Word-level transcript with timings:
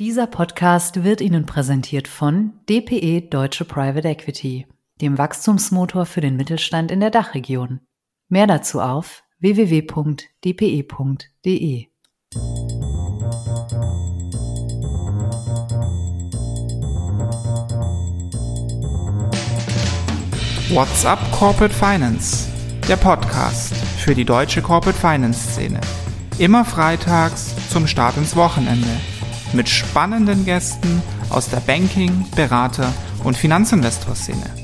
Dieser 0.00 0.26
Podcast 0.26 1.04
wird 1.04 1.20
Ihnen 1.20 1.44
präsentiert 1.44 2.08
von 2.08 2.54
DPE 2.70 3.28
Deutsche 3.28 3.66
Private 3.66 4.08
Equity, 4.08 4.66
dem 5.02 5.18
Wachstumsmotor 5.18 6.06
für 6.06 6.22
den 6.22 6.36
Mittelstand 6.36 6.90
in 6.90 7.00
der 7.00 7.10
Dachregion. 7.10 7.80
Mehr 8.30 8.46
dazu 8.46 8.80
auf 8.80 9.22
www.dpe.de. 9.40 9.88
What's 20.70 21.04
up 21.04 21.18
Corporate 21.30 21.74
Finance? 21.74 22.48
Der 22.88 22.96
Podcast 22.96 23.76
für 23.76 24.14
die 24.14 24.24
deutsche 24.24 24.62
Corporate 24.62 24.98
Finance 24.98 25.50
Szene. 25.50 25.82
Immer 26.38 26.64
freitags 26.64 27.54
zum 27.68 27.86
Start 27.86 28.16
ins 28.16 28.34
Wochenende 28.34 28.88
mit 29.52 29.68
spannenden 29.68 30.44
Gästen 30.44 31.02
aus 31.28 31.48
der 31.48 31.60
Banking-, 31.60 32.26
Berater- 32.34 32.92
und 33.24 33.36
Finanzinvestor-Szene. 33.36 34.60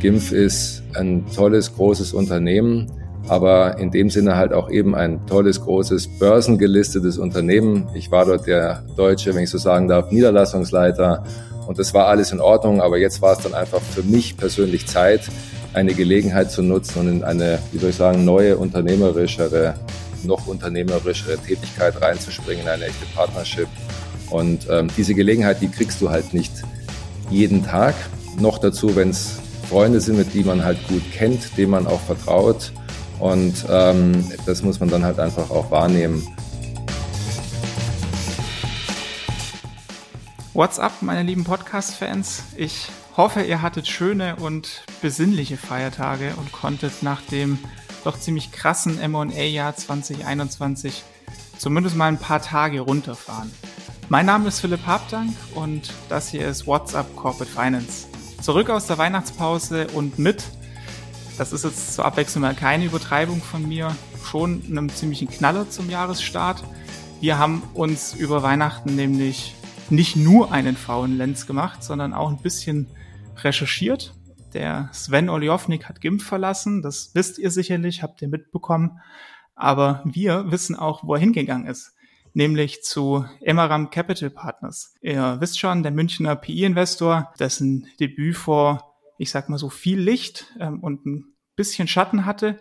GIMF 0.00 0.30
ist 0.30 0.82
ein 0.94 1.24
tolles, 1.34 1.74
großes 1.74 2.12
Unternehmen, 2.12 2.92
aber 3.28 3.78
in 3.78 3.90
dem 3.90 4.08
Sinne 4.10 4.36
halt 4.36 4.52
auch 4.52 4.70
eben 4.70 4.94
ein 4.94 5.26
tolles, 5.26 5.60
großes, 5.60 6.18
börsengelistetes 6.18 7.18
Unternehmen. 7.18 7.88
Ich 7.94 8.10
war 8.10 8.24
dort 8.24 8.46
der 8.46 8.84
deutsche, 8.96 9.34
wenn 9.34 9.42
ich 9.42 9.50
so 9.50 9.58
sagen 9.58 9.88
darf, 9.88 10.12
Niederlassungsleiter 10.12 11.24
und 11.66 11.78
das 11.78 11.92
war 11.94 12.06
alles 12.06 12.32
in 12.32 12.40
Ordnung, 12.40 12.80
aber 12.80 12.98
jetzt 12.98 13.20
war 13.22 13.32
es 13.32 13.38
dann 13.38 13.54
einfach 13.54 13.80
für 13.80 14.02
mich 14.02 14.36
persönlich 14.36 14.86
Zeit, 14.86 15.22
eine 15.72 15.94
Gelegenheit 15.94 16.50
zu 16.50 16.62
nutzen 16.62 17.00
und 17.00 17.08
in 17.08 17.24
eine, 17.24 17.58
wie 17.72 17.78
soll 17.78 17.90
ich 17.90 17.96
sagen, 17.96 18.24
neue 18.24 18.56
unternehmerischere, 18.56 19.74
noch 20.24 20.46
unternehmerischere 20.46 21.36
Tätigkeit 21.38 22.00
reinzuspringen, 22.00 22.64
in 22.64 22.68
eine 22.68 22.84
echte 22.86 23.04
Partnership. 23.14 23.68
Und 24.30 24.66
ähm, 24.70 24.88
diese 24.96 25.14
Gelegenheit, 25.14 25.60
die 25.60 25.68
kriegst 25.68 26.00
du 26.00 26.10
halt 26.10 26.32
nicht 26.32 26.52
jeden 27.30 27.64
Tag. 27.64 27.94
Noch 28.38 28.58
dazu, 28.58 28.96
wenn 28.96 29.10
es 29.10 29.38
Freunde 29.68 30.00
sind, 30.00 30.16
mit 30.16 30.32
die 30.34 30.44
man 30.44 30.64
halt 30.64 30.78
gut 30.88 31.02
kennt, 31.12 31.56
denen 31.56 31.70
man 31.70 31.86
auch 31.86 32.00
vertraut. 32.00 32.72
Und 33.18 33.54
ähm, 33.68 34.24
das 34.46 34.62
muss 34.62 34.80
man 34.80 34.88
dann 34.90 35.04
halt 35.04 35.18
einfach 35.18 35.50
auch 35.50 35.70
wahrnehmen. 35.70 36.26
What's 40.56 40.78
up, 40.78 41.02
meine 41.02 41.22
lieben 41.22 41.44
Podcast-Fans? 41.44 42.44
Ich 42.56 42.88
hoffe, 43.14 43.42
ihr 43.42 43.60
hattet 43.60 43.86
schöne 43.88 44.36
und 44.36 44.84
besinnliche 45.02 45.58
Feiertage 45.58 46.32
und 46.38 46.50
konntet 46.50 47.02
nach 47.02 47.20
dem 47.20 47.58
doch 48.04 48.18
ziemlich 48.18 48.52
krassen 48.52 48.98
M&A-Jahr 48.98 49.76
2021 49.76 51.04
zumindest 51.58 51.94
mal 51.94 52.06
ein 52.06 52.16
paar 52.16 52.40
Tage 52.40 52.80
runterfahren. 52.80 53.52
Mein 54.08 54.24
Name 54.24 54.48
ist 54.48 54.60
Philipp 54.60 54.86
Habdank 54.86 55.36
und 55.54 55.92
das 56.08 56.30
hier 56.30 56.48
ist 56.48 56.66
What's 56.66 56.94
up 56.94 57.14
Corporate 57.16 57.52
Finance. 57.52 58.06
Zurück 58.40 58.70
aus 58.70 58.86
der 58.86 58.96
Weihnachtspause 58.96 59.88
und 59.88 60.18
mit, 60.18 60.42
das 61.36 61.52
ist 61.52 61.64
jetzt 61.64 61.96
zur 61.96 62.06
Abwechslung 62.06 62.40
mal 62.40 62.54
keine 62.54 62.86
Übertreibung 62.86 63.42
von 63.42 63.68
mir, 63.68 63.94
schon 64.24 64.62
einem 64.70 64.88
ziemlichen 64.88 65.28
Knaller 65.28 65.68
zum 65.68 65.90
Jahresstart. 65.90 66.64
Wir 67.20 67.38
haben 67.38 67.62
uns 67.74 68.14
über 68.14 68.42
Weihnachten 68.42 68.94
nämlich 68.94 69.54
nicht 69.90 70.16
nur 70.16 70.52
einen 70.52 70.76
faulen 70.76 71.16
Lens 71.16 71.46
gemacht, 71.46 71.82
sondern 71.82 72.12
auch 72.12 72.30
ein 72.30 72.42
bisschen 72.42 72.86
recherchiert. 73.38 74.14
Der 74.54 74.88
Sven 74.92 75.28
Oliovnik 75.28 75.88
hat 75.88 76.00
GIMP 76.00 76.22
verlassen, 76.22 76.82
das 76.82 77.14
wisst 77.14 77.38
ihr 77.38 77.50
sicherlich, 77.50 78.02
habt 78.02 78.22
ihr 78.22 78.28
mitbekommen. 78.28 79.00
Aber 79.54 80.02
wir 80.04 80.50
wissen 80.50 80.76
auch, 80.76 81.04
wo 81.04 81.14
er 81.14 81.20
hingegangen 81.20 81.66
ist, 81.66 81.94
nämlich 82.34 82.82
zu 82.82 83.24
Emaram 83.40 83.90
Capital 83.90 84.30
Partners. 84.30 84.94
Ihr 85.00 85.36
wisst 85.40 85.58
schon, 85.58 85.82
der 85.82 85.92
Münchner 85.92 86.36
PI-Investor, 86.36 87.32
dessen 87.38 87.88
Debüt 87.98 88.36
vor, 88.36 88.94
ich 89.18 89.30
sag 89.30 89.48
mal 89.48 89.58
so, 89.58 89.70
viel 89.70 89.98
Licht 89.98 90.54
ähm, 90.60 90.80
und 90.80 91.06
ein 91.06 91.24
bisschen 91.56 91.88
Schatten 91.88 92.26
hatte 92.26 92.58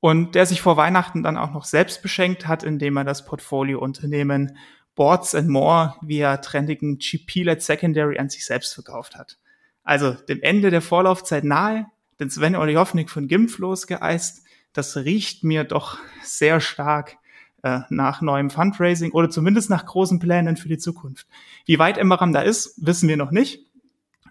und 0.00 0.36
der 0.36 0.46
sich 0.46 0.60
vor 0.60 0.76
Weihnachten 0.76 1.22
dann 1.22 1.36
auch 1.36 1.52
noch 1.52 1.64
selbst 1.64 2.02
beschenkt 2.02 2.46
hat, 2.46 2.62
indem 2.62 2.96
er 2.96 3.04
das 3.04 3.24
Portfoliounternehmen 3.24 4.56
Boards 4.96 5.34
and 5.34 5.48
More 5.48 5.94
via 6.00 6.38
trendigen 6.38 6.98
GP-led 6.98 7.62
Secondary 7.62 8.18
an 8.18 8.28
sich 8.28 8.44
selbst 8.44 8.74
verkauft 8.74 9.14
hat. 9.14 9.38
Also 9.84 10.12
dem 10.12 10.42
Ende 10.42 10.70
der 10.70 10.82
Vorlaufzeit 10.82 11.44
nahe, 11.44 11.86
denn 12.18 12.30
Sven 12.30 12.56
Olihovnik 12.56 13.08
von 13.08 13.28
Gimpf 13.28 13.58
losgeeist. 13.58 14.42
Das 14.72 14.96
riecht 14.96 15.44
mir 15.44 15.64
doch 15.64 15.98
sehr 16.22 16.60
stark 16.60 17.18
äh, 17.62 17.80
nach 17.88 18.20
neuem 18.20 18.50
Fundraising 18.50 19.12
oder 19.12 19.30
zumindest 19.30 19.70
nach 19.70 19.86
großen 19.86 20.18
Plänen 20.18 20.56
für 20.56 20.68
die 20.68 20.78
Zukunft. 20.78 21.26
Wie 21.66 21.78
weit 21.78 21.98
Emmeram 21.98 22.32
da 22.32 22.40
ist, 22.40 22.74
wissen 22.84 23.08
wir 23.08 23.16
noch 23.16 23.30
nicht. 23.30 23.64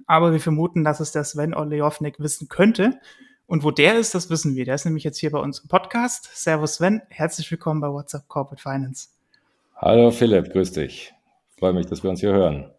Aber 0.08 0.34
wir 0.34 0.40
vermuten, 0.40 0.84
dass 0.84 1.00
es 1.00 1.12
der 1.12 1.24
Sven 1.24 1.54
Olihovnik 1.54 2.20
wissen 2.20 2.48
könnte. 2.48 3.00
Und 3.48 3.64
wo 3.64 3.72
der 3.72 3.98
ist, 3.98 4.14
das 4.16 4.30
wissen 4.30 4.56
wir. 4.56 4.66
Der 4.66 4.76
ist 4.76 4.86
nämlich 4.86 5.04
jetzt 5.04 5.20
hier 5.20 5.32
bei 5.32 5.40
uns 5.40 5.60
im 5.60 5.68
Podcast. 5.68 6.30
Servus 6.34 6.76
Sven, 6.76 7.02
herzlich 7.10 7.50
willkommen 7.50 7.82
bei 7.82 7.88
WhatsApp 7.88 8.28
Corporate 8.28 8.62
Finance. 8.62 9.15
Hallo 9.78 10.10
Philipp, 10.12 10.54
grüß 10.54 10.72
dich. 10.72 11.14
Freue 11.60 11.74
mich, 11.74 11.86
dass 11.86 12.02
wir 12.02 12.10
uns 12.10 12.22
hier 12.22 12.32
hören. 12.32 12.72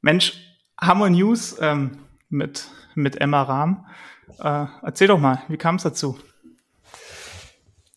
Mensch, 0.00 0.32
Hammer 0.80 1.10
News 1.10 1.58
ähm, 1.60 1.98
mit, 2.30 2.66
mit 2.94 3.20
Emma 3.20 3.42
Rahm. 3.42 3.84
Äh, 4.42 4.64
erzähl 4.82 5.08
doch 5.08 5.18
mal, 5.18 5.42
wie 5.48 5.58
kam 5.58 5.76
es 5.76 5.82
dazu? 5.82 6.16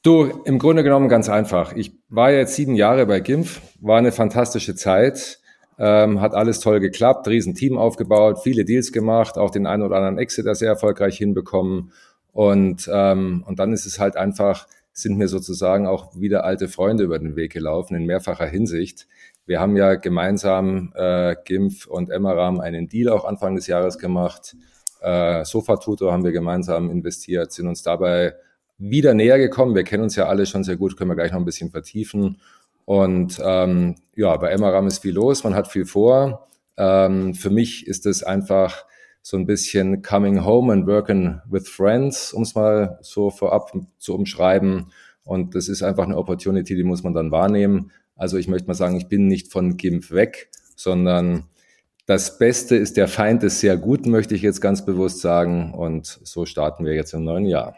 Du, 0.03 0.25
im 0.43 0.59
Grunde 0.59 0.83
genommen 0.83 1.07
ganz 1.07 1.29
einfach. 1.29 1.71
Ich 1.71 1.93
war 2.09 2.31
jetzt 2.31 2.55
sieben 2.55 2.75
Jahre 2.75 3.05
bei 3.05 3.21
GIMF, 3.21 3.61
war 3.79 3.97
eine 3.97 4.11
fantastische 4.11 4.75
Zeit, 4.75 5.39
ähm, 5.79 6.19
hat 6.19 6.33
alles 6.33 6.59
toll 6.59 6.81
geklappt, 6.81 7.29
riesen 7.29 7.55
Team 7.55 7.77
aufgebaut, 7.77 8.39
viele 8.43 8.65
Deals 8.65 8.91
gemacht, 8.91 9.37
auch 9.37 9.51
den 9.51 9.65
einen 9.65 9.83
oder 9.83 9.95
anderen 9.95 10.17
Exit 10.17 10.53
sehr 10.57 10.69
erfolgreich 10.69 11.17
hinbekommen. 11.17 11.93
Und, 12.33 12.89
ähm, 12.91 13.45
und 13.47 13.57
dann 13.59 13.71
ist 13.71 13.85
es 13.85 13.99
halt 13.99 14.17
einfach 14.17 14.67
sind 14.97 15.15
mir 15.15 15.27
sozusagen 15.27 15.85
auch 15.85 16.15
wieder 16.15 16.43
alte 16.43 16.67
Freunde 16.67 17.03
über 17.03 17.19
den 17.19 17.35
Weg 17.35 17.53
gelaufen 17.53 17.95
in 17.95 18.05
mehrfacher 18.05 18.47
Hinsicht. 18.47 19.07
Wir 19.45 19.59
haben 19.59 19.77
ja 19.77 19.93
gemeinsam 19.93 20.91
äh, 20.95 21.35
GIMF 21.45 21.85
und 21.85 22.09
Emmeram 22.09 22.59
einen 22.59 22.89
Deal 22.89 23.09
auch 23.09 23.23
Anfang 23.23 23.55
des 23.55 23.67
Jahres 23.67 23.99
gemacht. 23.99 24.55
Äh, 25.01 25.45
Sofatutor 25.45 26.11
haben 26.11 26.23
wir 26.23 26.31
gemeinsam 26.31 26.89
investiert, 26.89 27.51
sind 27.51 27.67
uns 27.67 27.83
dabei 27.83 28.33
wieder 28.79 29.13
näher 29.13 29.37
gekommen. 29.37 29.75
Wir 29.75 29.83
kennen 29.83 30.01
uns 30.01 30.15
ja 30.15 30.25
alle 30.25 30.47
schon 30.47 30.63
sehr 30.63 30.77
gut, 30.77 30.97
können 30.97 31.11
wir 31.11 31.15
gleich 31.15 31.31
noch 31.31 31.39
ein 31.39 31.45
bisschen 31.45 31.69
vertiefen. 31.69 32.41
Und 32.85 33.39
ähm, 33.43 33.95
ja, 34.15 34.35
bei 34.37 34.49
Emmeram 34.49 34.87
ist 34.87 35.03
viel 35.03 35.13
los, 35.13 35.43
man 35.43 35.53
hat 35.53 35.67
viel 35.67 35.85
vor. 35.85 36.47
Ähm, 36.75 37.35
für 37.35 37.51
mich 37.51 37.85
ist 37.85 38.07
es 38.07 38.23
einfach 38.23 38.85
so 39.27 39.35
ein 39.35 39.45
bisschen 39.45 40.03
Coming 40.03 40.45
Home 40.45 40.71
and 40.71 40.87
Working 40.87 41.41
with 41.49 41.67
Friends, 41.67 42.31
um 42.31 42.43
es 42.43 42.55
mal 42.55 42.97
so 43.01 43.29
vorab 43.29 43.73
zu 43.97 44.15
umschreiben. 44.15 44.85
Und 45.25 45.53
das 45.53 45.67
ist 45.67 45.83
einfach 45.83 46.05
eine 46.05 46.15
Opportunity, 46.15 46.77
die 46.77 46.85
muss 46.85 47.03
man 47.03 47.13
dann 47.13 47.29
wahrnehmen. 47.29 47.91
Also 48.15 48.37
ich 48.37 48.47
möchte 48.47 48.69
mal 48.69 48.73
sagen, 48.73 48.95
ich 48.95 49.09
bin 49.09 49.27
nicht 49.27 49.51
von 49.51 49.75
GIMP 49.75 50.11
weg, 50.11 50.49
sondern 50.77 51.43
das 52.05 52.37
Beste 52.37 52.77
ist 52.77 52.95
der 52.95 53.09
Feind 53.09 53.43
des 53.43 53.59
sehr 53.59 53.75
Guten, 53.75 54.11
möchte 54.11 54.33
ich 54.33 54.41
jetzt 54.41 54.61
ganz 54.61 54.85
bewusst 54.85 55.19
sagen. 55.19 55.73
Und 55.73 56.05
so 56.05 56.45
starten 56.45 56.85
wir 56.85 56.93
jetzt 56.93 57.13
im 57.13 57.25
neuen 57.25 57.45
Jahr. 57.47 57.75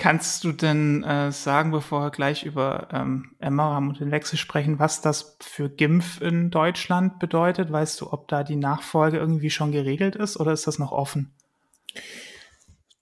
Kannst 0.00 0.44
du 0.44 0.52
denn 0.52 1.04
äh, 1.04 1.30
sagen, 1.30 1.72
bevor 1.72 2.00
wir 2.00 2.10
gleich 2.10 2.46
über 2.46 2.88
ähm, 2.90 3.32
Emmeram 3.38 3.90
und 3.90 4.00
den 4.00 4.10
Wechsel 4.10 4.38
sprechen, 4.38 4.78
was 4.78 5.02
das 5.02 5.36
für 5.40 5.68
GIMF 5.68 6.22
in 6.22 6.50
Deutschland 6.50 7.18
bedeutet? 7.18 7.70
Weißt 7.70 8.00
du, 8.00 8.10
ob 8.10 8.26
da 8.26 8.42
die 8.42 8.56
Nachfolge 8.56 9.18
irgendwie 9.18 9.50
schon 9.50 9.72
geregelt 9.72 10.16
ist 10.16 10.40
oder 10.40 10.52
ist 10.52 10.66
das 10.66 10.78
noch 10.78 10.90
offen? 10.90 11.34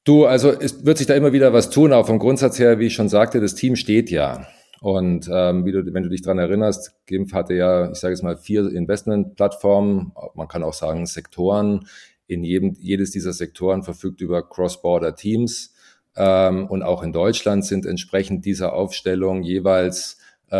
Du, 0.03 0.27
also 0.27 0.51
es 0.51 0.85
wird 0.85 0.99
sich 0.99 1.07
da 1.07 1.15
immer 1.15 1.33
wieder 1.33 1.53
was 1.53 1.71
tun, 1.71 1.93
auch 1.93 2.09
vom 2.09 2.19
Grundsatz 2.19 2.59
her, 2.59 2.81
wie 2.81 2.87
ich 2.87 2.95
schon 2.95 3.09
sagte, 3.09 3.41
das 3.41 3.55
Team 3.55 3.77
steht 3.77 4.11
ja. 4.11 4.49
Und 4.81 5.31
ähm, 5.33 5.65
wie 5.65 5.71
du, 5.71 5.95
wenn 5.95 6.03
du 6.03 6.09
dich 6.09 6.23
dran 6.23 6.39
erinnerst, 6.39 6.97
GIMF 7.07 7.33
hatte 7.33 7.55
ja, 7.55 7.93
ich 7.93 7.99
sage 7.99 8.15
es 8.15 8.23
mal, 8.25 8.37
vier 8.37 8.73
Investmentplattformen, 8.73 10.11
man 10.35 10.49
kann 10.49 10.65
auch 10.65 10.75
sagen 10.75 11.07
Sektoren. 11.07 11.87
In 12.27 12.43
jedem, 12.43 12.75
jedes 12.81 13.13
dieser 13.13 13.35
Sektoren 13.35 13.85
verfügt 13.85 14.21
über 14.21 14.43
Cross-Border-Teams 14.43 15.77
ähm, 16.19 16.67
und 16.67 16.83
auch 16.83 17.05
in 17.05 17.13
Deutschland 17.13 17.65
sind 17.65 17.87
entsprechend 17.87 18.45
dieser 18.45 18.73
Aufstellung 18.73 19.43
jeweils 19.43 20.19
äh, 20.51 20.57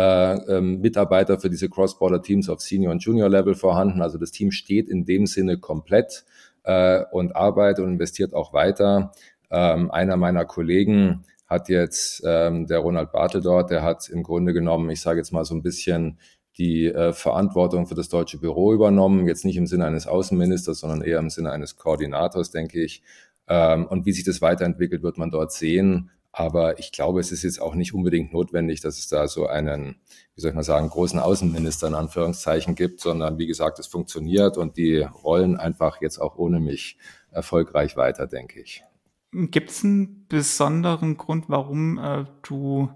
ähm, 0.57 0.79
Mitarbeiter 0.79 1.37
für 1.37 1.49
diese 1.49 1.69
Cross-Border-Teams 1.69 2.47
auf 2.47 2.61
Senior- 2.61 2.93
und 2.93 3.03
Junior-Level 3.03 3.55
vorhanden. 3.55 4.01
Also 4.01 4.17
das 4.17 4.31
Team 4.31 4.51
steht 4.51 4.87
in 4.87 5.03
dem 5.03 5.25
Sinne 5.25 5.57
komplett 5.57 6.23
äh, 6.63 7.03
und 7.11 7.35
arbeitet 7.35 7.83
und 7.83 7.91
investiert 7.91 8.33
auch 8.33 8.53
weiter. 8.53 9.11
Ähm, 9.51 9.91
einer 9.91 10.15
meiner 10.15 10.45
Kollegen 10.45 11.25
hat 11.45 11.67
jetzt, 11.67 12.23
ähm, 12.25 12.67
der 12.67 12.79
Ronald 12.79 13.11
Bartel 13.11 13.41
dort, 13.41 13.69
der 13.69 13.83
hat 13.83 14.07
im 14.07 14.23
Grunde 14.23 14.53
genommen, 14.53 14.89
ich 14.91 15.01
sage 15.01 15.19
jetzt 15.19 15.33
mal 15.33 15.43
so 15.43 15.55
ein 15.55 15.63
bisschen 15.63 16.19
die 16.57 16.87
äh, 16.87 17.11
Verantwortung 17.11 17.87
für 17.87 17.95
das 17.95 18.09
deutsche 18.09 18.37
Büro 18.37 18.73
übernommen. 18.73 19.27
Jetzt 19.27 19.45
nicht 19.45 19.57
im 19.57 19.67
Sinne 19.67 19.85
eines 19.85 20.07
Außenministers, 20.07 20.79
sondern 20.79 21.01
eher 21.01 21.19
im 21.19 21.29
Sinne 21.29 21.51
eines 21.51 21.75
Koordinators, 21.75 22.51
denke 22.51 22.81
ich. 22.81 23.01
Ähm, 23.49 23.85
und 23.87 24.05
wie 24.05 24.13
sich 24.13 24.23
das 24.23 24.41
weiterentwickelt, 24.41 25.03
wird 25.03 25.17
man 25.17 25.31
dort 25.31 25.51
sehen. 25.51 26.11
Aber 26.31 26.79
ich 26.79 26.91
glaube, 26.91 27.19
es 27.19 27.31
ist 27.31 27.43
jetzt 27.43 27.59
auch 27.59 27.73
nicht 27.73 27.93
unbedingt 27.93 28.31
notwendig, 28.31 28.81
dass 28.81 28.99
es 28.99 29.07
da 29.07 29.27
so 29.27 29.47
einen, 29.47 29.95
wie 30.35 30.41
soll 30.41 30.51
ich 30.51 30.55
mal 30.55 30.63
sagen, 30.63 30.89
großen 30.89 31.19
Außenminister 31.19 31.87
in 31.87 31.95
Anführungszeichen 31.95 32.75
gibt, 32.75 33.01
sondern 33.01 33.39
wie 33.39 33.47
gesagt, 33.47 33.79
es 33.79 33.87
funktioniert 33.87 34.57
und 34.57 34.77
die 34.77 34.99
rollen 34.99 35.57
einfach 35.57 36.01
jetzt 36.01 36.19
auch 36.19 36.37
ohne 36.37 36.59
mich 36.59 36.97
erfolgreich 37.31 37.97
weiter, 37.97 38.27
denke 38.27 38.61
ich. 38.61 38.83
Gibt 39.31 39.71
es 39.71 39.83
einen 39.83 40.27
besonderen 40.27 41.17
Grund, 41.17 41.45
warum 41.49 41.97
äh, 41.97 42.25
du 42.43 42.89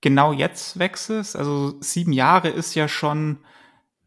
genau 0.00 0.32
jetzt 0.32 0.78
wechselst? 0.78 1.36
Also 1.36 1.80
sieben 1.80 2.12
Jahre 2.12 2.48
ist 2.48 2.74
ja 2.74 2.88
schon 2.88 3.38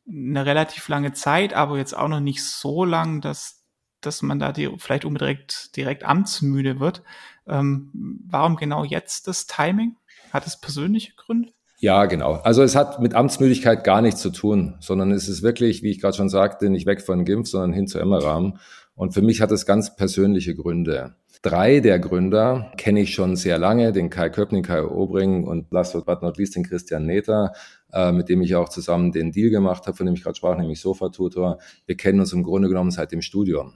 eine 0.08 0.46
relativ 0.46 0.88
lange 0.88 1.14
Zeit, 1.14 1.54
aber 1.54 1.78
jetzt 1.78 1.96
auch 1.98 2.08
noch 2.08 2.20
nicht 2.20 2.44
so 2.44 2.86
lang, 2.86 3.22
dass, 3.22 3.57
dass 4.02 4.22
man 4.22 4.40
da 4.40 4.52
die, 4.52 4.70
vielleicht 4.78 5.06
unbedingt 5.06 5.76
direkt 5.76 6.04
amtsmüde 6.04 6.80
wird. 6.80 7.04
Ähm, 7.48 7.92
warum 8.28 8.56
genau 8.56 8.84
jetzt 8.84 9.28
das 9.28 9.48
Timing? 9.48 9.96
Hat 10.32 10.46
es 10.46 10.60
persönliche 10.60 11.14
Gründe? 11.16 11.52
Ja, 11.80 12.06
genau. 12.06 12.34
Also 12.44 12.64
es 12.64 12.76
hat 12.76 13.00
mit 13.00 13.14
Amtsmüdigkeit 13.14 13.84
gar 13.84 14.02
nichts 14.02 14.20
zu 14.20 14.32
tun, 14.32 14.76
sondern 14.80 15.12
es 15.12 15.30
ist 15.30 15.44
wirklich, 15.44 15.84
wie 15.84 15.92
ich 15.92 16.02
gerade 16.02 16.18
schon 16.18 16.30
sagte, 16.30 16.70
nicht 16.70 16.88
weg 16.88 17.02
von 17.02 17.24
GIMP, 17.24 17.48
sondern 17.48 17.72
hin 17.72 17.88
zu 17.88 18.00
Emmeram. 18.00 18.58
Und 18.96 19.14
für 19.14 19.22
mich 19.22 19.42
hat 19.42 19.52
es 19.52 19.68
ganz 19.68 19.96
persönliche 19.96 20.56
Gründe. 20.56 21.16
Drei 21.44 21.80
der 21.80 22.00
Gründer 22.00 22.72
kenne 22.78 23.02
ich 23.02 23.14
schon 23.14 23.36
sehr 23.36 23.60
lange, 23.60 23.92
den 23.92 24.10
Kai 24.10 24.30
Köpning, 24.30 24.64
Kai 24.64 24.84
Obring 24.84 25.44
und 25.44 25.72
last 25.72 25.94
but 26.04 26.24
not 26.24 26.40
least 26.40 26.56
den 26.56 26.64
Christian 26.64 27.06
Nether, 27.06 27.54
äh, 27.94 28.12
mit 28.12 28.28
dem 28.28 28.42
ich 28.42 28.56
auch 28.56 28.70
zusammen 28.70 29.12
den 29.12 29.32
Deal 29.32 29.52
gemacht 29.52 29.86
habe, 29.86 29.96
von 29.96 30.08
dem 30.08 30.16
ich 30.16 30.24
gerade 30.24 30.36
sprach, 30.36 30.58
nämlich 30.58 30.82
Sofa 30.82 31.10
Tutor. 31.10 31.60
Wir 31.86 31.96
kennen 31.96 32.20
uns 32.20 32.34
im 32.34 32.42
Grunde 32.42 32.70
genommen 32.70 32.90
seit 32.90 33.12
dem 33.12 33.22
Studium. 33.22 33.76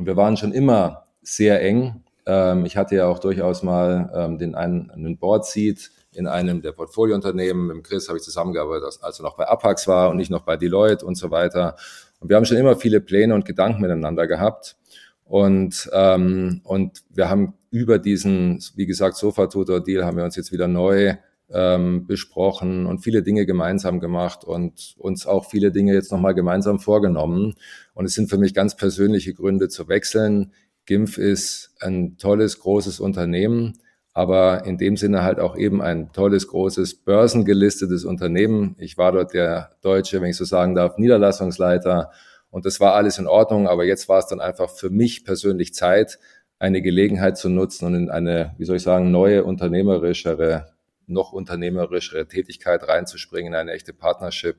Und 0.00 0.06
wir 0.06 0.16
waren 0.16 0.38
schon 0.38 0.52
immer 0.52 1.04
sehr 1.20 1.60
eng. 1.60 2.04
Ähm, 2.24 2.64
ich 2.64 2.78
hatte 2.78 2.96
ja 2.96 3.06
auch 3.06 3.18
durchaus 3.18 3.62
mal 3.62 4.10
ähm, 4.14 4.38
den 4.38 4.54
einen, 4.54 4.90
einen 4.90 5.18
Board 5.18 5.44
Seat 5.44 5.90
in 6.14 6.26
einem 6.26 6.62
der 6.62 6.72
Portfoliounternehmen. 6.72 7.66
Mit 7.66 7.84
Chris 7.84 8.08
habe 8.08 8.16
ich 8.16 8.24
zusammengearbeitet, 8.24 8.98
als 9.02 9.20
er 9.20 9.24
noch 9.24 9.36
bei 9.36 9.46
Apax 9.46 9.86
war 9.88 10.08
und 10.08 10.16
nicht 10.16 10.30
noch 10.30 10.40
bei 10.40 10.56
Deloitte 10.56 11.04
und 11.04 11.16
so 11.16 11.30
weiter. 11.30 11.76
Und 12.18 12.30
wir 12.30 12.36
haben 12.36 12.46
schon 12.46 12.56
immer 12.56 12.76
viele 12.76 13.02
Pläne 13.02 13.34
und 13.34 13.44
Gedanken 13.44 13.82
miteinander 13.82 14.26
gehabt. 14.26 14.78
Und, 15.26 15.90
ähm, 15.92 16.62
und 16.64 17.02
wir 17.10 17.28
haben 17.28 17.52
über 17.70 17.98
diesen, 17.98 18.58
wie 18.76 18.86
gesagt, 18.86 19.18
Sofa-Tutor-Deal 19.18 20.06
haben 20.06 20.16
wir 20.16 20.24
uns 20.24 20.34
jetzt 20.34 20.50
wieder 20.50 20.66
neu 20.66 21.16
ähm, 21.52 22.06
besprochen 22.06 22.86
und 22.86 23.00
viele 23.00 23.22
Dinge 23.22 23.46
gemeinsam 23.46 24.00
gemacht 24.00 24.44
und 24.44 24.94
uns 24.98 25.26
auch 25.26 25.50
viele 25.50 25.72
Dinge 25.72 25.94
jetzt 25.94 26.12
nochmal 26.12 26.34
gemeinsam 26.34 26.78
vorgenommen. 26.78 27.54
Und 27.94 28.04
es 28.04 28.14
sind 28.14 28.30
für 28.30 28.38
mich 28.38 28.54
ganz 28.54 28.76
persönliche 28.76 29.34
Gründe 29.34 29.68
zu 29.68 29.88
wechseln. 29.88 30.52
GIMF 30.86 31.18
ist 31.18 31.74
ein 31.80 32.16
tolles, 32.16 32.60
großes 32.60 33.00
Unternehmen 33.00 33.74
aber 34.12 34.64
in 34.66 34.76
dem 34.76 34.96
Sinne 34.96 35.22
halt 35.22 35.38
auch 35.38 35.56
eben 35.56 35.80
ein 35.80 36.12
tolles, 36.12 36.48
großes, 36.48 37.04
börsengelistetes 37.04 38.04
Unternehmen. 38.04 38.74
Ich 38.78 38.98
war 38.98 39.12
dort 39.12 39.34
der 39.34 39.70
deutsche, 39.82 40.20
wenn 40.20 40.30
ich 40.30 40.36
so 40.36 40.44
sagen 40.44 40.74
darf, 40.74 40.98
Niederlassungsleiter 40.98 42.10
und 42.50 42.66
das 42.66 42.80
war 42.80 42.94
alles 42.94 43.18
in 43.18 43.28
Ordnung, 43.28 43.68
aber 43.68 43.84
jetzt 43.84 44.08
war 44.08 44.18
es 44.18 44.26
dann 44.26 44.40
einfach 44.40 44.70
für 44.70 44.90
mich 44.90 45.24
persönlich 45.24 45.72
Zeit, 45.72 46.18
eine 46.58 46.82
Gelegenheit 46.82 47.38
zu 47.38 47.48
nutzen 47.48 47.86
und 47.86 47.94
in 47.94 48.10
eine, 48.10 48.54
wie 48.58 48.64
soll 48.64 48.76
ich 48.76 48.82
sagen, 48.82 49.10
neue 49.10 49.44
unternehmerischere, 49.44 50.66
noch 51.10 51.32
unternehmerischere 51.32 52.26
Tätigkeit 52.26 52.86
reinzuspringen, 52.86 53.54
eine 53.54 53.72
echte 53.72 53.92
Partnership. 53.92 54.56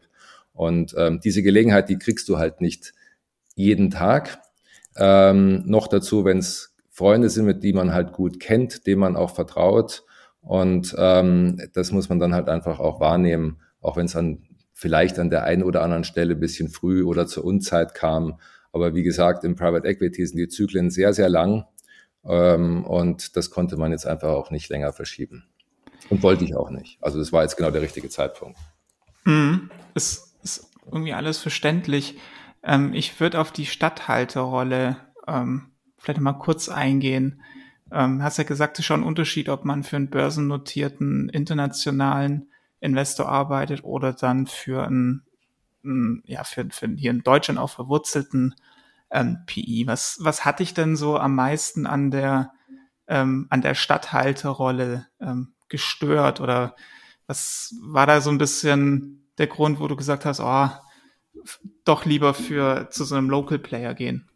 Und 0.54 0.94
ähm, 0.98 1.20
diese 1.24 1.44
Gelegenheit, 1.44 1.90
die 1.90 1.98
kriegst 1.98 2.28
du 2.30 2.38
halt 2.38 2.62
nicht 2.62 2.94
jeden 3.56 3.90
Tag. 3.90 4.40
Ähm, 4.98 5.64
noch 5.66 5.88
dazu, 5.88 6.26
wenn 6.26 6.40
es 6.40 6.76
Freunde 6.90 7.30
sind, 7.30 7.46
mit 7.46 7.64
die 7.64 7.74
man 7.74 7.94
halt 7.94 8.12
gut 8.12 8.40
kennt, 8.40 8.86
dem 8.86 9.00
man 9.00 9.16
auch 9.16 9.34
vertraut. 9.34 10.04
Und 10.42 10.94
ähm, 10.98 11.62
das 11.74 11.92
muss 11.92 12.10
man 12.10 12.20
dann 12.20 12.34
halt 12.34 12.50
einfach 12.50 12.80
auch 12.80 13.00
wahrnehmen, 13.00 13.62
auch 13.80 13.96
wenn 13.98 14.06
es 14.06 14.16
an 14.16 14.44
vielleicht 14.74 15.20
an 15.20 15.30
der 15.30 15.44
einen 15.44 15.62
oder 15.62 15.84
anderen 15.84 16.04
Stelle 16.04 16.34
ein 16.34 16.40
bisschen 16.40 16.68
früh 16.68 17.04
oder 17.04 17.28
zur 17.28 17.46
Unzeit 17.46 17.94
kam. 17.94 18.40
Aber 18.74 18.96
wie 18.96 19.04
gesagt, 19.04 19.44
im 19.44 19.56
Private 19.56 19.88
Equity 19.88 20.26
sind 20.26 20.38
die 20.38 20.48
Zyklen 20.48 20.90
sehr, 20.90 21.14
sehr 21.14 21.30
lang. 21.30 21.66
Ähm, 22.26 22.84
und 22.86 23.38
das 23.38 23.52
konnte 23.52 23.78
man 23.78 23.92
jetzt 23.92 24.08
einfach 24.08 24.30
auch 24.30 24.50
nicht 24.50 24.70
länger 24.70 24.92
verschieben. 24.92 25.44
Und 26.12 26.24
wollte 26.24 26.44
ich 26.44 26.58
auch 26.58 26.70
nicht. 26.70 27.02
Also 27.02 27.20
das 27.20 27.32
war 27.32 27.42
jetzt 27.42 27.56
genau 27.56 27.72
der 27.72 27.82
richtige 27.82 28.10
Zeitpunkt. 28.10 28.60
Mhm. 29.24 29.72
Es 29.94 30.36
ist 30.44 30.70
irgendwie 30.86 31.14
alles 31.14 31.38
verständlich. 31.38 32.20
Ähm, 32.64 32.94
ich 32.94 33.18
würde 33.22 33.40
auf 33.40 33.54
die 33.54 33.66
Stadthalterrolle 33.66 34.98
ähm, 35.26 35.72
vielleicht 35.98 36.20
mal 36.20 36.34
kurz 36.34 36.68
eingehen. 36.68 37.42
Ähm, 37.94 38.22
hast 38.22 38.38
ja 38.38 38.44
gesagt, 38.44 38.74
es 38.74 38.80
ist 38.80 38.88
schon 38.88 39.02
ein 39.02 39.08
Unterschied, 39.08 39.48
ob 39.48 39.64
man 39.64 39.84
für 39.84 39.96
einen 39.96 40.10
börsennotierten 40.10 41.30
internationalen 41.30 42.52
Investor 42.82 43.30
arbeitet 43.30 43.86
oder 43.86 44.12
dann 44.12 44.48
für 44.48 44.86
einen, 44.86 45.24
ja, 46.26 46.44
für, 46.44 46.68
für 46.72 46.90
hier 46.90 47.12
in 47.12 47.24
Deutschland 47.24 47.58
auch 47.58 47.70
verwurzelten 47.70 48.54
ähm, 49.12 49.38
PI. 49.46 49.86
Was, 49.88 50.18
was 50.20 50.44
hat 50.44 50.60
dich 50.60 50.74
denn 50.74 50.98
so 50.98 51.18
am 51.18 51.36
meisten 51.36 51.86
an 51.86 52.12
der, 52.12 52.52
ähm, 53.08 53.48
an 53.50 53.62
der 53.62 53.76
Stadthalterrolle 53.76 55.08
ähm, 55.22 55.54
gestört 55.72 56.40
oder 56.40 56.76
was 57.26 57.74
war 57.82 58.06
da 58.06 58.22
so 58.22 58.30
ein 58.30 58.38
bisschen 58.38 59.26
der 59.38 59.48
Grund, 59.48 59.80
wo 59.80 59.88
du 59.88 59.96
gesagt 59.96 60.26
hast, 60.26 60.40
oh, 60.40 60.70
doch 61.86 62.06
lieber 62.06 62.34
für 62.34 62.90
zu 62.92 63.06
so 63.06 63.16
einem 63.16 63.30
Local 63.30 63.58
Player 63.58 63.94
gehen? 63.96 64.30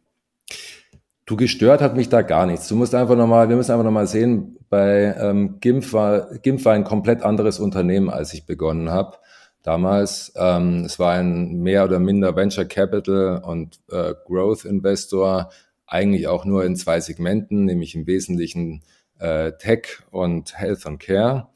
Du 1.27 1.35
gestört 1.35 1.81
hat 1.81 1.95
mich 1.95 2.09
da 2.09 2.21
gar 2.21 2.45
nichts. 2.45 2.67
Du 2.67 2.75
musst 2.75 2.95
einfach 2.95 3.15
nochmal, 3.15 3.49
wir 3.49 3.55
müssen 3.55 3.71
einfach 3.71 3.83
nochmal 3.83 4.07
sehen, 4.07 4.57
bei 4.69 5.15
ähm, 5.19 5.59
GIMP, 5.59 5.91
war, 5.93 6.37
GIMP 6.39 6.63
war 6.65 6.73
ein 6.73 6.83
komplett 6.83 7.23
anderes 7.23 7.59
Unternehmen, 7.59 8.09
als 8.09 8.33
ich 8.33 8.45
begonnen 8.45 8.89
habe. 8.89 9.17
Damals, 9.63 10.33
ähm, 10.35 10.83
es 10.85 10.99
war 10.99 11.13
ein 11.13 11.61
mehr 11.61 11.83
oder 11.83 11.99
minder 11.99 12.35
Venture 12.35 12.65
Capital 12.65 13.41
und 13.43 13.79
äh, 13.89 14.13
Growth 14.25 14.65
Investor, 14.65 15.49
eigentlich 15.88 16.27
auch 16.27 16.45
nur 16.45 16.63
in 16.63 16.75
zwei 16.75 16.99
Segmenten, 16.99 17.65
nämlich 17.65 17.95
im 17.95 18.05
Wesentlichen 18.05 18.83
äh, 19.19 19.51
Tech 19.53 20.00
und 20.12 20.57
Health 20.57 20.85
and 20.85 21.00
Care. 21.00 21.47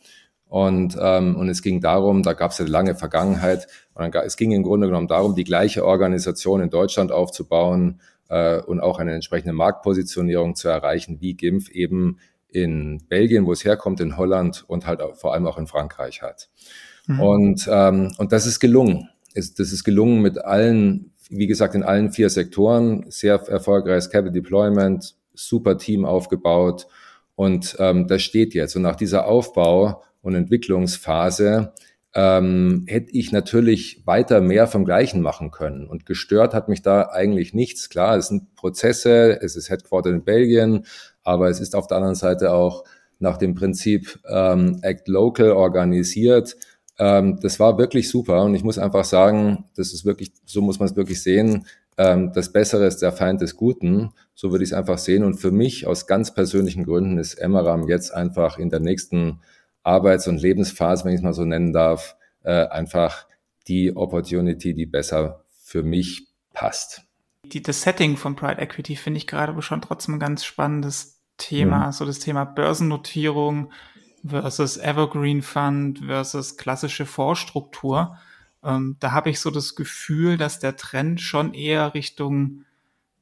Und, 0.48 0.98
ähm, 1.00 1.36
und 1.36 1.48
es 1.50 1.62
ging 1.62 1.80
darum, 1.80 2.24
da 2.24 2.34
gab 2.34 2.52
es 2.52 2.60
eine 2.60 2.70
lange 2.70 2.96
Vergangenheit, 2.96 3.68
und 3.94 4.14
dann, 4.16 4.24
es 4.26 4.36
ging 4.36 4.52
im 4.52 4.64
Grunde 4.64 4.88
genommen 4.88 5.08
darum, 5.08 5.36
die 5.36 5.44
gleiche 5.44 5.86
Organisation 5.86 6.62
in 6.62 6.72
Deutschland 6.72 7.12
aufzubauen, 7.12 8.02
äh, 8.30 8.62
und 8.62 8.80
auch 8.80 9.00
eine 9.00 9.14
entsprechende 9.14 9.54
Marktpositionierung 9.54 10.56
zu 10.56 10.70
erreichen, 10.70 11.18
wie 11.20 11.34
GIMF 11.34 11.70
eben 11.70 12.18
in 12.48 13.04
Belgien, 13.10 13.46
wo 13.46 13.52
es 13.52 13.66
herkommt, 13.66 14.00
in 14.00 14.18
Holland 14.18 14.64
und 14.68 14.88
halt 14.88 15.02
auch, 15.02 15.16
vor 15.16 15.34
allem 15.34 15.46
auch 15.46 15.58
in 15.58 15.68
Frankreich 15.68 16.22
hat. 16.22 16.50
Mhm. 17.08 17.20
Und, 17.20 17.70
ähm, 17.72 18.14
und 18.18 18.32
das 18.32 18.46
ist 18.46 18.60
gelungen. 18.60 19.10
Ist, 19.34 19.60
das 19.60 19.72
ist 19.72 19.84
gelungen 19.84 20.22
mit 20.22 20.44
allen, 20.44 21.12
wie 21.30 21.48
gesagt, 21.48 21.76
in 21.76 21.84
allen 21.84 22.12
vier 22.12 22.30
Sektoren. 22.30 23.06
Sehr 23.10 23.36
erfolgreiches 23.36 24.10
Capital 24.10 24.34
Deployment, 24.34 25.16
super 25.34 25.78
Team 25.78 26.06
aufgebaut. 26.06 26.88
Und 27.40 27.78
ähm, 27.80 28.06
das 28.10 28.22
steht 28.22 28.54
jetzt. 28.54 28.76
Und 28.76 28.82
nach 28.82 28.98
dieser 28.98 29.26
Aufbau- 29.26 30.04
und 30.22 30.36
Entwicklungsphase 30.36 31.72
ähm, 32.14 32.84
hätte 32.86 33.12
ich 33.14 33.32
natürlich 33.32 34.06
weiter 34.06 34.42
mehr 34.42 34.68
vom 34.68 34.84
Gleichen 34.84 35.22
machen 35.22 35.50
können. 35.50 35.88
Und 35.88 36.06
gestört 36.06 36.54
hat 36.54 36.68
mich 36.68 36.82
da 36.82 37.04
eigentlich 37.04 37.54
nichts. 37.54 37.88
Klar, 37.88 38.18
es 38.18 38.28
sind 38.28 38.56
Prozesse, 38.56 39.42
es 39.42 39.56
ist 39.56 39.70
Headquarter 39.70 40.10
in 40.10 40.26
Belgien, 40.26 40.86
aber 41.24 41.50
es 41.50 41.62
ist 41.62 41.76
auf 41.76 41.88
der 41.88 41.96
anderen 41.96 42.16
Seite 42.16 42.52
auch 42.52 42.84
nach 43.20 43.38
dem 43.38 43.56
Prinzip 43.56 44.20
ähm, 44.28 44.80
Act 44.82 45.08
Local 45.08 45.52
organisiert. 45.52 46.58
Ähm, 46.98 47.40
das 47.42 47.58
war 47.58 47.78
wirklich 47.78 48.10
super 48.10 48.44
und 48.44 48.54
ich 48.54 48.66
muss 48.66 48.78
einfach 48.78 49.06
sagen, 49.06 49.64
das 49.78 49.94
ist 49.94 50.04
wirklich, 50.04 50.34
so 50.44 50.62
muss 50.62 50.80
man 50.80 50.90
es 50.90 50.98
wirklich 50.98 51.24
sehen. 51.24 51.66
Ähm, 52.00 52.32
das 52.34 52.54
Bessere 52.54 52.86
ist 52.86 53.02
der 53.02 53.12
Feind 53.12 53.42
des 53.42 53.58
Guten. 53.58 54.14
So 54.34 54.52
würde 54.52 54.64
ich 54.64 54.70
es 54.72 54.74
einfach 54.74 54.98
sehen. 54.98 55.26
Und 55.26 55.36
für 55.36 55.52
mich 55.52 55.86
aus 55.86 56.08
ganz 56.08 56.34
persönlichen 56.34 56.86
Gründen 56.86 57.18
ist 57.18 57.34
Emmeram 57.36 57.90
jetzt 57.90 58.14
einfach 58.14 58.58
in 58.58 58.70
der 58.70 58.80
nächsten 58.80 59.42
Arbeits- 59.84 60.28
und 60.28 60.42
Lebensphase, 60.42 61.04
wenn 61.04 61.12
ich 61.12 61.18
es 61.18 61.24
mal 61.24 61.34
so 61.34 61.44
nennen 61.44 61.74
darf, 61.74 62.16
äh, 62.44 62.68
einfach 62.68 63.28
die 63.68 63.96
Opportunity, 63.96 64.74
die 64.74 64.86
besser 64.86 65.44
für 65.62 65.84
mich 65.84 66.28
passt. 66.54 67.04
Die, 67.44 67.62
das 67.62 67.82
Setting 67.82 68.16
von 68.16 68.38
Pride 68.38 68.62
Equity 68.62 68.96
finde 68.96 69.18
ich 69.18 69.28
gerade 69.28 69.62
schon 69.62 69.82
trotzdem 69.82 70.16
ein 70.16 70.20
ganz 70.20 70.46
spannendes 70.46 71.22
Thema. 71.38 71.88
Mhm. 71.88 71.92
So 71.92 72.06
das 72.06 72.20
Thema 72.20 72.46
Börsennotierung 72.46 73.74
versus 74.26 74.78
Evergreen 74.78 75.42
Fund 75.42 76.00
versus 76.00 76.56
klassische 76.56 77.06
Vorstruktur. 77.06 78.18
Ähm, 78.64 78.98
da 79.00 79.12
habe 79.12 79.30
ich 79.30 79.40
so 79.40 79.52
das 79.52 79.76
Gefühl, 79.76 80.38
dass 80.38 80.60
der 80.60 80.76
Trend 80.76 81.22
schon 81.22 81.54
eher 81.54 81.94
Richtung 81.94 82.66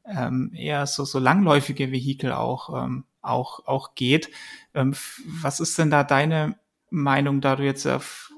ähm, 0.05 0.51
eher 0.53 0.87
so, 0.87 1.05
so 1.05 1.19
langläufige 1.19 1.91
Vehikel 1.91 2.31
auch 2.31 2.83
ähm, 2.83 3.03
auch, 3.27 3.65
auch 3.67 3.95
geht. 3.95 4.29
Ähm, 4.73 4.95
was 5.25 5.59
ist 5.59 5.77
denn 5.77 5.91
da 5.91 6.03
deine 6.03 6.57
Meinung, 6.89 7.41
da 7.41 7.55
du 7.55 7.63
jetzt 7.63 7.85
auf 7.85 8.31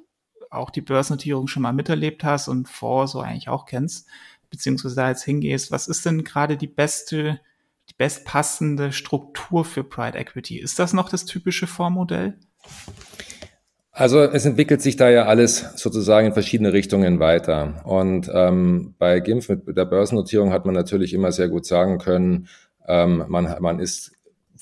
auch 0.49 0.71
die 0.71 0.81
Börsennotierung 0.81 1.47
schon 1.47 1.61
mal 1.61 1.73
miterlebt 1.73 2.23
hast 2.23 2.47
und 2.47 2.67
vor 2.67 3.07
so 3.07 3.19
eigentlich 3.19 3.49
auch 3.49 3.65
kennst, 3.65 4.07
beziehungsweise 4.49 4.95
da 4.95 5.09
jetzt 5.09 5.23
hingehst, 5.23 5.71
was 5.71 5.87
ist 5.87 6.07
denn 6.07 6.23
gerade 6.23 6.57
die 6.57 6.67
beste, 6.67 7.39
die 7.87 7.93
bestpassende 7.95 8.91
Struktur 8.91 9.63
für 9.63 9.83
Pride 9.83 10.17
Equity? 10.17 10.57
Ist 10.57 10.79
das 10.79 10.93
noch 10.93 11.09
das 11.09 11.25
typische 11.25 11.67
Fondsmodell? 11.67 12.39
Also 13.99 14.21
es 14.21 14.45
entwickelt 14.45 14.81
sich 14.81 14.95
da 14.95 15.09
ja 15.09 15.25
alles 15.25 15.73
sozusagen 15.75 16.27
in 16.27 16.31
verschiedene 16.31 16.71
Richtungen 16.71 17.19
weiter. 17.19 17.81
Und 17.83 18.31
ähm, 18.33 18.95
bei 18.97 19.19
GIMF 19.19 19.49
mit 19.49 19.75
der 19.75 19.83
Börsennotierung 19.83 20.53
hat 20.53 20.65
man 20.65 20.73
natürlich 20.73 21.13
immer 21.13 21.33
sehr 21.33 21.49
gut 21.49 21.65
sagen 21.65 21.97
können, 21.97 22.47
ähm, 22.87 23.25
man, 23.27 23.57
man 23.59 23.79
ist 23.79 24.13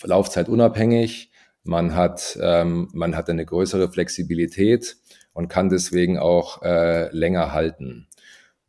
laufzeitunabhängig, 0.02 1.30
man 1.64 1.94
hat, 1.94 2.40
ähm, 2.42 2.90
man 2.94 3.16
hat 3.16 3.30
eine 3.30 3.46
größere 3.46 3.92
Flexibilität 3.92 4.98
und 5.34 5.50
kann 5.50 5.70
deswegen 5.70 6.18
auch 6.18 6.64
äh, 6.64 7.16
länger 7.16 7.54
halten. 7.54 8.08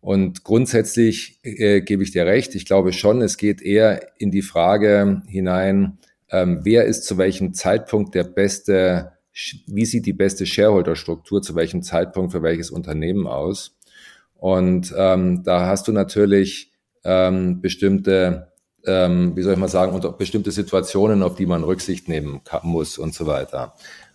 Und 0.02 0.44
grundsätzlich 0.44 1.40
äh, 1.44 1.80
gebe 1.80 2.02
ich 2.02 2.10
dir 2.10 2.26
recht. 2.26 2.54
Ich 2.54 2.66
glaube 2.66 2.92
schon, 2.92 3.22
es 3.22 3.38
geht 3.38 3.62
eher 3.62 4.20
in 4.20 4.30
die 4.30 4.42
Frage 4.42 5.22
hinein, 5.28 5.96
ähm, 6.30 6.60
wer 6.62 6.84
ist 6.84 7.04
zu 7.04 7.16
welchem 7.16 7.54
Zeitpunkt 7.54 8.14
der 8.14 8.24
beste, 8.24 9.12
wie 9.66 9.84
sieht 9.84 10.06
die 10.06 10.12
beste 10.12 10.46
Shareholder-Struktur 10.46 11.42
zu 11.42 11.54
welchem 11.54 11.82
Zeitpunkt 11.82 12.32
für 12.32 12.42
welches 12.42 12.70
Unternehmen 12.70 13.26
aus? 13.26 13.76
Und 14.34 14.94
ähm, 14.96 15.42
da 15.44 15.66
hast 15.66 15.88
du 15.88 15.92
natürlich 15.92 16.72
ähm, 17.04 17.60
bestimmte, 17.60 18.52
ähm, 18.84 19.36
wie 19.36 19.42
soll 19.42 19.54
ich 19.54 19.58
mal 19.58 19.68
sagen, 19.68 19.92
unter 19.92 20.12
bestimmte 20.12 20.50
Situationen, 20.50 21.22
auf 21.22 21.34
die 21.34 21.46
man 21.46 21.64
Rücksicht 21.64 22.08
nehmen 22.08 22.42
kann, 22.44 22.60
muss 22.64 22.98
und 22.98 23.14
so 23.14 23.26
weiter. 23.26 23.74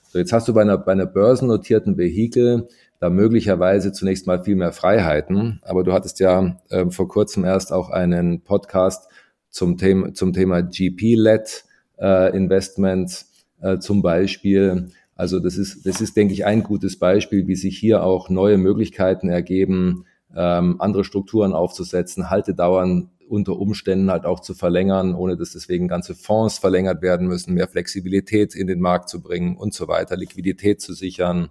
So, 0.09 0.19
jetzt 0.19 0.31
hast 0.31 0.47
du 0.47 0.53
bei 0.53 0.61
einer, 0.61 0.77
bei 0.77 0.91
einer 0.91 1.05
börsennotierten 1.05 1.97
Vehikel 1.97 2.67
da 2.99 3.09
möglicherweise 3.09 3.91
zunächst 3.91 4.27
mal 4.27 4.43
viel 4.43 4.55
mehr 4.55 4.71
Freiheiten. 4.71 5.59
Aber 5.63 5.83
du 5.83 5.91
hattest 5.91 6.19
ja 6.19 6.57
äh, 6.69 6.89
vor 6.89 7.07
kurzem 7.07 7.43
erst 7.43 7.73
auch 7.73 7.89
einen 7.89 8.41
Podcast 8.41 9.09
zum 9.49 9.77
Thema, 9.77 10.13
zum 10.13 10.31
Thema 10.31 10.61
GP-led 10.61 11.65
äh, 11.99 12.35
Investments 12.35 13.45
äh, 13.61 13.79
zum 13.79 14.01
Beispiel. 14.01 14.89
Also 15.15 15.39
das 15.39 15.57
ist, 15.57 15.85
das 15.85 16.01
ist, 16.01 16.17
denke 16.17 16.33
ich, 16.33 16.45
ein 16.45 16.63
gutes 16.63 16.97
Beispiel, 16.97 17.47
wie 17.47 17.55
sich 17.55 17.77
hier 17.77 18.03
auch 18.03 18.29
neue 18.29 18.57
Möglichkeiten 18.57 19.29
ergeben, 19.29 20.05
ähm, 20.35 20.81
andere 20.81 21.03
Strukturen 21.03 21.53
aufzusetzen, 21.53 22.29
Haltedauern 22.29 23.09
unter 23.29 23.57
Umständen 23.57 24.11
halt 24.11 24.25
auch 24.25 24.39
zu 24.39 24.53
verlängern, 24.53 25.15
ohne 25.15 25.37
dass 25.37 25.53
deswegen 25.53 25.87
ganze 25.87 26.15
Fonds 26.15 26.57
verlängert 26.57 27.01
werden 27.01 27.27
müssen, 27.27 27.53
mehr 27.53 27.67
Flexibilität 27.67 28.55
in 28.55 28.67
den 28.67 28.79
Markt 28.79 29.09
zu 29.09 29.21
bringen 29.21 29.55
und 29.57 29.73
so 29.73 29.87
weiter, 29.87 30.17
Liquidität 30.17 30.81
zu 30.81 30.93
sichern. 30.93 31.49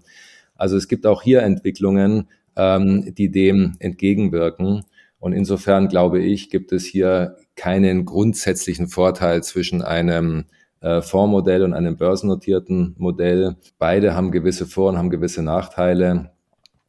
Also 0.54 0.76
es 0.76 0.88
gibt 0.88 1.07
auch 1.07 1.23
hier 1.23 1.42
Entwicklungen, 1.42 2.28
ähm, 2.57 3.14
die 3.14 3.31
dem 3.31 3.75
entgegenwirken. 3.78 4.85
Und 5.19 5.33
insofern 5.33 5.88
glaube 5.88 6.21
ich, 6.21 6.50
gibt 6.50 6.73
es 6.73 6.85
hier 6.85 7.37
keinen 7.57 8.04
grundsätzlichen 8.04 8.88
Vorteil 8.88 9.42
zwischen 9.42 9.83
einem 9.83 10.45
Fondsmodell 10.82 11.62
und 11.62 11.74
einem 11.74 11.96
börsennotierten 11.96 12.94
Modell. 12.98 13.56
Beide 13.78 14.14
haben 14.14 14.32
gewisse 14.32 14.66
Vor- 14.66 14.90
und 14.90 14.98
haben 14.98 15.10
gewisse 15.10 15.42
Nachteile. 15.42 16.32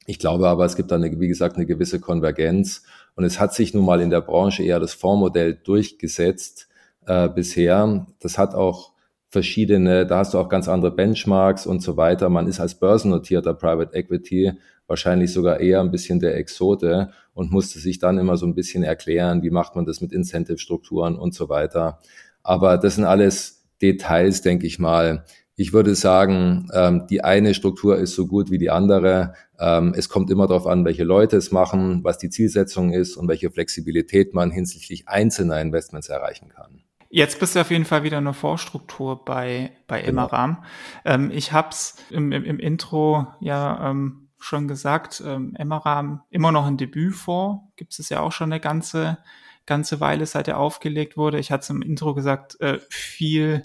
Ich 0.06 0.20
glaube 0.20 0.48
aber, 0.48 0.66
es 0.66 0.76
gibt 0.76 0.92
da, 0.92 0.96
eine, 0.96 1.20
wie 1.20 1.28
gesagt, 1.28 1.56
eine 1.56 1.66
gewisse 1.66 2.00
Konvergenz. 2.00 2.84
Und 3.16 3.24
es 3.24 3.40
hat 3.40 3.54
sich 3.54 3.74
nun 3.74 3.86
mal 3.86 4.02
in 4.02 4.10
der 4.10 4.22
Branche 4.22 4.64
eher 4.64 4.80
das 4.80 4.94
Fondsmodell 4.94 5.54
durchgesetzt 5.64 6.68
äh, 7.06 7.30
bisher. 7.30 8.08
Das 8.20 8.38
hat 8.38 8.56
auch 8.56 8.94
verschiedene, 9.30 10.06
da 10.06 10.20
hast 10.20 10.34
du 10.34 10.40
auch 10.40 10.50
ganz 10.50 10.68
andere 10.68 10.92
Benchmarks 10.92 11.66
und 11.66 11.82
so 11.82 11.98
weiter. 11.98 12.30
Man 12.30 12.48
ist 12.48 12.60
als 12.60 12.76
börsennotierter 12.76 13.54
Private 13.54 13.96
Equity 13.96 14.54
wahrscheinlich 14.88 15.32
sogar 15.32 15.60
eher 15.60 15.80
ein 15.80 15.92
bisschen 15.92 16.20
der 16.20 16.38
Exote 16.38 17.10
und 17.34 17.52
musste 17.52 17.80
sich 17.80 18.00
dann 18.00 18.18
immer 18.18 18.38
so 18.38 18.46
ein 18.46 18.54
bisschen 18.54 18.84
erklären, 18.84 19.42
wie 19.42 19.50
macht 19.50 19.76
man 19.76 19.86
das 19.86 20.02
mit 20.02 20.12
Incentive-Strukturen 20.12 21.16
und 21.16 21.34
so 21.34 21.50
weiter. 21.50 22.00
Aber 22.44 22.78
das 22.78 22.96
sind 22.96 23.06
alles 23.06 23.63
Details, 23.84 24.42
denke 24.42 24.66
ich 24.66 24.80
mal. 24.80 25.26
Ich 25.56 25.74
würde 25.74 25.94
sagen, 25.94 26.68
ähm, 26.74 27.06
die 27.10 27.24
eine 27.24 27.54
Struktur 27.54 27.98
ist 27.98 28.16
so 28.16 28.26
gut 28.26 28.50
wie 28.50 28.58
die 28.58 28.72
andere. 28.72 29.34
Ähm, 29.60 29.94
es 29.96 30.10
kommt 30.10 30.32
immer 30.32 30.48
darauf 30.48 30.66
an, 30.66 30.84
welche 30.84 31.04
Leute 31.04 31.38
es 31.38 31.52
machen, 31.52 32.04
was 32.04 32.18
die 32.18 32.30
Zielsetzung 32.30 32.92
ist 32.92 33.18
und 33.18 33.28
welche 33.28 33.52
Flexibilität 33.52 34.34
man 34.34 34.50
hinsichtlich 34.50 35.08
einzelner 35.08 35.62
Investments 35.62 36.10
erreichen 36.10 36.50
kann. 36.50 36.82
Jetzt 37.10 37.40
bist 37.40 37.56
du 37.56 37.62
auf 37.62 37.70
jeden 37.70 37.86
Fall 37.86 38.02
wieder 38.02 38.18
eine 38.18 38.34
Vorstruktur 38.34 39.24
bei, 39.24 39.72
bei 39.86 40.02
genau. 40.02 40.24
Emmeram. 40.24 40.64
Ähm, 41.06 41.30
ich 41.32 41.54
hab's 41.54 41.98
im, 42.10 42.32
im, 42.32 42.44
im 42.44 42.58
Intro 42.58 43.28
ja 43.40 43.92
ähm, 43.92 44.30
schon 44.40 44.68
gesagt, 44.68 45.22
ähm, 45.24 45.54
Emmeram 45.56 46.24
immer 46.32 46.52
noch 46.52 46.66
ein 46.66 46.78
Debütfonds, 46.78 47.62
gibt 47.76 47.98
es 48.00 48.10
ja 48.10 48.22
auch 48.22 48.32
schon 48.32 48.52
eine 48.52 48.60
ganze, 48.60 49.20
ganze 49.68 50.00
Weile, 50.00 50.26
seit 50.26 50.48
er 50.48 50.58
aufgelegt 50.58 51.16
wurde. 51.16 51.38
Ich 51.38 51.52
hatte 51.52 51.62
es 51.62 51.70
im 51.70 51.84
Intro 51.84 52.16
gesagt, 52.16 52.60
äh, 52.62 52.80
viel, 52.90 53.62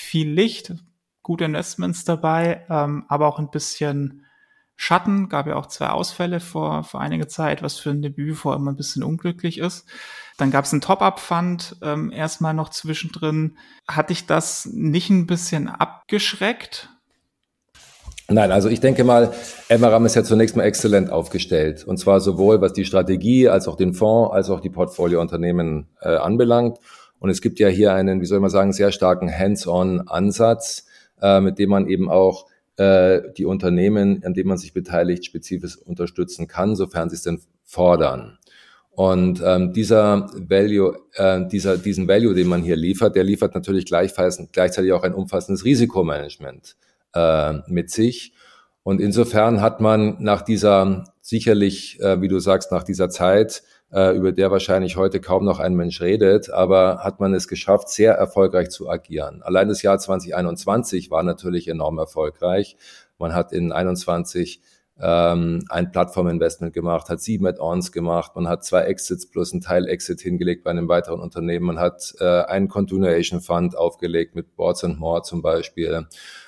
viel 0.00 0.30
Licht, 0.30 0.74
gute 1.22 1.44
Investments 1.44 2.04
dabei, 2.04 2.64
ähm, 2.70 3.04
aber 3.08 3.26
auch 3.26 3.38
ein 3.38 3.50
bisschen 3.50 4.24
Schatten. 4.76 5.28
Gab 5.28 5.46
ja 5.46 5.56
auch 5.56 5.66
zwei 5.66 5.88
Ausfälle 5.88 6.40
vor, 6.40 6.84
vor 6.84 7.00
einiger 7.00 7.28
Zeit, 7.28 7.62
was 7.62 7.78
für 7.78 7.90
ein 7.90 8.00
Debütfonds 8.00 8.58
immer 8.58 8.72
ein 8.72 8.76
bisschen 8.76 9.02
unglücklich 9.02 9.58
ist. 9.58 9.86
Dann 10.38 10.50
gab 10.50 10.64
es 10.64 10.72
einen 10.72 10.80
Top-Up-Fund 10.80 11.76
ähm, 11.82 12.12
erstmal 12.12 12.54
noch 12.54 12.70
zwischendrin. 12.70 13.58
Hat 13.88 14.10
dich 14.10 14.26
das 14.26 14.66
nicht 14.66 15.10
ein 15.10 15.26
bisschen 15.26 15.68
abgeschreckt? 15.68 16.90
Nein, 18.30 18.52
also 18.52 18.68
ich 18.68 18.80
denke 18.80 19.04
mal, 19.04 19.32
Emmeram 19.68 20.04
ist 20.04 20.14
ja 20.14 20.22
zunächst 20.22 20.54
mal 20.54 20.64
exzellent 20.64 21.10
aufgestellt. 21.10 21.84
Und 21.84 21.96
zwar 21.96 22.20
sowohl 22.20 22.60
was 22.60 22.74
die 22.74 22.84
Strategie 22.84 23.48
als 23.48 23.66
auch 23.68 23.76
den 23.76 23.94
Fonds 23.94 24.34
als 24.34 24.50
auch 24.50 24.60
die 24.60 24.70
Portfoliounternehmen 24.70 25.88
äh, 26.02 26.16
anbelangt. 26.16 26.78
Und 27.20 27.30
es 27.30 27.40
gibt 27.40 27.58
ja 27.58 27.68
hier 27.68 27.92
einen, 27.94 28.20
wie 28.20 28.26
soll 28.26 28.40
man 28.40 28.50
sagen, 28.50 28.72
sehr 28.72 28.92
starken 28.92 29.30
Hands-on-Ansatz, 29.30 30.86
äh, 31.20 31.40
mit 31.40 31.58
dem 31.58 31.70
man 31.70 31.88
eben 31.88 32.10
auch 32.10 32.46
äh, 32.76 33.22
die 33.36 33.44
Unternehmen, 33.44 34.22
an 34.24 34.34
denen 34.34 34.48
man 34.48 34.58
sich 34.58 34.72
beteiligt, 34.72 35.24
spezifisch 35.24 35.76
unterstützen 35.78 36.46
kann, 36.46 36.76
sofern 36.76 37.10
sie 37.10 37.16
es 37.16 37.22
denn 37.22 37.40
fordern. 37.64 38.38
Und 38.90 39.40
ähm, 39.44 39.72
dieser 39.72 40.28
Value, 40.34 40.98
äh, 41.14 41.46
dieser, 41.46 41.78
diesen 41.78 42.08
Value, 42.08 42.34
den 42.34 42.48
man 42.48 42.62
hier 42.62 42.74
liefert, 42.74 43.14
der 43.14 43.22
liefert 43.22 43.54
natürlich 43.54 43.86
gleichzeitig 43.86 44.92
auch 44.92 45.04
ein 45.04 45.14
umfassendes 45.14 45.64
Risikomanagement 45.64 46.76
äh, 47.14 47.54
mit 47.68 47.90
sich. 47.90 48.32
Und 48.82 49.00
insofern 49.00 49.60
hat 49.60 49.80
man 49.80 50.16
nach 50.18 50.42
dieser 50.42 51.04
sicherlich, 51.20 52.00
äh, 52.00 52.20
wie 52.20 52.28
du 52.28 52.40
sagst, 52.40 52.72
nach 52.72 52.82
dieser 52.82 53.08
Zeit, 53.08 53.62
über 53.90 54.32
der 54.32 54.50
wahrscheinlich 54.50 54.96
heute 54.96 55.18
kaum 55.18 55.46
noch 55.46 55.60
ein 55.60 55.74
Mensch 55.74 56.02
redet, 56.02 56.50
aber 56.50 56.98
hat 57.04 57.20
man 57.20 57.32
es 57.32 57.48
geschafft, 57.48 57.88
sehr 57.88 58.12
erfolgreich 58.12 58.68
zu 58.68 58.90
agieren. 58.90 59.42
Allein 59.42 59.68
das 59.68 59.80
Jahr 59.80 59.98
2021 59.98 61.10
war 61.10 61.22
natürlich 61.22 61.68
enorm 61.68 61.96
erfolgreich. 61.96 62.76
Man 63.18 63.34
hat 63.34 63.50
in 63.52 63.72
21 63.72 64.60
ähm, 65.00 65.64
ein 65.68 65.92
Plattforminvestment 65.92 66.72
gemacht, 66.72 67.08
hat 67.08 67.20
sieben 67.20 67.46
Add-ons 67.46 67.92
gemacht, 67.92 68.32
man 68.34 68.48
hat 68.48 68.64
zwei 68.64 68.82
Exits 68.82 69.30
plus 69.30 69.52
ein 69.52 69.60
Teil-Exit 69.60 70.20
hingelegt 70.20 70.64
bei 70.64 70.70
einem 70.70 70.88
weiteren 70.88 71.20
Unternehmen, 71.20 71.66
man 71.66 71.78
hat 71.78 72.14
äh, 72.18 72.42
einen 72.42 72.68
Continuation 72.68 73.40
Fund 73.40 73.76
aufgelegt 73.76 74.34
mit 74.34 74.56
Boards 74.56 74.82
and 74.82 74.98
More 74.98 75.22
zum 75.22 75.40
Beispiel 75.40 76.06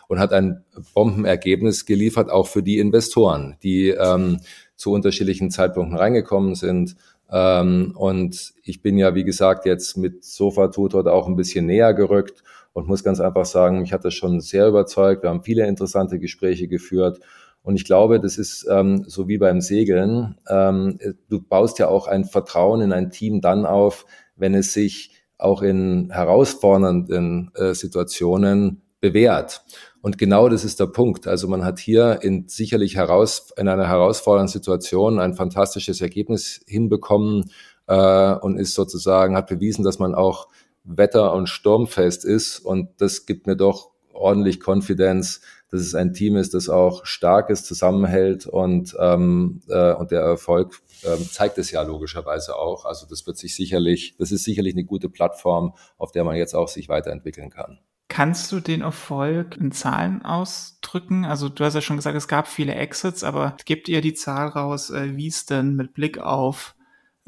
und 0.09 0.19
hat 0.19 0.33
ein 0.33 0.65
Bombenergebnis 0.95 1.87
geliefert, 1.87 2.31
auch 2.31 2.49
für 2.49 2.63
die 2.63 2.79
Investoren, 2.79 3.57
die 3.63 3.91
ähm, 3.91 4.41
zu 4.75 4.93
unterschiedlichen 4.93 5.51
Zeitpunkten 5.51 5.97
reingekommen 5.97 6.57
sind. 6.57 6.97
Ähm, 7.31 7.93
und 7.97 8.55
ich 8.63 8.83
bin 8.83 8.99
ja, 8.99 9.15
wie 9.15 9.25
gesagt, 9.25 9.67
jetzt 9.67 9.97
mit 9.97 10.25
Sofa 10.25 10.69
Tutor 10.69 11.07
auch 11.07 11.29
ein 11.29 11.37
bisschen 11.37 11.67
näher 11.67 11.95
gerückt 11.95 12.43
und 12.73 12.87
muss 12.87 13.05
ganz 13.05 13.21
einfach 13.21 13.47
sagen, 13.47 13.81
mich 13.81 13.93
hat 13.93 14.05
das 14.05 14.15
schon 14.15 14.41
sehr 14.41 14.69
überzeugt. 14.69 15.23
Wir 15.23 15.31
haben 15.31 15.43
viele 15.43 15.67
interessante 15.67 16.19
Gespräche 16.19 16.69
geführt 16.69 17.21
und 17.63 17.77
ich 17.77 17.85
glaube, 17.85 18.21
das 18.21 18.39
ist 18.39 18.67
ähm, 18.71 19.05
so 19.07 19.29
wie 19.29 19.39
beim 19.39 19.61
Segeln. 19.61 20.37
Ähm, 20.49 20.99
du 21.29 21.41
baust 21.43 21.79
ja 21.79 21.89
auch 21.89 22.07
ein 22.07 22.25
Vertrauen 22.25 22.81
in 22.81 22.93
ein 22.93 23.11
Team 23.11 23.41
dann 23.41 23.67
auf, 23.67 24.07
wenn 24.37 24.55
es 24.55 24.73
sich 24.73 25.15
auch 25.37 25.63
in 25.63 26.11
herausfordernden 26.11 27.51
äh, 27.55 27.75
Situationen 27.75 28.83
bewährt. 29.01 29.63
Und 30.03 30.17
genau 30.17 30.49
das 30.49 30.65
ist 30.65 30.81
der 30.81 30.87
Punkt. 30.87 31.27
Also 31.27 31.47
man 31.47 31.65
hat 31.65 31.79
hier 31.79 32.21
in 32.23 32.49
sicherlich 32.49 32.97
heraus, 32.97 33.53
in 33.57 33.69
einer 33.69 33.87
herausfordernden 33.87 34.53
Situation 34.53 35.21
ein 35.21 35.35
fantastisches 35.35 36.01
Ergebnis 36.01 36.61
hinbekommen 36.67 37.51
äh, 37.87 38.35
und 38.35 38.59
ist 38.59 38.75
sozusagen, 38.75 39.37
hat 39.37 39.49
bewiesen, 39.49 39.85
dass 39.85 39.99
man 39.99 40.15
auch 40.15 40.49
wetter- 40.85 41.35
und 41.35 41.49
sturmfest 41.49 42.25
ist. 42.25 42.61
Und 42.61 42.89
das 42.99 43.27
gibt 43.27 43.47
mir 43.47 43.57
doch 43.57 43.91
ordentlich 44.15 44.61
Konfidenz, 44.61 45.43
dass 45.71 45.83
es 45.83 45.95
ein 45.95 46.15
Team 46.15 46.37
ist, 46.37 46.55
das 46.55 46.69
auch 46.69 47.05
stark 47.05 47.51
ist, 47.51 47.67
zusammenhält 47.67 48.47
und, 48.47 48.97
ähm, 48.99 49.61
äh, 49.69 49.93
und 49.93 50.11
der 50.11 50.21
Erfolg 50.21 50.81
ähm, 51.05 51.29
zeigt 51.31 51.59
es 51.59 51.71
ja 51.71 51.83
logischerweise 51.83 52.57
auch. 52.57 52.87
Also 52.87 53.07
das 53.09 53.27
wird 53.27 53.37
sich 53.37 53.55
sicherlich, 53.55 54.17
das 54.19 54.33
ist 54.33 54.45
sicherlich 54.45 54.75
eine 54.75 54.85
gute 54.85 55.09
Plattform, 55.09 55.75
auf 55.97 56.11
der 56.11 56.25
man 56.25 56.37
jetzt 56.37 56.55
auch 56.55 56.69
sich 56.69 56.89
weiterentwickeln 56.89 57.51
kann 57.51 57.79
Kannst 58.11 58.51
du 58.51 58.59
den 58.59 58.81
Erfolg 58.81 59.57
in 59.57 59.71
Zahlen 59.71 60.23
ausdrücken? 60.25 61.25
Also 61.25 61.49
du 61.49 61.65
hast 61.65 61.75
ja 61.75 61.81
schon 61.81 61.95
gesagt, 61.95 62.17
es 62.17 62.27
gab 62.27 62.49
viele 62.49 62.75
Exits, 62.75 63.23
aber 63.23 63.57
gebt 63.65 63.89
ihr 63.89 64.01
die 64.01 64.15
Zahl 64.15 64.49
raus, 64.49 64.91
äh, 64.91 65.17
wie 65.17 65.29
es 65.29 65.47
denn 65.47 65.77
mit 65.77 65.95
Blick 65.95 66.19
auf 66.19 66.75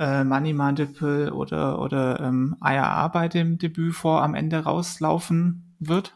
äh, 0.01 0.25
Money 0.25 0.53
Multiple 0.53 1.33
oder, 1.33 1.81
oder 1.81 2.19
ähm, 2.19 2.57
IRA 2.61 3.07
bei 3.09 3.29
dem 3.29 3.59
Debüt 3.59 3.95
vor 3.95 4.23
am 4.23 4.35
Ende 4.35 4.59
rauslaufen 4.59 5.77
wird? 5.79 6.15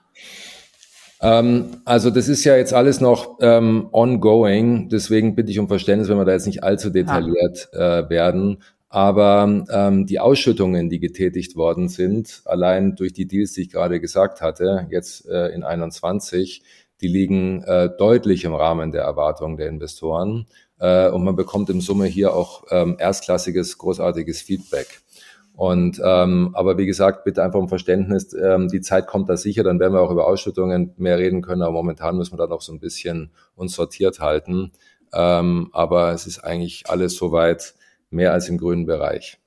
Ähm, 1.23 1.77
also 1.85 2.11
das 2.11 2.27
ist 2.27 2.43
ja 2.43 2.57
jetzt 2.57 2.75
alles 2.75 3.01
noch 3.01 3.39
ähm, 3.41 3.89
ongoing, 3.93 4.89
deswegen 4.89 5.37
bitte 5.37 5.53
ich 5.53 5.61
um 5.61 5.69
Verständnis, 5.69 6.09
wenn 6.09 6.19
wir 6.19 6.25
da 6.25 6.33
jetzt 6.33 6.47
nicht 6.47 6.65
allzu 6.65 6.91
detailliert 6.91 7.69
äh, 7.73 8.11
werden. 8.11 8.59
Aber 8.97 9.63
ähm, 9.71 10.07
die 10.07 10.21
Ausschüttungen, 10.21 10.89
die 10.89 11.01
getätigt 11.01 11.55
worden 11.55 11.91
sind, 11.91 12.41
allein 12.47 12.97
durch 12.97 13.13
die 13.13 13.27
Deals, 13.27 13.53
die 13.53 13.61
ich 13.61 13.69
gerade 13.69 14.01
gesagt 14.01 14.41
hatte, 14.41 14.87
jetzt 14.91 15.29
äh, 15.29 15.49
in 15.49 15.65
21, 15.65 16.63
die 17.03 17.09
liegen 17.09 17.63
äh, 17.65 17.91
deutlich 17.99 18.45
im 18.45 18.55
Rahmen 18.55 18.93
der 18.93 19.03
Erwartungen 19.03 19.59
der 19.59 19.69
Investoren. 19.69 20.47
Äh, 20.79 21.11
und 21.11 21.25
man 21.25 21.37
bekommt 21.37 21.69
im 21.69 21.83
Summe 21.83 22.07
hier 22.07 22.33
auch 22.33 22.65
ähm, 22.71 22.97
erstklassiges, 22.99 23.77
großartiges 23.77 24.41
Feedback. 24.41 25.03
Und 25.55 26.01
ähm, 26.03 26.53
aber 26.55 26.79
wie 26.79 26.87
gesagt, 26.87 27.25
bitte 27.25 27.43
einfach 27.43 27.59
um 27.59 27.69
Verständnis. 27.69 28.33
Ähm, 28.33 28.69
die 28.69 28.81
Zeit 28.81 29.07
kommt 29.07 29.29
da 29.29 29.37
sicher, 29.37 29.63
dann 29.63 29.79
werden 29.79 29.93
wir 29.93 30.01
auch 30.01 30.11
über 30.11 30.27
Ausschüttungen 30.27 30.95
mehr 30.97 31.19
reden 31.19 31.43
können. 31.43 31.61
Aber 31.61 31.73
momentan 31.73 32.17
müssen 32.17 32.33
wir 32.33 32.39
da 32.39 32.47
noch 32.47 32.63
so 32.63 32.73
ein 32.73 32.81
bisschen 32.81 33.31
uns 33.57 33.75
sortiert 33.75 34.21
halten. 34.21 34.73
Ähm, 35.13 35.69
aber 35.75 36.13
es 36.13 36.27
ist 36.27 36.39
eigentlich 36.39 36.85
alles 36.89 37.15
soweit 37.15 37.75
mehr 38.11 38.33
als 38.33 38.49
im 38.49 38.59
grünen 38.59 38.87
Bereich. 38.87 39.39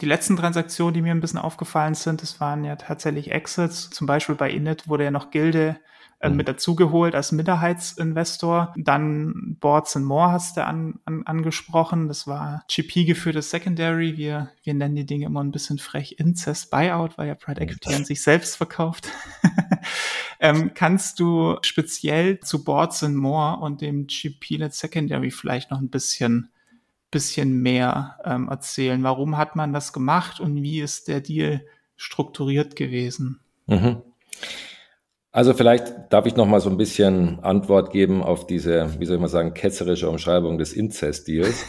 Die 0.00 0.06
letzten 0.06 0.36
Transaktionen, 0.36 0.94
die 0.94 1.02
mir 1.02 1.12
ein 1.12 1.20
bisschen 1.20 1.38
aufgefallen 1.38 1.94
sind, 1.94 2.22
das 2.22 2.40
waren 2.40 2.64
ja 2.64 2.76
tatsächlich 2.76 3.30
Exits. 3.30 3.90
Zum 3.90 4.06
Beispiel 4.06 4.34
bei 4.34 4.50
Init 4.50 4.88
wurde 4.88 5.04
ja 5.04 5.10
noch 5.10 5.30
Gilde 5.30 5.76
äh, 6.20 6.28
mhm. 6.28 6.36
mit 6.36 6.48
dazugeholt 6.48 7.14
als 7.14 7.30
Minderheitsinvestor. 7.30 8.74
Dann 8.76 9.56
Boards 9.60 9.96
and 9.96 10.04
More 10.04 10.32
hast 10.32 10.56
du 10.56 10.64
an, 10.64 10.98
an, 11.04 11.22
angesprochen. 11.24 12.08
Das 12.08 12.26
war 12.26 12.64
GP 12.68 13.06
geführtes 13.06 13.50
Secondary. 13.50 14.16
Wir, 14.16 14.50
wir 14.64 14.74
nennen 14.74 14.96
die 14.96 15.06
Dinge 15.06 15.26
immer 15.26 15.44
ein 15.44 15.52
bisschen 15.52 15.78
frech 15.78 16.16
Incest 16.18 16.70
Buyout, 16.70 17.16
weil 17.18 17.28
ja 17.28 17.36
Pride 17.36 17.60
Equity 17.60 17.94
an 17.94 18.04
sich 18.04 18.20
selbst 18.20 18.56
verkauft. 18.56 19.08
ähm, 20.40 20.72
kannst 20.74 21.20
du 21.20 21.56
speziell 21.62 22.40
zu 22.40 22.64
Boards 22.64 23.04
and 23.04 23.14
More 23.14 23.60
und 23.60 23.80
dem 23.80 24.08
GP-Led 24.08 24.74
Secondary 24.74 25.30
vielleicht 25.30 25.70
noch 25.70 25.80
ein 25.80 25.88
bisschen 25.88 26.50
bisschen 27.10 27.62
mehr 27.62 28.18
ähm, 28.24 28.48
erzählen. 28.48 29.02
Warum 29.02 29.36
hat 29.36 29.56
man 29.56 29.72
das 29.72 29.92
gemacht 29.92 30.40
und 30.40 30.62
wie 30.62 30.80
ist 30.80 31.08
der 31.08 31.20
Deal 31.20 31.62
strukturiert 31.96 32.76
gewesen? 32.76 33.40
Mhm. 33.66 34.02
Also 35.30 35.54
vielleicht 35.54 35.94
darf 36.10 36.26
ich 36.26 36.36
noch 36.36 36.46
mal 36.46 36.60
so 36.60 36.70
ein 36.70 36.78
bisschen 36.78 37.40
Antwort 37.40 37.92
geben 37.92 38.22
auf 38.22 38.46
diese, 38.46 38.98
wie 38.98 39.04
soll 39.04 39.16
ich 39.16 39.20
mal 39.20 39.28
sagen, 39.28 39.54
ketzerische 39.54 40.08
Umschreibung 40.08 40.58
des 40.58 40.72
Inzest-Deals. 40.72 41.64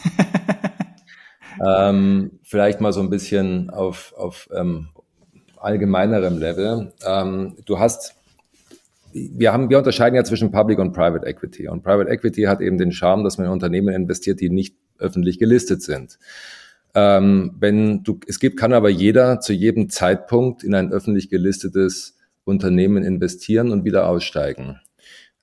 ähm, 1.65 2.39
vielleicht 2.41 2.81
mal 2.81 2.93
so 2.93 3.01
ein 3.01 3.09
bisschen 3.09 3.69
auf, 3.69 4.13
auf 4.17 4.49
ähm, 4.55 4.89
allgemeinerem 5.57 6.37
Level. 6.37 6.93
Ähm, 7.05 7.57
du 7.65 7.79
hast, 7.79 8.15
wir 9.11 9.51
haben, 9.51 9.69
wir 9.69 9.77
unterscheiden 9.77 10.15
ja 10.15 10.23
zwischen 10.23 10.51
Public 10.51 10.79
und 10.79 10.93
Private 10.93 11.25
Equity. 11.25 11.67
Und 11.67 11.83
Private 11.83 12.09
Equity 12.09 12.43
hat 12.43 12.61
eben 12.61 12.77
den 12.77 12.91
Charme, 12.91 13.23
dass 13.23 13.37
man 13.37 13.47
in 13.47 13.53
Unternehmen 13.53 13.93
investiert, 13.93 14.39
die 14.39 14.49
nicht 14.49 14.77
öffentlich 14.99 15.39
gelistet 15.39 15.81
sind. 15.81 16.19
Ähm, 16.95 17.55
wenn 17.59 18.03
du, 18.03 18.19
es 18.27 18.39
gibt, 18.39 18.57
kann 18.57 18.73
aber 18.73 18.89
jeder 18.89 19.39
zu 19.39 19.53
jedem 19.53 19.89
Zeitpunkt 19.89 20.63
in 20.63 20.73
ein 20.73 20.91
öffentlich 20.91 21.29
gelistetes 21.29 22.17
Unternehmen 22.43 23.03
investieren 23.03 23.71
und 23.71 23.85
wieder 23.85 24.07
aussteigen. 24.07 24.79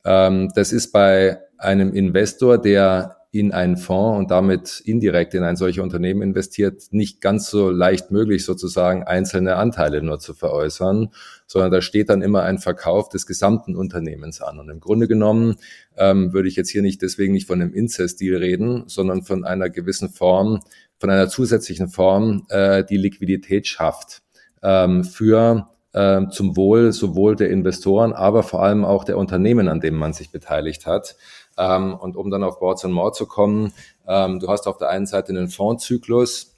Ähm, 0.04 0.50
das 0.54 0.72
ist 0.72 0.92
bei 0.92 1.38
einem 1.58 1.92
Investor, 1.92 2.58
der 2.58 3.16
in 3.38 3.52
einen 3.52 3.76
Fonds 3.76 4.18
und 4.18 4.30
damit 4.30 4.80
indirekt 4.84 5.34
in 5.34 5.42
ein 5.42 5.56
solches 5.56 5.82
Unternehmen 5.82 6.22
investiert, 6.22 6.84
nicht 6.90 7.20
ganz 7.20 7.50
so 7.50 7.70
leicht 7.70 8.10
möglich, 8.10 8.44
sozusagen 8.44 9.04
einzelne 9.04 9.56
Anteile 9.56 10.02
nur 10.02 10.18
zu 10.18 10.34
veräußern, 10.34 11.10
sondern 11.46 11.70
da 11.70 11.80
steht 11.80 12.08
dann 12.08 12.22
immer 12.22 12.42
ein 12.42 12.58
Verkauf 12.58 13.08
des 13.08 13.26
gesamten 13.26 13.76
Unternehmens 13.76 14.40
an. 14.40 14.58
Und 14.58 14.68
im 14.68 14.80
Grunde 14.80 15.08
genommen 15.08 15.56
ähm, 15.96 16.32
würde 16.32 16.48
ich 16.48 16.56
jetzt 16.56 16.70
hier 16.70 16.82
nicht 16.82 17.02
deswegen 17.02 17.32
nicht 17.32 17.46
von 17.46 17.60
einem 17.60 17.72
Inzest-Deal 17.72 18.36
reden, 18.36 18.84
sondern 18.86 19.22
von 19.22 19.44
einer 19.44 19.70
gewissen 19.70 20.08
Form, 20.08 20.60
von 20.98 21.10
einer 21.10 21.28
zusätzlichen 21.28 21.88
Form, 21.88 22.46
äh, 22.48 22.84
die 22.84 22.96
Liquidität 22.96 23.66
schafft 23.66 24.22
ähm, 24.62 25.04
für 25.04 25.68
äh, 25.96 26.28
zum 26.30 26.56
Wohl 26.56 26.92
sowohl 26.92 27.36
der 27.36 27.50
Investoren, 27.50 28.12
aber 28.12 28.42
vor 28.42 28.62
allem 28.62 28.84
auch 28.84 29.04
der 29.04 29.16
Unternehmen, 29.16 29.68
an 29.68 29.80
denen 29.80 29.96
man 29.96 30.12
sich 30.12 30.30
beteiligt 30.30 30.86
hat. 30.86 31.16
Ähm, 31.58 31.94
und 31.94 32.16
um 32.16 32.30
dann 32.30 32.44
auf 32.44 32.58
Boards 32.58 32.84
and 32.84 32.94
More 32.94 33.12
zu 33.12 33.26
kommen, 33.26 33.72
ähm, 34.06 34.40
du 34.40 34.48
hast 34.48 34.66
auf 34.66 34.78
der 34.78 34.90
einen 34.90 35.06
Seite 35.06 35.30
einen 35.30 35.48
Fondszyklus. 35.48 36.54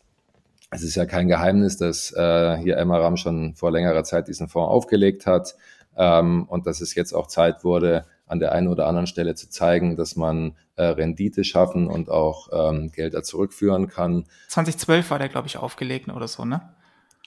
Es 0.71 0.83
ist 0.83 0.97
ja 0.97 1.07
kein 1.07 1.29
Geheimnis, 1.29 1.77
dass 1.79 2.13
äh, 2.13 2.57
hier 2.59 2.77
Emma 2.77 2.99
Ram 2.99 3.17
schon 3.17 3.55
vor 3.55 3.71
längerer 3.71 4.05
Zeit 4.05 4.29
diesen 4.29 4.49
Fonds 4.49 4.71
aufgelegt 4.71 5.27
hat 5.27 5.55
ähm, 5.97 6.45
und 6.49 6.67
dass 6.67 6.81
es 6.81 6.95
jetzt 6.95 7.13
auch 7.13 7.27
Zeit 7.27 7.65
wurde, 7.65 8.05
an 8.27 8.39
der 8.41 8.53
einen 8.53 8.69
oder 8.69 8.87
anderen 8.87 9.07
Stelle 9.07 9.35
zu 9.35 9.49
zeigen, 9.49 9.97
dass 9.97 10.17
man 10.17 10.55
äh, 10.77 10.85
Rendite 10.85 11.45
schaffen 11.45 11.89
und 11.89 12.11
auch 12.11 12.49
ähm, 12.53 12.93
Gelder 12.93 13.23
zurückführen 13.23 13.89
kann. 13.89 14.27
2012 14.49 15.11
war 15.11 15.19
der, 15.19 15.29
glaube 15.29 15.47
ich, 15.47 15.57
aufgelegt 15.57 16.09
oder 16.09 16.29
so, 16.29 16.45
ne? 16.45 16.61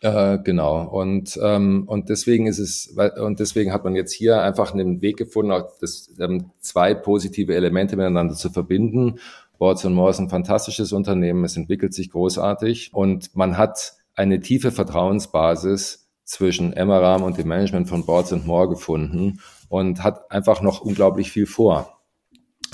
Äh, 0.02 0.40
genau. 0.40 0.88
Und, 0.88 1.40
ähm, 1.44 1.84
und 1.88 2.10
deswegen 2.10 2.48
ist 2.48 2.58
es, 2.58 2.98
und 3.22 3.40
deswegen 3.40 3.72
hat 3.72 3.84
man 3.84 3.96
jetzt 3.96 4.12
hier 4.12 4.42
einfach 4.42 4.74
einen 4.74 5.02
Weg 5.02 5.18
gefunden, 5.18 5.52
auch 5.52 5.78
das, 5.80 6.12
ähm, 6.20 6.50
zwei 6.60 6.96
positive 6.96 7.54
Elemente 7.54 7.96
miteinander 7.96 8.34
zu 8.34 8.50
verbinden. 8.50 9.20
Boards 9.60 9.84
More 9.84 10.10
ist 10.10 10.18
ein 10.18 10.30
fantastisches 10.30 10.92
Unternehmen, 10.92 11.44
es 11.44 11.56
entwickelt 11.56 11.94
sich 11.94 12.10
großartig 12.10 12.90
und 12.94 13.36
man 13.36 13.60
hat 13.60 13.94
eine 14.16 14.40
tiefe 14.40 14.72
Vertrauensbasis 14.72 16.10
zwischen 16.24 16.74
Emmeram 16.74 17.22
und 17.22 17.38
dem 17.38 17.48
Management 17.48 17.88
von 17.88 18.04
Boards 18.04 18.32
More 18.44 18.70
gefunden 18.70 19.40
und 19.70 20.04
hat 20.04 20.32
einfach 20.32 20.64
noch 20.64 20.82
unglaublich 20.82 21.32
viel 21.32 21.46
vor. 21.46 22.02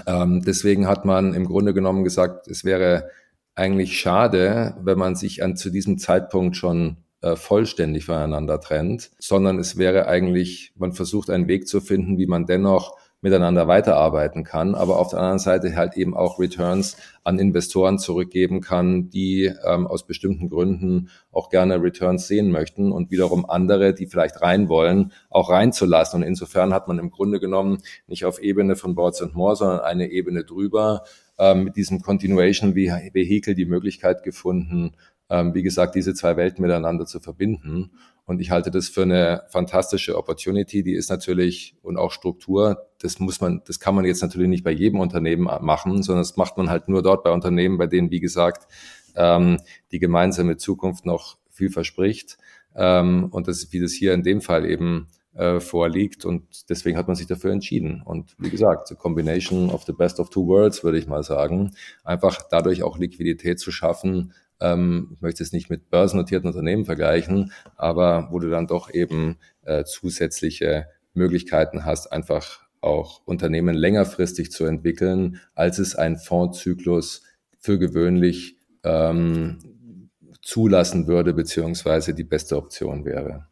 Ähm, 0.06 0.44
deswegen 0.46 0.88
hat 0.88 1.04
man 1.04 1.34
im 1.34 1.46
Grunde 1.46 1.74
genommen 1.74 2.06
gesagt, 2.06 2.48
es 2.48 2.64
wäre 2.64 3.10
eigentlich 3.54 4.00
schade, 4.00 4.78
wenn 4.82 4.98
man 4.98 5.16
sich 5.16 5.44
an 5.44 5.58
zu 5.58 5.70
diesem 5.70 5.98
Zeitpunkt 5.98 6.56
schon 6.56 6.98
vollständig 7.36 8.06
voneinander 8.06 8.60
trennt, 8.60 9.12
sondern 9.20 9.60
es 9.60 9.78
wäre 9.78 10.08
eigentlich, 10.08 10.74
man 10.76 10.94
versucht 10.94 11.30
einen 11.30 11.48
Weg 11.48 11.68
zu 11.68 11.82
finden, 11.82 12.18
wie 12.18 12.28
man 12.28 12.46
dennoch 12.46 12.98
miteinander 13.22 13.68
weiterarbeiten 13.68 14.44
kann, 14.44 14.76
aber 14.76 15.00
auf 15.00 15.10
der 15.10 15.20
anderen 15.20 15.40
Seite 15.40 15.76
halt 15.76 15.98
eben 15.98 16.16
auch 16.16 16.40
Returns 16.40 16.98
an 17.24 17.40
Investoren 17.40 17.98
zurückgeben 17.98 18.62
kann, 18.62 19.10
die 19.10 19.52
ähm, 19.66 19.88
aus 19.88 20.06
bestimmten 20.06 20.50
Gründen 20.50 21.10
auch 21.32 21.50
gerne 21.50 21.82
Returns 21.82 22.28
sehen 22.28 22.52
möchten 22.52 22.92
und 22.92 23.10
wiederum 23.10 23.50
andere, 23.50 23.96
die 23.96 24.06
vielleicht 24.06 24.42
rein 24.42 24.70
wollen, 24.70 25.14
auch 25.32 25.50
reinzulassen. 25.50 26.22
Und 26.22 26.28
insofern 26.28 26.74
hat 26.74 26.88
man 26.88 27.00
im 27.00 27.10
Grunde 27.10 27.40
genommen 27.40 27.80
nicht 28.06 28.24
auf 28.24 28.40
Ebene 28.40 28.76
von 28.76 28.94
Boards 28.94 29.22
and 29.22 29.34
More, 29.34 29.56
sondern 29.56 29.80
eine 29.80 30.12
Ebene 30.12 30.44
drüber 30.44 31.04
ähm, 31.40 31.64
mit 31.64 31.76
diesem 31.76 32.02
Continuation 32.02 32.76
Vehicle 32.76 33.56
die 33.56 33.66
Möglichkeit 33.66 34.22
gefunden, 34.24 34.92
ähm, 35.30 35.54
wie 35.54 35.64
gesagt, 35.64 35.96
diese 35.96 36.14
zwei 36.14 36.38
Welten 36.38 36.62
miteinander 36.62 37.06
zu 37.06 37.20
verbinden. 37.20 37.92
Und 38.26 38.42
ich 38.42 38.52
halte 38.52 38.72
das 38.72 38.90
für 38.90 39.04
eine 39.04 39.44
fantastische 39.50 40.18
Opportunity. 40.18 40.84
Die 40.84 40.94
ist 40.94 41.10
natürlich 41.10 41.76
und 41.82 41.98
auch 41.98 42.12
Struktur. 42.12 42.90
Das 43.00 43.20
muss 43.20 43.40
man, 43.40 43.62
das 43.66 43.80
kann 43.80 43.96
man 43.96 44.04
jetzt 44.04 44.22
natürlich 44.22 44.50
nicht 44.50 44.66
bei 44.66 44.72
jedem 44.72 45.00
Unternehmen 45.00 45.44
machen, 45.62 46.04
sondern 46.04 46.24
das 46.24 46.36
macht 46.36 46.58
man 46.58 46.70
halt 46.70 46.90
nur 46.90 47.02
dort 47.02 47.24
bei 47.24 47.32
Unternehmen, 47.32 47.78
bei 47.78 47.88
denen, 47.88 48.12
wie 48.12 48.20
gesagt, 48.20 48.68
ähm, 49.16 49.60
die 49.92 50.00
gemeinsame 50.00 50.58
Zukunft 50.58 51.06
noch 51.06 51.38
viel 51.50 51.70
verspricht. 51.70 52.38
Ähm, 52.76 53.30
und 53.32 53.48
das, 53.48 53.72
wie 53.72 53.80
das 53.80 53.94
hier 53.94 54.14
in 54.14 54.24
dem 54.24 54.42
Fall 54.42 54.70
eben 54.70 55.08
äh, 55.38 55.60
vorliegt. 55.60 56.26
Und 56.26 56.70
deswegen 56.70 56.98
hat 56.98 57.08
man 57.08 57.16
sich 57.16 57.28
dafür 57.28 57.52
entschieden. 57.52 58.02
Und 58.04 58.36
wie 58.40 58.50
gesagt, 58.50 58.88
the 58.88 58.96
combination 58.96 59.70
of 59.70 59.84
the 59.84 59.94
best 59.94 60.20
of 60.20 60.30
two 60.30 60.48
worlds, 60.48 60.84
würde 60.84 60.98
ich 60.98 61.08
mal 61.08 61.24
sagen. 61.24 61.72
Einfach 62.04 62.42
dadurch 62.50 62.84
auch 62.84 62.98
Liquidität 62.98 63.60
zu 63.60 63.72
schaffen, 63.72 64.34
ähm, 64.60 65.12
ich 65.14 65.22
möchte 65.22 65.44
es 65.44 65.52
nicht 65.52 65.70
mit 65.70 65.90
börsennotierten 65.90 66.48
Unternehmen 66.48 66.86
vergleichen, 66.86 67.52
aber 67.76 68.30
wo 68.32 68.40
du 68.40 68.50
dann 68.50 68.68
doch 68.68 68.94
eben 68.94 69.38
äh, 69.64 69.84
zusätzliche 69.84 70.88
Möglichkeiten 71.14 71.86
hast, 71.86 72.12
einfach 72.12 72.68
auch 72.82 73.22
Unternehmen 73.26 73.76
längerfristig 73.76 74.52
zu 74.52 74.66
entwickeln, 74.66 75.42
als 75.56 75.80
es 75.80 75.96
ein 75.96 76.18
Fondszyklus 76.18 77.24
für 77.60 77.80
gewöhnlich 77.80 78.58
ähm, 78.84 80.10
zulassen 80.42 81.08
würde, 81.08 81.34
beziehungsweise 81.34 82.14
die 82.14 82.24
beste 82.24 82.56
Option 82.56 83.04
wäre. 83.04 83.48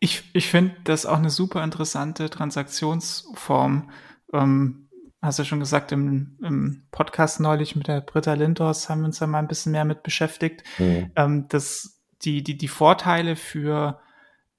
Ich, 0.00 0.30
ich 0.32 0.48
finde 0.48 0.74
das 0.84 1.06
auch 1.06 1.18
eine 1.18 1.30
super 1.30 1.62
interessante 1.62 2.28
Transaktionsform. 2.28 3.90
Ähm, 4.32 4.88
hast 5.22 5.38
du 5.38 5.44
schon 5.44 5.60
gesagt, 5.60 5.92
im, 5.92 6.38
im 6.42 6.84
Podcast 6.90 7.40
neulich 7.40 7.76
mit 7.76 7.88
der 7.88 8.00
Britta 8.00 8.34
Lindors 8.34 8.88
haben 8.88 9.00
wir 9.00 9.06
uns 9.06 9.18
da 9.18 9.26
mal 9.26 9.38
ein 9.38 9.48
bisschen 9.48 9.72
mehr 9.72 9.84
mit 9.84 10.02
beschäftigt, 10.02 10.62
mhm. 10.78 11.10
ähm, 11.16 11.48
dass 11.48 12.00
die, 12.22 12.42
die, 12.42 12.56
die 12.56 12.68
Vorteile 12.68 13.36
für 13.36 14.00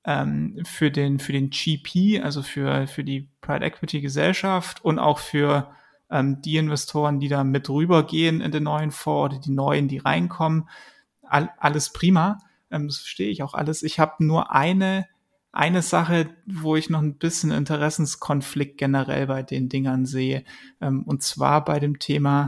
ähm, 0.04 0.62
für 0.66 0.92
den, 0.92 1.20
für 1.20 1.32
den 1.32 1.50
GP, 1.50 2.24
also 2.24 2.42
für, 2.42 2.88
für 2.88 3.04
die 3.04 3.30
Private 3.42 3.66
Equity 3.66 4.02
Gesellschaft 4.02 4.84
und 4.84 5.00
auch 5.00 5.20
für 5.20 5.72
ähm, 6.10 6.42
die 6.42 6.58
Investoren, 6.58 7.20
die 7.20 7.28
da 7.28 7.44
mit 7.44 7.70
rübergehen 7.70 8.42
in 8.42 8.52
den 8.52 8.64
neuen 8.64 8.92
Fonds 8.92 9.34
oder 9.36 9.42
die 9.42 9.52
neuen, 9.52 9.88
die 9.88 10.00
reinkommen. 10.00 10.70
All, 11.24 11.52
alles 11.58 11.94
prima. 11.94 12.40
Ähm, 12.72 12.88
das 12.88 12.98
verstehe 12.98 13.30
ich 13.30 13.44
auch 13.44 13.54
alles. 13.54 13.84
Ich 13.84 14.00
habe 14.00 14.24
nur 14.26 14.52
eine, 14.52 15.08
eine 15.52 15.82
Sache, 15.82 16.30
wo 16.46 16.76
ich 16.76 16.90
noch 16.90 17.02
ein 17.02 17.18
bisschen 17.18 17.52
Interessenskonflikt 17.52 18.78
generell 18.78 19.28
bei 19.28 19.44
den 19.44 19.70
Dingern 19.70 20.06
sehe. 20.06 20.44
Ähm, 20.80 21.04
und 21.04 21.24
zwar 21.24 21.66
bei 21.66 21.80
dem 21.80 22.00
Thema 22.00 22.48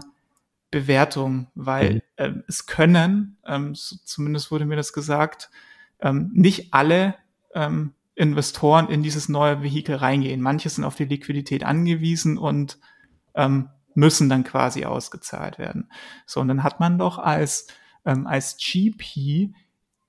Bewertung, 0.71 1.47
weil 1.53 1.95
mhm. 1.95 2.01
ähm, 2.17 2.43
es 2.47 2.65
können, 2.65 3.37
ähm, 3.45 3.75
so, 3.75 3.97
zumindest 4.03 4.51
wurde 4.51 4.65
mir 4.65 4.75
das 4.75 4.93
gesagt, 4.93 5.51
ähm, 5.99 6.31
nicht 6.33 6.73
alle 6.73 7.15
ähm, 7.53 7.93
Investoren 8.15 8.89
in 8.89 9.03
dieses 9.03 9.27
neue 9.29 9.61
Vehikel 9.63 9.95
reingehen. 9.95 10.41
Manche 10.41 10.69
sind 10.69 10.83
auf 10.83 10.95
die 10.95 11.05
Liquidität 11.05 11.63
angewiesen 11.63 12.37
und 12.37 12.79
ähm, 13.35 13.69
müssen 13.95 14.29
dann 14.29 14.43
quasi 14.43 14.85
ausgezahlt 14.85 15.59
werden. 15.59 15.89
So, 16.25 16.39
und 16.39 16.47
dann 16.47 16.63
hat 16.63 16.79
man 16.79 16.97
doch 16.97 17.19
als, 17.19 17.67
ähm, 18.05 18.27
als 18.27 18.57
GP 18.57 19.53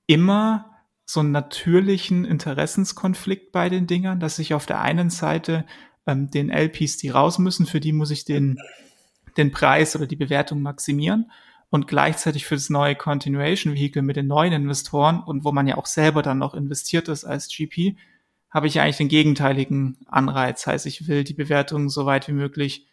immer 0.07 0.74
so 1.05 1.19
einen 1.19 1.31
natürlichen 1.31 2.25
Interessenskonflikt 2.25 3.51
bei 3.51 3.69
den 3.69 3.87
Dingern, 3.87 4.19
dass 4.19 4.39
ich 4.39 4.53
auf 4.53 4.65
der 4.65 4.81
einen 4.81 5.09
Seite 5.09 5.65
ähm, 6.07 6.29
den 6.31 6.49
LPs, 6.49 6.97
die 6.97 7.09
raus 7.09 7.39
müssen, 7.39 7.65
für 7.65 7.79
die 7.79 7.93
muss 7.93 8.11
ich 8.11 8.25
den, 8.25 8.57
den 9.37 9.51
Preis 9.51 9.95
oder 9.95 10.07
die 10.07 10.15
Bewertung 10.15 10.61
maximieren 10.61 11.31
und 11.69 11.87
gleichzeitig 11.87 12.45
für 12.45 12.55
das 12.55 12.69
neue 12.69 12.95
Continuation 12.95 13.73
Vehicle 13.73 14.01
mit 14.01 14.15
den 14.15 14.27
neuen 14.27 14.53
Investoren 14.53 15.21
und 15.21 15.43
wo 15.43 15.51
man 15.51 15.67
ja 15.67 15.77
auch 15.77 15.85
selber 15.85 16.21
dann 16.21 16.39
noch 16.39 16.53
investiert 16.53 17.07
ist 17.07 17.23
als 17.23 17.49
GP, 17.49 17.97
habe 18.49 18.67
ich 18.67 18.79
eigentlich 18.79 18.97
den 18.97 19.09
gegenteiligen 19.09 19.97
Anreiz. 20.05 20.65
Heißt, 20.65 20.85
ich 20.85 21.07
will 21.07 21.23
die 21.23 21.33
Bewertung 21.33 21.89
so 21.89 22.05
weit 22.05 22.27
wie 22.27 22.33
möglich 22.33 22.87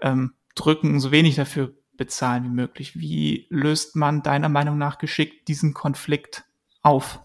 ähm, 0.00 0.34
drücken, 0.54 1.00
so 1.00 1.10
wenig 1.10 1.34
dafür 1.34 1.74
bezahlen 1.96 2.44
wie 2.44 2.54
möglich. 2.54 2.98
Wie 2.98 3.46
löst 3.50 3.96
man 3.96 4.22
deiner 4.22 4.48
Meinung 4.48 4.78
nach 4.78 4.98
geschickt 4.98 5.48
diesen 5.48 5.74
Konflikt 5.74 6.44
auf? 6.82 7.20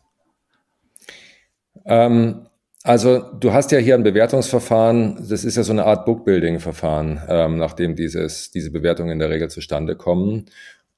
Ähm, 1.87 2.47
also 2.83 3.19
du 3.19 3.51
hast 3.51 3.71
ja 3.71 3.79
hier 3.79 3.95
ein 3.95 4.03
Bewertungsverfahren, 4.03 5.27
das 5.29 5.43
ist 5.43 5.57
ja 5.57 5.63
so 5.63 5.73
eine 5.73 5.85
Art 5.85 6.05
Bookbuilding-Verfahren, 6.05 7.21
ähm, 7.27 7.57
nachdem 7.57 7.95
dieses, 7.95 8.51
diese 8.51 8.71
Bewertungen 8.71 9.11
in 9.11 9.19
der 9.19 9.29
Regel 9.29 9.49
zustande 9.49 9.95
kommen. 9.95 10.45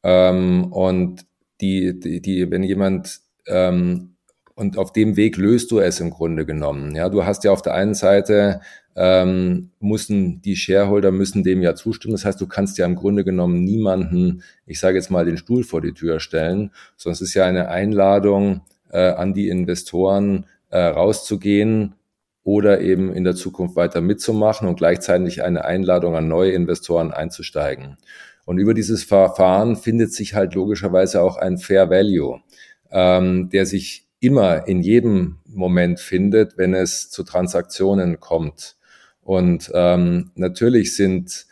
Ähm, 0.04 0.71
und 0.71 1.25
die, 1.62 1.99
die, 1.99 2.21
die, 2.21 2.52
wenn 2.52 2.63
jemand 2.63 3.21
ähm, 3.47 4.15
und 4.60 4.78
auf 4.78 4.91
dem 4.91 5.15
Weg 5.15 5.38
löst 5.38 5.71
du 5.71 5.80
es 5.80 6.02
im 6.02 6.10
Grunde 6.10 6.45
genommen. 6.45 6.93
Ja, 6.93 7.08
du 7.08 7.23
hast 7.23 7.45
ja 7.45 7.52
auf 7.52 7.62
der 7.62 7.75
einen 7.75 7.93
Seite 7.93 8.60
ähm, 8.95 9.71
müssen 9.80 10.41
die 10.41 10.58
Shareholder 10.58 11.12
müssen 11.12 11.43
dem 11.43 11.62
ja 11.62 11.75
zustimmen. 11.75 12.12
Das 12.12 12.25
heißt, 12.25 12.41
du 12.41 12.47
kannst 12.47 12.78
ja 12.78 12.86
im 12.86 12.95
Grunde 12.95 13.23
genommen 13.23 13.63
niemanden, 13.63 14.43
ich 14.65 14.82
sage 14.82 14.97
jetzt 14.97 15.10
mal, 15.10 15.23
den 15.23 15.38
Stuhl 15.38 15.63
vor 15.63 15.80
die 15.80 15.93
Tür 15.93 16.19
stellen, 16.19 16.71
es 16.97 17.21
ist 17.21 17.34
ja 17.34 17.45
eine 17.45 17.69
Einladung 17.69 18.62
äh, 18.91 19.12
an 19.12 19.34
die 19.34 19.47
Investoren 19.47 20.45
äh, 20.69 20.79
rauszugehen 20.79 21.95
oder 22.43 22.82
eben 22.82 23.13
in 23.13 23.23
der 23.23 23.36
Zukunft 23.36 23.75
weiter 23.75 24.01
mitzumachen 24.01 24.67
und 24.67 24.77
gleichzeitig 24.77 25.43
eine 25.43 25.65
Einladung 25.65 26.15
an 26.15 26.27
neue 26.27 26.51
Investoren 26.51 27.12
einzusteigen. 27.12 27.97
Und 28.45 28.58
über 28.58 28.73
dieses 28.73 29.03
Verfahren 29.03 29.75
findet 29.75 30.13
sich 30.13 30.34
halt 30.34 30.55
logischerweise 30.55 31.21
auch 31.21 31.38
ein 31.38 31.58
Fair 31.58 31.89
Value, 31.89 32.41
ähm, 32.89 33.49
der 33.49 33.65
sich 33.65 34.08
immer 34.19 34.67
in 34.67 34.82
jedem 34.82 35.38
Moment 35.45 35.99
findet, 35.99 36.58
wenn 36.58 36.73
es 36.73 37.10
zu 37.10 37.23
Transaktionen 37.23 38.19
kommt. 38.19 38.75
Und 39.21 39.71
ähm, 39.75 40.32
natürlich 40.36 40.95
sind 40.95 41.45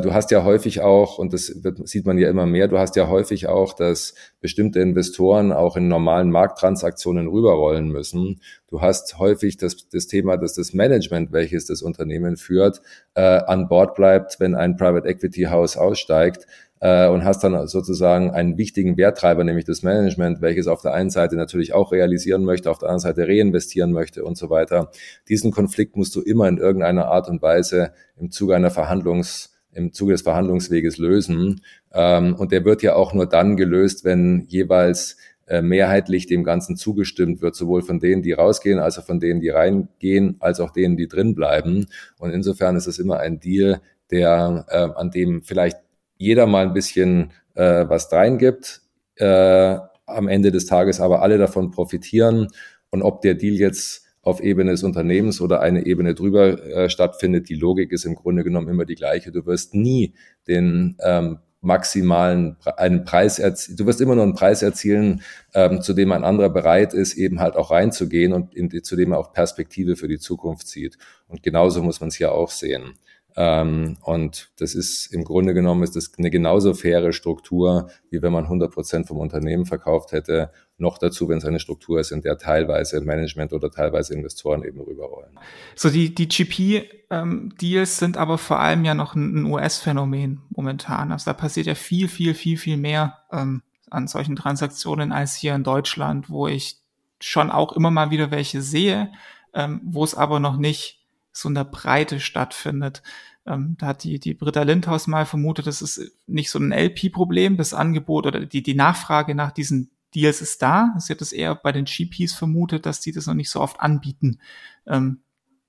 du 0.00 0.14
hast 0.14 0.30
ja 0.30 0.44
häufig 0.44 0.80
auch, 0.80 1.18
und 1.18 1.32
das 1.32 1.62
wird, 1.62 1.86
sieht 1.88 2.06
man 2.06 2.16
ja 2.16 2.30
immer 2.30 2.46
mehr, 2.46 2.68
du 2.68 2.78
hast 2.78 2.96
ja 2.96 3.08
häufig 3.08 3.48
auch, 3.48 3.74
dass 3.74 4.14
bestimmte 4.40 4.80
Investoren 4.80 5.52
auch 5.52 5.76
in 5.76 5.88
normalen 5.88 6.30
Markttransaktionen 6.30 7.28
rüberrollen 7.28 7.88
müssen. 7.88 8.40
Du 8.68 8.80
hast 8.80 9.18
häufig 9.18 9.56
das, 9.56 9.88
das 9.88 10.06
Thema, 10.06 10.36
dass 10.36 10.54
das 10.54 10.74
Management, 10.74 11.32
welches 11.32 11.66
das 11.66 11.82
Unternehmen 11.82 12.36
führt, 12.36 12.80
äh, 13.14 13.20
an 13.20 13.68
Bord 13.68 13.94
bleibt, 13.94 14.40
wenn 14.40 14.54
ein 14.54 14.76
Private 14.76 15.08
Equity 15.08 15.42
House 15.44 15.76
aussteigt 15.76 16.46
äh, 16.80 17.08
und 17.08 17.24
hast 17.24 17.42
dann 17.42 17.66
sozusagen 17.66 18.30
einen 18.30 18.58
wichtigen 18.58 18.96
Werttreiber, 18.96 19.42
nämlich 19.42 19.64
das 19.64 19.82
Management, 19.82 20.42
welches 20.42 20.66
auf 20.66 20.82
der 20.82 20.92
einen 20.92 21.10
Seite 21.10 21.34
natürlich 21.34 21.72
auch 21.72 21.92
realisieren 21.92 22.44
möchte, 22.44 22.70
auf 22.70 22.78
der 22.78 22.90
anderen 22.90 23.14
Seite 23.14 23.26
reinvestieren 23.26 23.92
möchte 23.92 24.22
und 24.22 24.36
so 24.36 24.50
weiter. 24.50 24.90
Diesen 25.28 25.50
Konflikt 25.50 25.96
musst 25.96 26.14
du 26.14 26.20
immer 26.20 26.46
in 26.46 26.58
irgendeiner 26.58 27.06
Art 27.06 27.28
und 27.28 27.40
Weise 27.40 27.92
im 28.16 28.30
Zuge 28.30 28.54
einer 28.54 28.70
Verhandlungs 28.70 29.53
im 29.74 29.92
Zuge 29.92 30.12
des 30.12 30.22
Verhandlungsweges 30.22 30.98
lösen. 30.98 31.60
Ähm, 31.92 32.34
und 32.36 32.52
der 32.52 32.64
wird 32.64 32.82
ja 32.82 32.94
auch 32.94 33.12
nur 33.12 33.26
dann 33.26 33.56
gelöst, 33.56 34.04
wenn 34.04 34.44
jeweils 34.48 35.16
äh, 35.46 35.60
mehrheitlich 35.60 36.26
dem 36.26 36.42
Ganzen 36.42 36.76
zugestimmt 36.76 37.42
wird, 37.42 37.54
sowohl 37.54 37.82
von 37.82 38.00
denen, 38.00 38.22
die 38.22 38.32
rausgehen, 38.32 38.78
als 38.78 38.98
auch 38.98 39.04
von 39.04 39.20
denen, 39.20 39.40
die 39.40 39.50
reingehen, 39.50 40.36
als 40.40 40.60
auch 40.60 40.70
denen, 40.70 40.96
die 40.96 41.08
drin 41.08 41.34
bleiben. 41.34 41.86
Und 42.18 42.30
insofern 42.30 42.76
ist 42.76 42.86
es 42.86 42.98
immer 42.98 43.18
ein 43.18 43.40
Deal, 43.40 43.80
der 44.10 44.64
äh, 44.68 44.88
an 44.98 45.10
dem 45.10 45.42
vielleicht 45.42 45.78
jeder 46.16 46.46
mal 46.46 46.66
ein 46.66 46.72
bisschen 46.72 47.32
äh, 47.54 47.84
was 47.88 48.10
reingibt, 48.12 48.82
äh, 49.16 49.76
am 50.06 50.28
Ende 50.28 50.50
des 50.50 50.66
Tages 50.66 51.00
aber 51.00 51.22
alle 51.22 51.38
davon 51.38 51.70
profitieren. 51.70 52.48
Und 52.90 53.02
ob 53.02 53.22
der 53.22 53.34
Deal 53.34 53.54
jetzt 53.54 54.03
auf 54.24 54.40
Ebene 54.42 54.72
des 54.72 54.82
Unternehmens 54.82 55.40
oder 55.40 55.60
eine 55.60 55.86
Ebene 55.86 56.14
drüber 56.14 56.64
äh, 56.64 56.88
stattfindet, 56.88 57.48
die 57.48 57.54
Logik 57.54 57.92
ist 57.92 58.04
im 58.04 58.14
Grunde 58.14 58.44
genommen 58.44 58.68
immer 58.68 58.84
die 58.84 58.94
gleiche. 58.94 59.32
Du 59.32 59.46
wirst 59.46 59.74
nie 59.74 60.14
den 60.48 60.96
ähm, 61.04 61.38
maximalen 61.64 62.56
einen 62.76 63.04
Preis 63.04 63.38
erzielen. 63.38 63.76
Du 63.76 63.86
wirst 63.86 64.00
immer 64.00 64.14
nur 64.14 64.24
einen 64.24 64.34
Preis 64.34 64.62
erzielen, 64.62 65.22
ähm, 65.54 65.80
zu 65.80 65.94
dem 65.94 66.12
ein 66.12 66.24
anderer 66.24 66.50
bereit 66.50 66.94
ist, 66.94 67.14
eben 67.14 67.40
halt 67.40 67.56
auch 67.56 67.70
reinzugehen 67.70 68.32
und 68.32 68.54
in, 68.54 68.70
zu 68.82 68.96
dem 68.96 69.12
er 69.12 69.18
auch 69.18 69.32
Perspektive 69.32 69.96
für 69.96 70.08
die 70.08 70.18
Zukunft 70.18 70.68
sieht. 70.68 70.98
Und 71.26 71.42
genauso 71.42 71.82
muss 71.82 72.00
man 72.00 72.08
es 72.08 72.16
hier 72.16 72.32
auch 72.32 72.50
sehen. 72.50 72.94
Ähm, 73.36 73.96
und 74.02 74.50
das 74.58 74.74
ist 74.74 75.06
im 75.12 75.24
Grunde 75.24 75.54
genommen 75.54 75.82
ist 75.82 75.96
das 75.96 76.12
eine 76.16 76.30
genauso 76.30 76.72
faire 76.72 77.12
Struktur, 77.12 77.90
wie 78.10 78.22
wenn 78.22 78.32
man 78.32 78.44
100 78.44 78.72
Prozent 78.72 79.08
vom 79.08 79.18
Unternehmen 79.18 79.66
verkauft 79.66 80.12
hätte. 80.12 80.50
Noch 80.78 80.98
dazu, 80.98 81.28
wenn 81.28 81.38
es 81.38 81.44
eine 81.44 81.58
Struktur 81.58 82.00
ist, 82.00 82.12
in 82.12 82.22
der 82.22 82.38
teilweise 82.38 83.00
Management 83.00 83.52
oder 83.52 83.70
teilweise 83.70 84.14
Investoren 84.14 84.64
eben 84.64 84.80
rüberrollen. 84.80 85.38
So 85.74 85.90
die, 85.90 86.14
die 86.14 86.28
GP-Deals 86.28 87.02
ähm, 87.10 88.06
sind 88.06 88.16
aber 88.16 88.38
vor 88.38 88.60
allem 88.60 88.84
ja 88.84 88.94
noch 88.94 89.14
ein, 89.14 89.46
US-Phänomen 89.46 90.42
momentan. 90.50 91.10
Also 91.10 91.30
da 91.30 91.32
passiert 91.32 91.66
ja 91.66 91.74
viel, 91.74 92.08
viel, 92.08 92.34
viel, 92.34 92.56
viel 92.56 92.76
mehr 92.76 93.18
ähm, 93.32 93.62
an 93.90 94.06
solchen 94.06 94.36
Transaktionen 94.36 95.12
als 95.12 95.34
hier 95.34 95.54
in 95.54 95.64
Deutschland, 95.64 96.30
wo 96.30 96.46
ich 96.46 96.78
schon 97.20 97.50
auch 97.50 97.72
immer 97.72 97.90
mal 97.90 98.10
wieder 98.10 98.30
welche 98.30 98.62
sehe, 98.62 99.10
ähm, 99.54 99.80
wo 99.84 100.04
es 100.04 100.14
aber 100.14 100.40
noch 100.40 100.56
nicht 100.56 101.03
so 101.34 101.48
in 101.48 101.54
der 101.54 101.64
Breite 101.64 102.20
stattfindet. 102.20 103.02
Ähm, 103.46 103.76
da 103.78 103.88
hat 103.88 104.04
die, 104.04 104.18
die 104.18 104.34
Britta 104.34 104.62
Lindhaus 104.62 105.06
mal 105.06 105.26
vermutet, 105.26 105.66
das 105.66 105.82
ist 105.82 106.12
nicht 106.26 106.50
so 106.50 106.58
ein 106.58 106.72
LP-Problem, 106.72 107.56
das 107.56 107.74
Angebot 107.74 108.26
oder 108.26 108.46
die, 108.46 108.62
die 108.62 108.74
Nachfrage 108.74 109.34
nach 109.34 109.52
diesen 109.52 109.90
Deals 110.14 110.40
ist 110.40 110.62
da. 110.62 110.94
Sie 110.98 111.12
hat 111.12 111.20
es 111.20 111.32
eher 111.32 111.54
bei 111.54 111.72
den 111.72 111.84
GPs 111.84 112.32
vermutet, 112.32 112.86
dass 112.86 113.00
die 113.00 113.12
das 113.12 113.26
noch 113.26 113.34
nicht 113.34 113.50
so 113.50 113.60
oft 113.60 113.80
anbieten. 113.80 114.38
Ähm, 114.86 115.20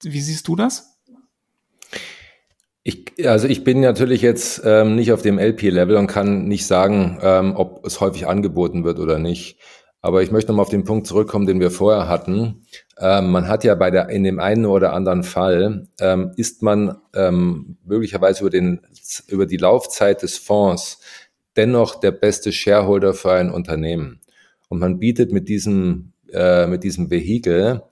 wie 0.03 0.21
siehst 0.21 0.47
du 0.47 0.55
das? 0.55 0.99
Ich, 2.83 3.13
also 3.25 3.47
ich 3.47 3.63
bin 3.63 3.79
natürlich 3.79 4.21
jetzt 4.21 4.61
ähm, 4.63 4.95
nicht 4.95 5.11
auf 5.11 5.23
dem 5.23 5.39
LP-Level 5.39 5.97
und 5.97 6.05
kann 6.05 6.45
nicht 6.45 6.67
sagen, 6.67 7.17
ähm, 7.21 7.55
ob 7.55 7.83
es 7.83 7.99
häufig 7.99 8.27
angeboten 8.27 8.83
wird 8.83 8.99
oder 8.99 9.17
nicht. 9.17 9.57
Aber 10.01 10.21
ich 10.21 10.29
möchte 10.29 10.51
nochmal 10.51 10.65
auf 10.65 10.69
den 10.69 10.83
Punkt 10.83 11.07
zurückkommen, 11.07 11.47
den 11.47 11.59
wir 11.59 11.71
vorher 11.71 12.07
hatten. 12.07 12.67
Ähm, 12.99 13.31
man 13.31 13.47
hat 13.47 13.63
ja 13.63 13.75
bei 13.75 13.91
der, 13.91 14.09
in 14.09 14.23
dem 14.23 14.39
einen 14.39 14.65
oder 14.65 14.93
anderen 14.93 15.23
Fall, 15.23 15.87
ähm, 15.99 16.31
ist 16.37 16.61
man 16.61 16.97
ähm, 17.13 17.77
möglicherweise 17.83 18.41
über, 18.41 18.49
den, 18.49 18.81
über 19.27 19.45
die 19.45 19.57
Laufzeit 19.57 20.21
des 20.21 20.37
Fonds 20.37 20.99
dennoch 21.57 21.95
der 21.99 22.11
beste 22.11 22.51
Shareholder 22.51 23.13
für 23.13 23.33
ein 23.33 23.51
Unternehmen. 23.51 24.19
Und 24.69 24.79
man 24.79 24.99
bietet 24.99 25.31
mit 25.31 25.47
diesem, 25.47 26.13
äh, 26.31 26.67
mit 26.67 26.83
diesem 26.83 27.09
Vehikel 27.09 27.83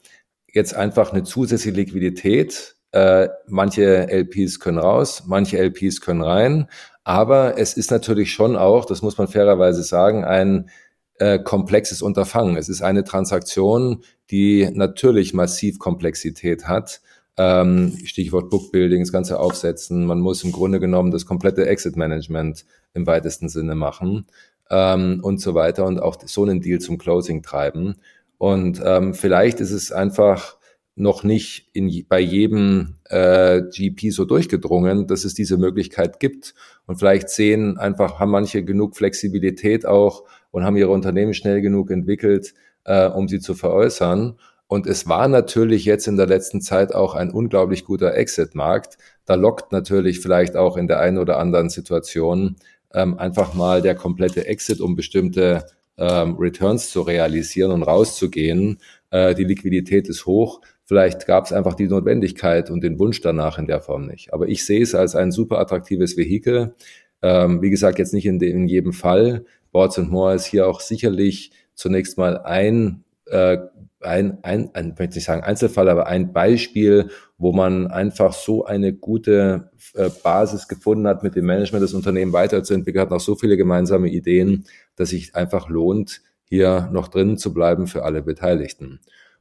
jetzt 0.52 0.76
einfach 0.76 1.12
eine 1.12 1.24
zusätzliche 1.24 1.76
Liquidität. 1.76 2.76
Äh, 2.92 3.30
manche 3.48 4.08
LPs 4.10 4.60
können 4.60 4.78
raus, 4.78 5.24
manche 5.26 5.58
LPs 5.58 6.02
können 6.02 6.22
rein. 6.22 6.68
Aber 7.04 7.58
es 7.58 7.74
ist 7.74 7.92
natürlich 7.92 8.32
schon 8.32 8.56
auch, 8.56 8.86
das 8.86 9.02
muss 9.02 9.18
man 9.18 9.28
fairerweise 9.28 9.84
sagen, 9.84 10.24
ein 10.24 10.70
äh, 11.20 11.40
komplexes 11.40 12.02
Unterfangen. 12.02 12.58
Es 12.58 12.70
ist 12.70 12.82
eine 12.82 13.04
Transaktion, 13.04 14.04
die 14.32 14.70
natürlich 14.74 15.34
massiv 15.34 15.80
Komplexität 15.80 16.68
hat. 16.68 17.02
Ähm, 17.38 17.98
Stichwort 18.04 18.50
Bookbuilding, 18.50 19.02
das 19.02 19.12
ganze 19.12 19.40
Aufsetzen. 19.40 20.06
Man 20.06 20.20
muss 20.20 20.44
im 20.44 20.52
Grunde 20.52 20.80
genommen 20.80 21.12
das 21.12 21.26
komplette 21.26 21.66
Exit-Management 21.66 22.66
im 22.94 23.08
weitesten 23.08 23.50
Sinne 23.50 23.76
machen 23.76 24.28
ähm, 24.70 25.20
und 25.24 25.42
so 25.42 25.56
weiter 25.56 25.86
und 25.86 26.00
auch 26.00 26.18
so 26.26 26.44
einen 26.44 26.62
Deal 26.62 26.80
zum 26.80 26.98
Closing 26.98 27.42
treiben. 27.42 27.96
Und 28.38 28.82
ähm, 28.84 29.14
vielleicht 29.14 29.60
ist 29.60 29.72
es 29.72 29.92
einfach 29.92 30.58
noch 30.96 31.24
nicht 31.24 31.70
in, 31.74 32.06
bei 32.08 32.20
jedem 32.20 32.98
äh, 33.06 33.62
GP 33.62 34.12
so 34.12 34.26
durchgedrungen, 34.26 35.08
dass 35.08 35.26
es 35.26 35.34
diese 35.34 35.58
Möglichkeit 35.58 36.20
gibt. 36.20 36.54
Und 36.86 36.98
vielleicht 36.98 37.30
sehen 37.30 37.78
einfach, 37.78 38.20
haben 38.20 38.32
manche 38.32 38.64
genug 38.64 38.96
Flexibilität 38.96 39.86
auch 39.86 40.24
und 40.54 40.64
haben 40.64 40.78
ihre 40.78 40.92
Unternehmen 40.92 41.34
schnell 41.34 41.62
genug 41.62 41.92
entwickelt, 41.92 42.54
äh, 42.86 43.08
um 43.08 43.28
sie 43.28 43.40
zu 43.40 43.56
veräußern. 43.56 44.38
Und 44.68 44.88
es 44.88 45.08
war 45.08 45.28
natürlich 45.28 45.84
jetzt 45.84 46.08
in 46.08 46.16
der 46.16 46.28
letzten 46.28 46.62
Zeit 46.62 46.96
auch 46.96 47.16
ein 47.16 47.32
unglaublich 47.32 47.86
guter 47.86 48.14
Exit-Markt. 48.16 48.98
Da 49.26 49.34
lockt 49.36 49.72
natürlich 49.72 50.20
vielleicht 50.20 50.56
auch 50.56 50.78
in 50.78 50.88
der 50.88 51.00
einen 51.00 51.18
oder 51.18 51.40
anderen 51.40 51.70
Situation 51.70 52.56
ähm, 52.94 53.18
einfach 53.18 53.56
mal 53.56 53.82
der 53.82 53.96
komplette 53.96 54.46
Exit, 54.46 54.80
um 54.80 54.96
bestimmte 54.96 55.66
ähm, 55.98 56.36
Returns 56.38 56.92
zu 56.92 57.02
realisieren 57.02 57.72
und 57.72 57.84
rauszugehen. 57.84 58.78
Äh, 59.10 59.34
die 59.34 59.46
Liquidität 59.46 60.08
ist 60.08 60.28
hoch. 60.28 60.62
Vielleicht 60.86 61.26
gab 61.26 61.46
es 61.46 61.54
einfach 61.54 61.74
die 61.74 61.88
Notwendigkeit 61.88 62.70
und 62.70 62.84
den 62.84 63.00
Wunsch 63.00 63.22
danach 63.22 63.58
in 63.58 63.66
der 63.68 63.82
Form 63.82 64.06
nicht. 64.06 64.34
Aber 64.34 64.48
ich 64.48 64.66
sehe 64.66 64.84
es 64.84 64.94
als 64.94 65.16
ein 65.16 65.32
super 65.32 65.58
attraktives 65.60 66.16
Vehikel. 66.16 66.76
Ähm, 67.24 67.62
wie 67.62 67.70
gesagt, 67.72 67.98
jetzt 68.00 68.14
nicht 68.14 68.26
in, 68.28 68.38
de, 68.38 68.52
in 68.52 68.68
jedem 68.68 68.94
Fall. 68.94 69.46
Boards 69.74 69.98
More 69.98 70.36
ist 70.36 70.46
hier 70.46 70.68
auch 70.68 70.80
sicherlich 70.80 71.52
zunächst 71.74 72.18
mal 72.18 72.38
ein, 72.38 73.04
äh, 73.26 73.58
ein, 74.00 74.38
ein, 74.44 74.70
ein 74.74 74.96
möchte 74.98 75.18
ich 75.20 75.26
sagen 75.26 75.44
Einzelfall, 75.44 75.90
aber 75.90 76.08
ein 76.08 76.32
Beispiel, 76.32 77.10
wo 77.38 77.52
man 77.52 77.88
einfach 77.88 78.34
so 78.34 78.64
eine 78.64 78.94
gute 78.94 79.72
äh, 79.96 80.10
Basis 80.24 80.70
gefunden 80.70 81.08
hat, 81.08 81.24
mit 81.24 81.36
dem 81.36 81.46
Management 81.46 81.84
das 81.84 81.94
Unternehmen 81.94 82.32
weiterzuentwickeln, 82.32 83.02
hat 83.02 83.12
noch 83.12 83.20
so 83.20 83.36
viele 83.36 83.58
gemeinsame 83.58 84.10
Ideen, 84.10 84.66
dass 84.96 85.10
sich 85.10 85.36
einfach 85.36 85.68
lohnt, 85.68 86.22
hier 86.46 86.90
noch 86.94 87.08
drin 87.08 87.38
zu 87.38 87.54
bleiben 87.54 87.88
für 87.88 88.04
alle 88.04 88.22
Beteiligten 88.22 89.00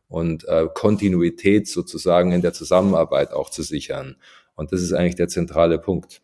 und 0.08 0.48
äh, 0.48 0.66
Kontinuität 0.72 1.68
sozusagen 1.68 2.32
in 2.32 2.42
der 2.42 2.54
Zusammenarbeit 2.54 3.32
auch 3.32 3.50
zu 3.50 3.62
sichern. 3.62 4.16
Und 4.54 4.72
das 4.72 4.80
ist 4.80 4.92
eigentlich 4.92 5.16
der 5.16 5.28
zentrale 5.28 5.78
Punkt. 5.78 6.22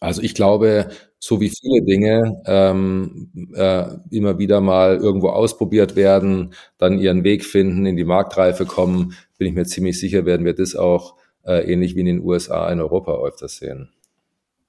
Also 0.00 0.22
ich 0.22 0.34
glaube, 0.34 0.88
so 1.26 1.40
wie 1.40 1.50
viele 1.50 1.84
Dinge 1.84 2.40
ähm, 2.46 3.30
äh, 3.54 3.86
immer 4.10 4.38
wieder 4.38 4.60
mal 4.60 4.96
irgendwo 4.96 5.30
ausprobiert 5.30 5.96
werden, 5.96 6.54
dann 6.78 7.00
ihren 7.00 7.24
Weg 7.24 7.44
finden, 7.44 7.84
in 7.84 7.96
die 7.96 8.04
Marktreife 8.04 8.64
kommen, 8.64 9.14
bin 9.36 9.48
ich 9.48 9.54
mir 9.54 9.64
ziemlich 9.64 9.98
sicher, 9.98 10.24
werden 10.24 10.46
wir 10.46 10.54
das 10.54 10.76
auch 10.76 11.16
äh, 11.44 11.72
ähnlich 11.72 11.96
wie 11.96 12.00
in 12.00 12.06
den 12.06 12.20
USA 12.20 12.70
in 12.70 12.80
Europa 12.80 13.12
öfters 13.24 13.56
sehen 13.56 13.90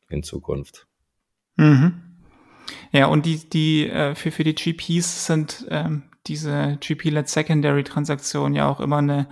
in 0.10 0.24
Zukunft. 0.24 0.88
Mhm. 1.58 2.02
Ja, 2.92 3.06
und 3.06 3.28
die, 3.28 3.48
die 3.50 3.88
äh, 3.88 4.16
für, 4.16 4.32
für 4.32 4.44
die 4.44 4.56
GPs 4.56 5.28
sind 5.28 5.68
ähm, 5.70 6.04
diese 6.26 6.78
GP-led 6.80 7.30
Secondary 7.30 7.84
Transaktion 7.84 8.56
ja 8.56 8.68
auch 8.68 8.80
immer 8.80 8.98
eine, 8.98 9.28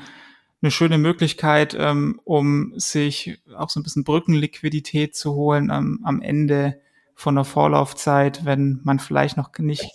eine 0.61 0.69
schöne 0.69 0.99
Möglichkeit, 0.99 1.75
ähm, 1.77 2.21
um 2.23 2.73
sich 2.75 3.39
auch 3.57 3.69
so 3.71 3.79
ein 3.79 3.83
bisschen 3.83 4.03
Brückenliquidität 4.03 5.15
zu 5.15 5.33
holen 5.33 5.71
ähm, 5.73 6.01
am 6.03 6.21
Ende 6.21 6.79
von 7.15 7.35
der 7.35 7.45
Vorlaufzeit, 7.45 8.45
wenn 8.45 8.81
man 8.83 8.99
vielleicht 8.99 9.37
noch 9.37 9.51
nicht 9.57 9.89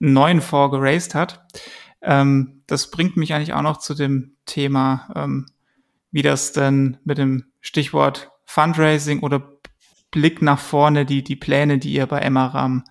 einen 0.00 0.12
neuen 0.12 0.40
Fonds 0.40 0.74
geraced 0.74 1.14
hat. 1.14 1.46
Ähm, 2.02 2.62
das 2.66 2.90
bringt 2.90 3.16
mich 3.16 3.34
eigentlich 3.34 3.54
auch 3.54 3.62
noch 3.62 3.78
zu 3.78 3.94
dem 3.94 4.36
Thema, 4.46 5.08
ähm, 5.14 5.46
wie 6.10 6.22
das 6.22 6.52
denn 6.52 6.98
mit 7.04 7.18
dem 7.18 7.44
Stichwort 7.60 8.30
Fundraising 8.44 9.20
oder 9.20 9.42
Blick 10.10 10.40
nach 10.40 10.58
vorne, 10.58 11.04
die, 11.04 11.22
die 11.22 11.36
Pläne, 11.36 11.78
die 11.78 11.92
ihr 11.92 12.06
bei 12.06 12.20
Emmeram 12.20 12.84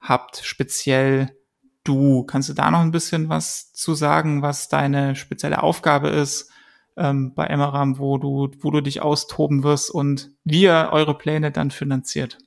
habt, 0.00 0.40
speziell 0.42 1.36
du. 1.84 2.24
Kannst 2.24 2.48
du 2.48 2.54
da 2.54 2.70
noch 2.70 2.80
ein 2.80 2.92
bisschen 2.92 3.28
was 3.28 3.72
zu 3.72 3.94
sagen, 3.94 4.42
was 4.42 4.68
deine 4.68 5.16
spezielle 5.16 5.62
Aufgabe 5.62 6.08
ist 6.08 6.50
ähm, 6.96 7.34
bei 7.34 7.46
Emmeram, 7.46 7.98
wo 7.98 8.18
du, 8.18 8.50
wo 8.60 8.70
du 8.70 8.80
dich 8.80 9.02
austoben 9.02 9.62
wirst 9.62 9.90
und 9.90 10.30
wie 10.44 10.62
ihr 10.62 10.90
eure 10.92 11.16
Pläne 11.16 11.50
dann 11.50 11.70
finanziert? 11.70 12.38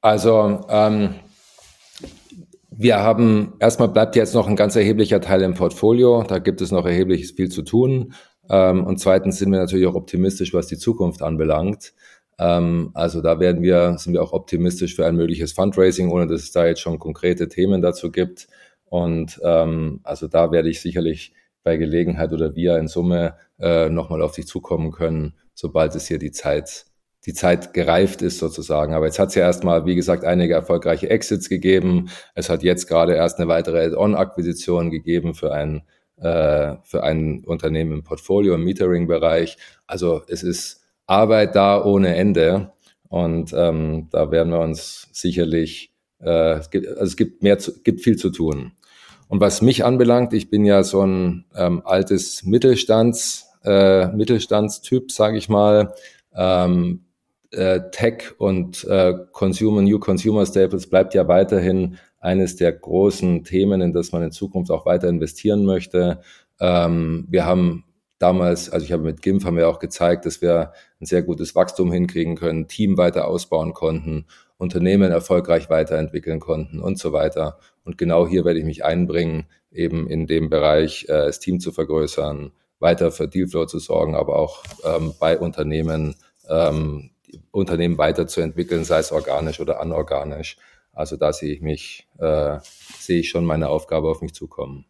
Also 0.00 0.64
ähm, 0.68 1.14
wir 2.70 2.98
haben 2.98 3.54
erstmal 3.58 3.88
bleibt 3.88 4.16
jetzt 4.16 4.34
noch 4.34 4.48
ein 4.48 4.56
ganz 4.56 4.76
erheblicher 4.76 5.20
Teil 5.20 5.42
im 5.42 5.54
Portfolio. 5.54 6.22
Da 6.22 6.38
gibt 6.38 6.60
es 6.60 6.70
noch 6.70 6.84
erhebliches 6.84 7.32
viel 7.32 7.48
zu 7.48 7.62
tun. 7.62 8.12
Ähm, 8.50 8.84
und 8.84 8.98
zweitens 8.98 9.38
sind 9.38 9.50
wir 9.50 9.58
natürlich 9.58 9.86
auch 9.86 9.94
optimistisch, 9.94 10.52
was 10.54 10.66
die 10.66 10.78
Zukunft 10.78 11.22
anbelangt. 11.22 11.94
Ähm, 12.38 12.90
also 12.94 13.22
da 13.22 13.40
werden 13.40 13.62
wir, 13.62 13.96
sind 13.98 14.12
wir 14.12 14.22
auch 14.22 14.32
optimistisch 14.32 14.94
für 14.94 15.06
ein 15.06 15.16
mögliches 15.16 15.52
Fundraising, 15.52 16.10
ohne 16.10 16.26
dass 16.26 16.42
es 16.42 16.52
da 16.52 16.66
jetzt 16.66 16.80
schon 16.80 16.98
konkrete 16.98 17.48
Themen 17.48 17.82
dazu 17.82 18.10
gibt. 18.12 18.48
Und 18.84 19.40
ähm, 19.42 20.00
also 20.04 20.28
da 20.28 20.52
werde 20.52 20.68
ich 20.68 20.80
sicherlich 20.80 21.32
bei 21.64 21.76
Gelegenheit 21.76 22.32
oder 22.32 22.54
wir 22.54 22.76
in 22.76 22.88
Summe 22.88 23.36
äh, 23.58 23.88
nochmal 23.88 24.22
auf 24.22 24.32
dich 24.32 24.46
zukommen 24.46 24.92
können, 24.92 25.34
sobald 25.54 25.94
es 25.96 26.06
hier 26.06 26.18
die 26.18 26.30
Zeit, 26.30 26.86
die 27.26 27.34
Zeit 27.34 27.74
gereift 27.74 28.22
ist 28.22 28.38
sozusagen. 28.38 28.94
Aber 28.94 29.06
jetzt 29.06 29.18
hat 29.18 29.30
es 29.30 29.34
ja 29.34 29.42
erstmal, 29.42 29.84
wie 29.84 29.96
gesagt, 29.96 30.24
einige 30.24 30.54
erfolgreiche 30.54 31.10
Exits 31.10 31.48
gegeben. 31.48 32.08
Es 32.34 32.48
hat 32.48 32.62
jetzt 32.62 32.86
gerade 32.86 33.14
erst 33.14 33.38
eine 33.38 33.48
weitere 33.48 33.84
Add-on-Akquisition 33.84 34.90
gegeben 34.90 35.34
für 35.34 35.52
ein, 35.52 35.82
äh, 36.18 36.76
für 36.84 37.02
ein 37.02 37.44
Unternehmen 37.44 37.92
im 37.92 38.04
Portfolio, 38.04 38.54
im 38.54 38.64
Metering-Bereich. 38.64 39.58
Also 39.88 40.22
es 40.28 40.44
ist 40.44 40.84
Arbeit 41.06 41.56
da 41.56 41.84
ohne 41.84 42.14
Ende. 42.14 42.72
Und 43.08 43.52
ähm, 43.52 44.08
da 44.12 44.30
werden 44.30 44.52
wir 44.52 44.60
uns 44.60 45.08
sicherlich, 45.12 45.92
äh, 46.20 46.54
es, 46.58 46.70
gibt, 46.70 46.86
also 46.86 47.02
es 47.02 47.16
gibt 47.16 47.42
mehr, 47.42 47.58
zu, 47.58 47.82
gibt 47.82 48.02
viel 48.02 48.16
zu 48.16 48.30
tun. 48.30 48.72
Und 49.28 49.40
was 49.40 49.62
mich 49.62 49.84
anbelangt, 49.84 50.32
ich 50.32 50.48
bin 50.48 50.64
ja 50.64 50.84
so 50.84 51.02
ein 51.02 51.46
ähm, 51.56 51.82
altes 51.84 52.44
Mittelstands, 52.44 53.48
äh, 53.64 54.06
Mittelstandstyp, 54.08 55.10
sage 55.10 55.38
ich 55.38 55.48
mal. 55.48 55.92
Ähm, 56.36 57.00
äh, 57.02 57.05
Tech 57.50 58.34
und 58.38 58.84
äh, 58.84 59.14
Consumer, 59.32 59.82
New 59.82 59.98
Consumer 59.98 60.46
Staples 60.46 60.88
bleibt 60.88 61.14
ja 61.14 61.28
weiterhin 61.28 61.98
eines 62.20 62.56
der 62.56 62.72
großen 62.72 63.44
Themen, 63.44 63.80
in 63.80 63.92
das 63.92 64.12
man 64.12 64.22
in 64.22 64.32
Zukunft 64.32 64.70
auch 64.70 64.86
weiter 64.86 65.08
investieren 65.08 65.64
möchte. 65.64 66.20
Ähm, 66.60 67.26
wir 67.28 67.44
haben 67.44 67.84
damals, 68.18 68.70
also 68.70 68.84
ich 68.84 68.92
habe 68.92 69.02
mit 69.02 69.22
GIMP 69.22 69.44
haben 69.44 69.56
wir 69.56 69.68
auch 69.68 69.78
gezeigt, 69.78 70.26
dass 70.26 70.40
wir 70.40 70.72
ein 71.00 71.06
sehr 71.06 71.22
gutes 71.22 71.54
Wachstum 71.54 71.92
hinkriegen 71.92 72.36
können, 72.36 72.68
Team 72.68 72.96
weiter 72.96 73.28
ausbauen 73.28 73.74
konnten, 73.74 74.26
Unternehmen 74.58 75.12
erfolgreich 75.12 75.68
weiterentwickeln 75.68 76.40
konnten 76.40 76.80
und 76.80 76.98
so 76.98 77.12
weiter. 77.12 77.58
Und 77.84 77.98
genau 77.98 78.26
hier 78.26 78.44
werde 78.44 78.58
ich 78.58 78.64
mich 78.64 78.84
einbringen, 78.84 79.46
eben 79.70 80.08
in 80.08 80.26
dem 80.26 80.48
Bereich, 80.48 81.04
äh, 81.04 81.26
das 81.26 81.40
Team 81.40 81.60
zu 81.60 81.72
vergrößern, 81.72 82.52
weiter 82.80 83.10
für 83.10 83.28
Dealflow 83.28 83.66
zu 83.66 83.78
sorgen, 83.78 84.14
aber 84.14 84.36
auch 84.36 84.64
ähm, 84.84 85.12
bei 85.18 85.38
Unternehmen, 85.38 86.16
ähm, 86.48 87.10
Unternehmen 87.50 87.98
weiterzuentwickeln, 87.98 88.84
sei 88.84 88.98
es 88.98 89.12
organisch 89.12 89.60
oder 89.60 89.80
anorganisch. 89.80 90.56
Also 90.92 91.16
da 91.16 91.32
sehe 91.32 91.52
ich 91.52 91.60
mich, 91.60 92.08
äh, 92.18 92.58
sehe 92.98 93.20
ich 93.20 93.28
schon 93.28 93.44
meine 93.44 93.68
Aufgabe 93.68 94.08
auf 94.08 94.22
mich 94.22 94.34
zukommen. 94.34 94.86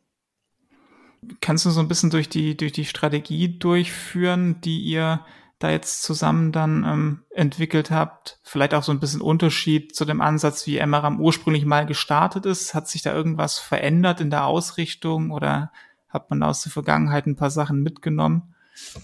Kannst 1.41 1.67
du 1.67 1.71
so 1.71 1.81
ein 1.81 1.89
bisschen 1.89 2.11
durch 2.11 2.29
die, 2.29 2.57
durch 2.57 2.73
die 2.73 2.85
Strategie 2.85 3.59
durchführen, 3.59 4.61
die 4.61 4.81
ihr 4.81 5.25
da 5.59 5.71
jetzt 5.71 6.03
zusammen 6.03 6.53
dann 6.53 6.85
ähm, 6.85 7.23
entwickelt 7.31 7.91
habt? 7.91 8.39
Vielleicht 8.45 8.75
auch 8.75 8.85
so 8.85 8.93
ein 8.93 9.01
bisschen 9.01 9.21
Unterschied 9.21 9.97
zu 9.97 10.05
dem 10.05 10.21
Ansatz, 10.21 10.67
wie 10.67 10.85
MRAM 10.85 11.21
ursprünglich 11.21 11.65
mal 11.65 11.87
gestartet 11.87 12.47
ist. 12.47 12.75
Hat 12.75 12.89
sich 12.89 13.03
da 13.03 13.13
irgendwas 13.13 13.59
verändert 13.59 14.21
in 14.21 14.31
der 14.31 14.47
Ausrichtung 14.47 15.33
oder 15.33 15.73
hat 16.09 16.31
man 16.31 16.43
aus 16.43 16.63
der 16.63 16.73
Vergangenheit 16.73 17.27
ein 17.27 17.37
paar 17.37 17.51
Sachen 17.51 17.83
mitgenommen, 17.83 18.55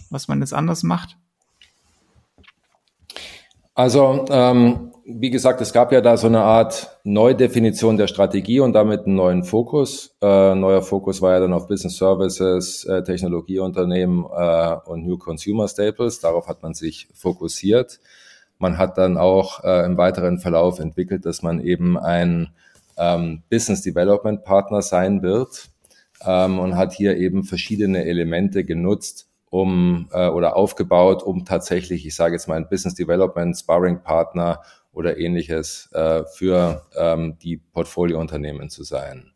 was 0.08 0.28
man 0.28 0.40
jetzt 0.40 0.54
anders 0.54 0.84
macht? 0.84 1.16
Also 3.74 4.26
ähm, 4.30 4.92
wie 5.04 5.30
gesagt, 5.30 5.60
es 5.60 5.72
gab 5.72 5.92
ja 5.92 6.00
da 6.00 6.16
so 6.16 6.26
eine 6.26 6.42
Art 6.42 6.98
Neudefinition 7.04 7.96
der 7.96 8.06
Strategie 8.06 8.60
und 8.60 8.72
damit 8.72 9.06
einen 9.06 9.16
neuen 9.16 9.44
Fokus. 9.44 10.16
Äh, 10.22 10.54
neuer 10.54 10.82
Fokus 10.82 11.20
war 11.20 11.32
ja 11.32 11.40
dann 11.40 11.52
auf 11.52 11.66
Business 11.66 11.96
Services, 11.96 12.84
äh, 12.84 13.02
Technologieunternehmen 13.02 14.24
äh, 14.24 14.76
und 14.84 15.04
New 15.04 15.18
Consumer 15.18 15.66
Staples. 15.68 16.20
Darauf 16.20 16.46
hat 16.48 16.62
man 16.62 16.74
sich 16.74 17.08
fokussiert. 17.14 17.98
Man 18.58 18.78
hat 18.78 18.96
dann 18.96 19.18
auch 19.18 19.64
äh, 19.64 19.84
im 19.84 19.96
weiteren 19.96 20.38
Verlauf 20.38 20.78
entwickelt, 20.78 21.26
dass 21.26 21.42
man 21.42 21.60
eben 21.60 21.98
ein 21.98 22.50
ähm, 22.96 23.42
Business 23.50 23.82
Development 23.82 24.44
Partner 24.44 24.82
sein 24.82 25.22
wird 25.22 25.70
ähm, 26.24 26.60
und 26.60 26.76
hat 26.76 26.92
hier 26.92 27.16
eben 27.16 27.42
verschiedene 27.42 28.04
Elemente 28.04 28.64
genutzt, 28.64 29.28
um 29.52 30.08
äh, 30.12 30.28
oder 30.28 30.56
aufgebaut, 30.56 31.22
um 31.22 31.44
tatsächlich, 31.44 32.06
ich 32.06 32.14
sage 32.14 32.34
jetzt 32.34 32.48
mal, 32.48 32.56
ein 32.56 32.70
Business 32.70 32.94
Development 32.94 33.54
Sparring 33.54 34.02
Partner 34.02 34.62
oder 34.92 35.18
ähnliches 35.18 35.90
äh, 35.92 36.24
für 36.24 36.86
ähm, 36.96 37.36
die 37.42 37.58
Portfoliounternehmen 37.58 38.70
zu 38.70 38.82
sein. 38.82 39.32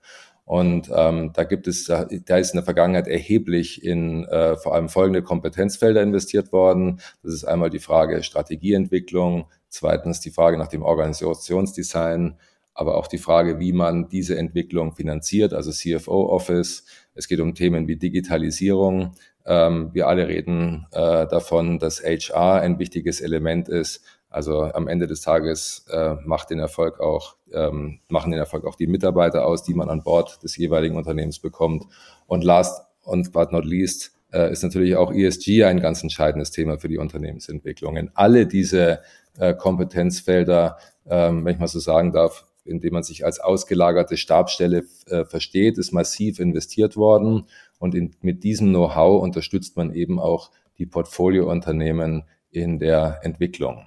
Und 0.47 0.91
ähm, 0.95 1.33
da 1.35 1.45
gibt 1.45 1.69
es, 1.69 1.85
da 1.85 2.05
ist 2.05 2.55
in 2.55 2.57
der 2.57 2.65
Vergangenheit 2.65 3.09
erheblich 3.09 3.85
in 3.85 4.25
äh, 4.25 4.57
vor 4.57 4.75
allem 4.75 4.89
folgende 4.89 5.23
Kompetenzfelder 5.23 6.03
investiert 6.03 6.51
worden. 6.51 7.01
Das 7.23 7.35
ist 7.35 7.45
einmal 7.45 7.69
die 7.69 7.79
Frage 7.79 8.23
Strategieentwicklung, 8.23 9.51
zweitens 9.69 10.21
die 10.21 10.31
Frage 10.31 10.57
nach 10.57 10.69
dem 10.69 10.83
Organisationsdesign, 10.83 12.39
aber 12.73 12.97
auch 12.97 13.07
die 13.07 13.19
Frage, 13.19 13.59
wie 13.59 13.75
man 13.75 14.09
diese 14.09 14.39
Entwicklung 14.39 14.95
finanziert, 14.95 15.53
also 15.53 15.73
CFO 15.73 16.31
Office. 16.31 16.85
Es 17.15 17.29
geht 17.29 17.41
um 17.41 17.55
Themen 17.55 17.87
wie 17.87 17.97
Digitalisierung. 17.97 19.13
Ähm, 19.47 19.91
wir 19.93 20.09
alle 20.09 20.29
reden 20.29 20.87
äh, 20.93 21.27
davon, 21.27 21.79
dass 21.79 22.03
HR 22.03 22.61
ein 22.61 22.79
wichtiges 22.79 23.21
Element 23.21 23.69
ist. 23.69 24.05
Also 24.29 24.63
am 24.63 24.89
Ende 24.89 25.07
des 25.07 25.21
Tages 25.21 25.87
äh, 25.91 26.17
macht 26.25 26.51
den 26.51 26.59
Erfolg 26.59 27.01
auch, 27.01 27.37
ähm, 27.53 28.01
machen 28.09 28.33
den 28.33 28.41
Erfolg 28.41 28.67
auch 28.67 28.75
die 28.75 28.89
Mitarbeiter 28.89 29.47
aus, 29.47 29.63
die 29.63 29.75
man 29.75 29.89
an 29.89 30.03
Bord 30.03 30.43
des 30.43 30.57
jeweiligen 30.57 30.97
Unternehmens 30.97 31.39
bekommt. 31.39 31.85
Und 32.27 32.45
last 32.45 32.85
und 33.03 33.33
but 33.33 33.53
not 33.53 33.65
least 33.65 34.13
äh, 34.33 34.51
ist 34.51 34.63
natürlich 34.63 34.97
auch 34.97 35.13
ESG 35.13 35.65
ein 35.65 35.81
ganz 35.81 36.03
entscheidendes 36.03 36.51
Thema 36.51 36.79
für 36.79 36.89
die 36.89 36.99
Unternehmensentwicklung. 36.99 37.97
In 37.97 38.11
alle 38.15 38.47
diese 38.47 39.01
äh, 39.39 39.55
Kompetenzfelder, 39.55 40.77
ähm, 41.09 41.45
wenn 41.45 41.55
ich 41.55 41.61
mal 41.61 41.69
so 41.69 41.79
sagen 41.79 42.13
darf, 42.13 42.45
indem 42.65 42.95
man 42.95 43.03
sich 43.03 43.25
als 43.25 43.39
ausgelagerte 43.41 44.17
Stabstelle 44.17 44.85
äh, 45.07 45.25
versteht, 45.25 45.79
ist 45.79 45.93
massiv 45.93 46.41
investiert 46.41 46.97
worden. 46.97 47.47
Und 47.79 47.95
in, 47.95 48.15
mit 48.21 48.45
diesem 48.45 48.69
Know-how 48.69 49.23
unterstützt 49.23 49.77
man 49.77 49.93
eben 49.93 50.19
auch 50.19 50.51
die 50.79 50.87
Portfoliounternehmen 50.87 52.25
in 52.51 52.79
der 52.79 53.21
Entwicklung, 53.23 53.87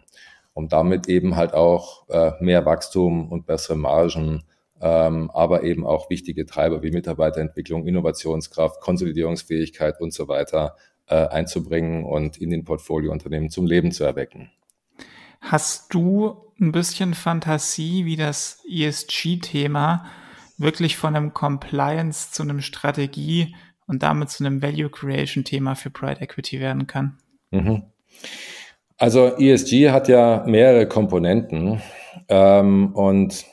um 0.54 0.70
damit 0.70 1.08
eben 1.08 1.36
halt 1.36 1.54
auch 1.54 2.08
äh, 2.10 2.32
mehr 2.40 2.66
Wachstum 2.66 3.32
und 3.32 3.46
bessere 3.46 3.78
Margen, 3.78 4.44
ähm, 4.82 5.30
aber 5.32 5.64
eben 5.64 5.86
auch 5.86 6.10
wichtige 6.10 6.46
Treiber 6.46 6.84
wie 6.84 6.92
Mitarbeiterentwicklung, 6.92 7.86
Innovationskraft, 7.88 8.80
Konsolidierungsfähigkeit 8.82 10.00
und 10.00 10.14
so 10.14 10.28
weiter 10.28 10.76
äh, 11.08 11.28
einzubringen 11.28 12.06
und 12.06 12.38
in 12.38 12.50
den 12.50 12.64
Portfoliounternehmen 12.64 13.50
zum 13.50 13.66
Leben 13.66 13.92
zu 13.92 14.04
erwecken. 14.04 14.52
Hast 15.42 15.94
du 15.94 16.36
ein 16.60 16.72
bisschen 16.72 17.14
Fantasie, 17.14 18.06
wie 18.06 18.18
das 18.18 18.64
ESG-Thema 18.70 20.06
wirklich 20.58 20.98
von 20.98 21.16
einem 21.16 21.34
Compliance 21.34 22.32
zu 22.32 22.44
einem 22.44 22.62
Strategie 22.62 23.56
und 23.90 24.04
damit 24.04 24.30
zu 24.30 24.46
einem 24.46 24.62
Value 24.62 24.90
Creation 24.90 25.44
Thema 25.44 25.76
für 25.76 25.90
Pride 25.90 26.22
Equity 26.22 26.60
werden 26.60 26.88
kann? 26.88 27.18
Mhm. 27.52 27.84
Also 28.98 29.38
ESG 29.38 29.90
hat 29.90 30.08
ja 30.08 30.44
mehrere 30.46 30.88
Komponenten 30.88 31.82
ähm, 32.28 32.94
und 32.94 33.46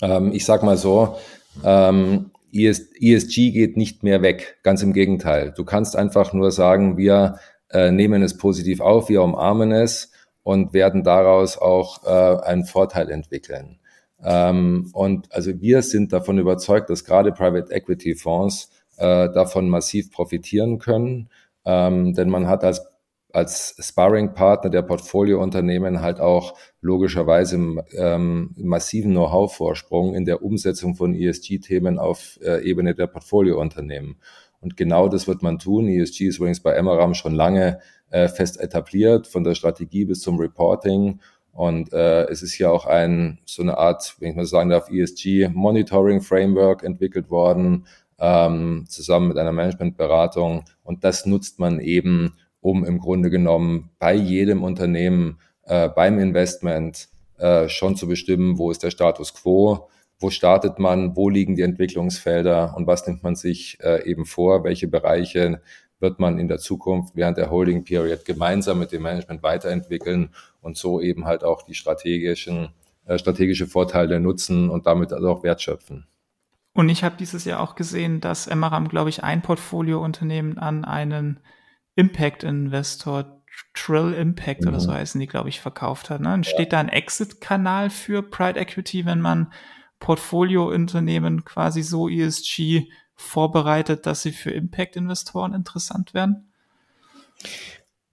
ähm, 0.00 0.32
ich 0.32 0.44
sag 0.44 0.62
mal 0.62 0.76
so, 0.76 1.16
ähm, 1.64 2.30
ESG 2.52 3.50
geht 3.52 3.76
nicht 3.76 4.02
mehr 4.02 4.22
weg, 4.22 4.58
ganz 4.62 4.82
im 4.82 4.92
Gegenteil. 4.92 5.52
Du 5.56 5.64
kannst 5.64 5.96
einfach 5.96 6.32
nur 6.32 6.50
sagen, 6.50 6.96
wir 6.96 7.38
äh, 7.70 7.90
nehmen 7.90 8.22
es 8.22 8.36
positiv 8.36 8.80
auf, 8.80 9.08
wir 9.08 9.22
umarmen 9.22 9.70
es 9.72 10.10
und 10.42 10.72
werden 10.72 11.04
daraus 11.04 11.56
auch 11.56 12.04
äh, 12.04 12.42
einen 12.42 12.64
Vorteil 12.64 13.10
entwickeln. 13.10 13.78
Ähm, 14.22 14.90
und 14.92 15.32
also 15.32 15.60
wir 15.60 15.82
sind 15.82 16.12
davon 16.12 16.38
überzeugt, 16.38 16.90
dass 16.90 17.04
gerade 17.04 17.32
Private 17.32 17.72
Equity 17.72 18.14
Fonds 18.14 18.70
äh, 19.02 19.32
davon 19.32 19.68
massiv 19.68 20.12
profitieren 20.12 20.78
können, 20.78 21.28
ähm, 21.64 22.14
denn 22.14 22.30
man 22.30 22.48
hat 22.48 22.64
als 22.64 22.86
als 23.34 23.76
Sparring-Partner 23.80 24.70
der 24.70 24.82
Portfoliounternehmen 24.82 26.02
halt 26.02 26.20
auch 26.20 26.54
logischerweise 26.82 27.56
ähm, 27.96 28.50
massiven 28.56 29.12
Know-how-Vorsprung 29.12 30.14
in 30.14 30.26
der 30.26 30.42
Umsetzung 30.42 30.94
von 30.94 31.14
ESG-Themen 31.14 31.98
auf 31.98 32.38
äh, 32.42 32.62
Ebene 32.62 32.94
der 32.94 33.06
Portfoliounternehmen. 33.06 34.16
Und 34.60 34.76
genau 34.76 35.08
das 35.08 35.26
wird 35.26 35.42
man 35.42 35.58
tun. 35.58 35.88
ESG 35.88 36.26
ist 36.26 36.36
übrigens 36.36 36.60
bei 36.60 36.74
Emmeram 36.74 37.14
schon 37.14 37.34
lange 37.34 37.80
äh, 38.10 38.28
fest 38.28 38.60
etabliert, 38.60 39.26
von 39.26 39.44
der 39.44 39.54
Strategie 39.54 40.04
bis 40.04 40.20
zum 40.20 40.38
Reporting. 40.38 41.20
Und 41.52 41.92
äh, 41.92 42.24
es 42.28 42.42
ist 42.42 42.52
hier 42.52 42.70
auch 42.70 42.86
ein 42.86 43.38
so 43.44 43.62
eine 43.62 43.76
Art, 43.76 44.16
wenn 44.18 44.30
ich 44.30 44.36
mal 44.36 44.46
sagen 44.46 44.70
darf, 44.70 44.88
ESG 44.90 45.48
Monitoring 45.52 46.22
Framework 46.22 46.82
entwickelt 46.82 47.30
worden, 47.30 47.86
ähm, 48.22 48.84
zusammen 48.88 49.28
mit 49.28 49.36
einer 49.36 49.52
Managementberatung. 49.52 50.64
Und 50.84 51.04
das 51.04 51.26
nutzt 51.26 51.58
man 51.58 51.80
eben, 51.80 52.34
um 52.60 52.84
im 52.84 53.00
Grunde 53.00 53.28
genommen 53.28 53.90
bei 53.98 54.14
jedem 54.14 54.62
Unternehmen 54.62 55.40
äh, 55.64 55.88
beim 55.88 56.20
Investment 56.20 57.08
äh, 57.38 57.68
schon 57.68 57.96
zu 57.96 58.06
bestimmen, 58.06 58.58
wo 58.58 58.70
ist 58.70 58.84
der 58.84 58.92
Status 58.92 59.34
quo, 59.34 59.88
wo 60.20 60.30
startet 60.30 60.78
man, 60.78 61.16
wo 61.16 61.28
liegen 61.28 61.56
die 61.56 61.62
Entwicklungsfelder 61.62 62.74
und 62.76 62.86
was 62.86 63.04
nimmt 63.08 63.24
man 63.24 63.34
sich 63.34 63.78
äh, 63.82 64.08
eben 64.08 64.24
vor, 64.24 64.62
welche 64.62 64.86
Bereiche 64.86 65.60
wird 65.98 66.20
man 66.20 66.38
in 66.38 66.46
der 66.46 66.58
Zukunft 66.58 67.16
während 67.16 67.38
der 67.38 67.50
Holding 67.50 67.84
Period 67.84 68.24
gemeinsam 68.24 68.78
mit 68.78 68.92
dem 68.92 69.02
Management 69.02 69.42
weiterentwickeln 69.42 70.30
und 70.60 70.76
so 70.76 71.00
eben 71.00 71.24
halt 71.24 71.42
auch 71.42 71.62
die 71.62 71.74
strategischen, 71.74 72.68
äh, 73.06 73.18
strategische 73.18 73.66
Vorteile 73.66 74.20
nutzen 74.20 74.70
und 74.70 74.86
damit 74.86 75.12
also 75.12 75.28
auch 75.28 75.42
Wert 75.42 75.60
schöpfen. 75.60 76.06
Und 76.74 76.88
ich 76.88 77.04
habe 77.04 77.16
dieses 77.16 77.44
Jahr 77.44 77.60
auch 77.60 77.74
gesehen, 77.74 78.20
dass 78.20 78.46
Emmeram, 78.46 78.88
glaube 78.88 79.10
ich, 79.10 79.22
ein 79.22 79.42
Portfoliounternehmen 79.42 80.58
an 80.58 80.84
einen 80.84 81.40
Impact-Investor, 81.96 83.42
Trill 83.74 84.14
Impact 84.14 84.62
mhm. 84.62 84.68
oder 84.68 84.80
so 84.80 84.90
mhm. 84.90 84.94
heißen 84.94 85.20
die, 85.20 85.26
glaube 85.26 85.50
ich, 85.50 85.60
verkauft 85.60 86.08
hat. 86.08 86.20
Ne? 86.20 86.28
Dann 86.28 86.44
steht 86.44 86.72
da 86.72 86.80
ein 86.80 86.88
Exit-Kanal 86.88 87.90
für 87.90 88.22
Pride 88.22 88.58
Equity, 88.58 89.04
wenn 89.04 89.20
man 89.20 89.52
Portfoliounternehmen 89.98 91.44
quasi 91.44 91.82
so 91.82 92.08
ESG 92.08 92.88
vorbereitet, 93.14 94.06
dass 94.06 94.22
sie 94.22 94.32
für 94.32 94.50
Impact-Investoren 94.50 95.54
interessant 95.54 96.14
werden? 96.14 96.52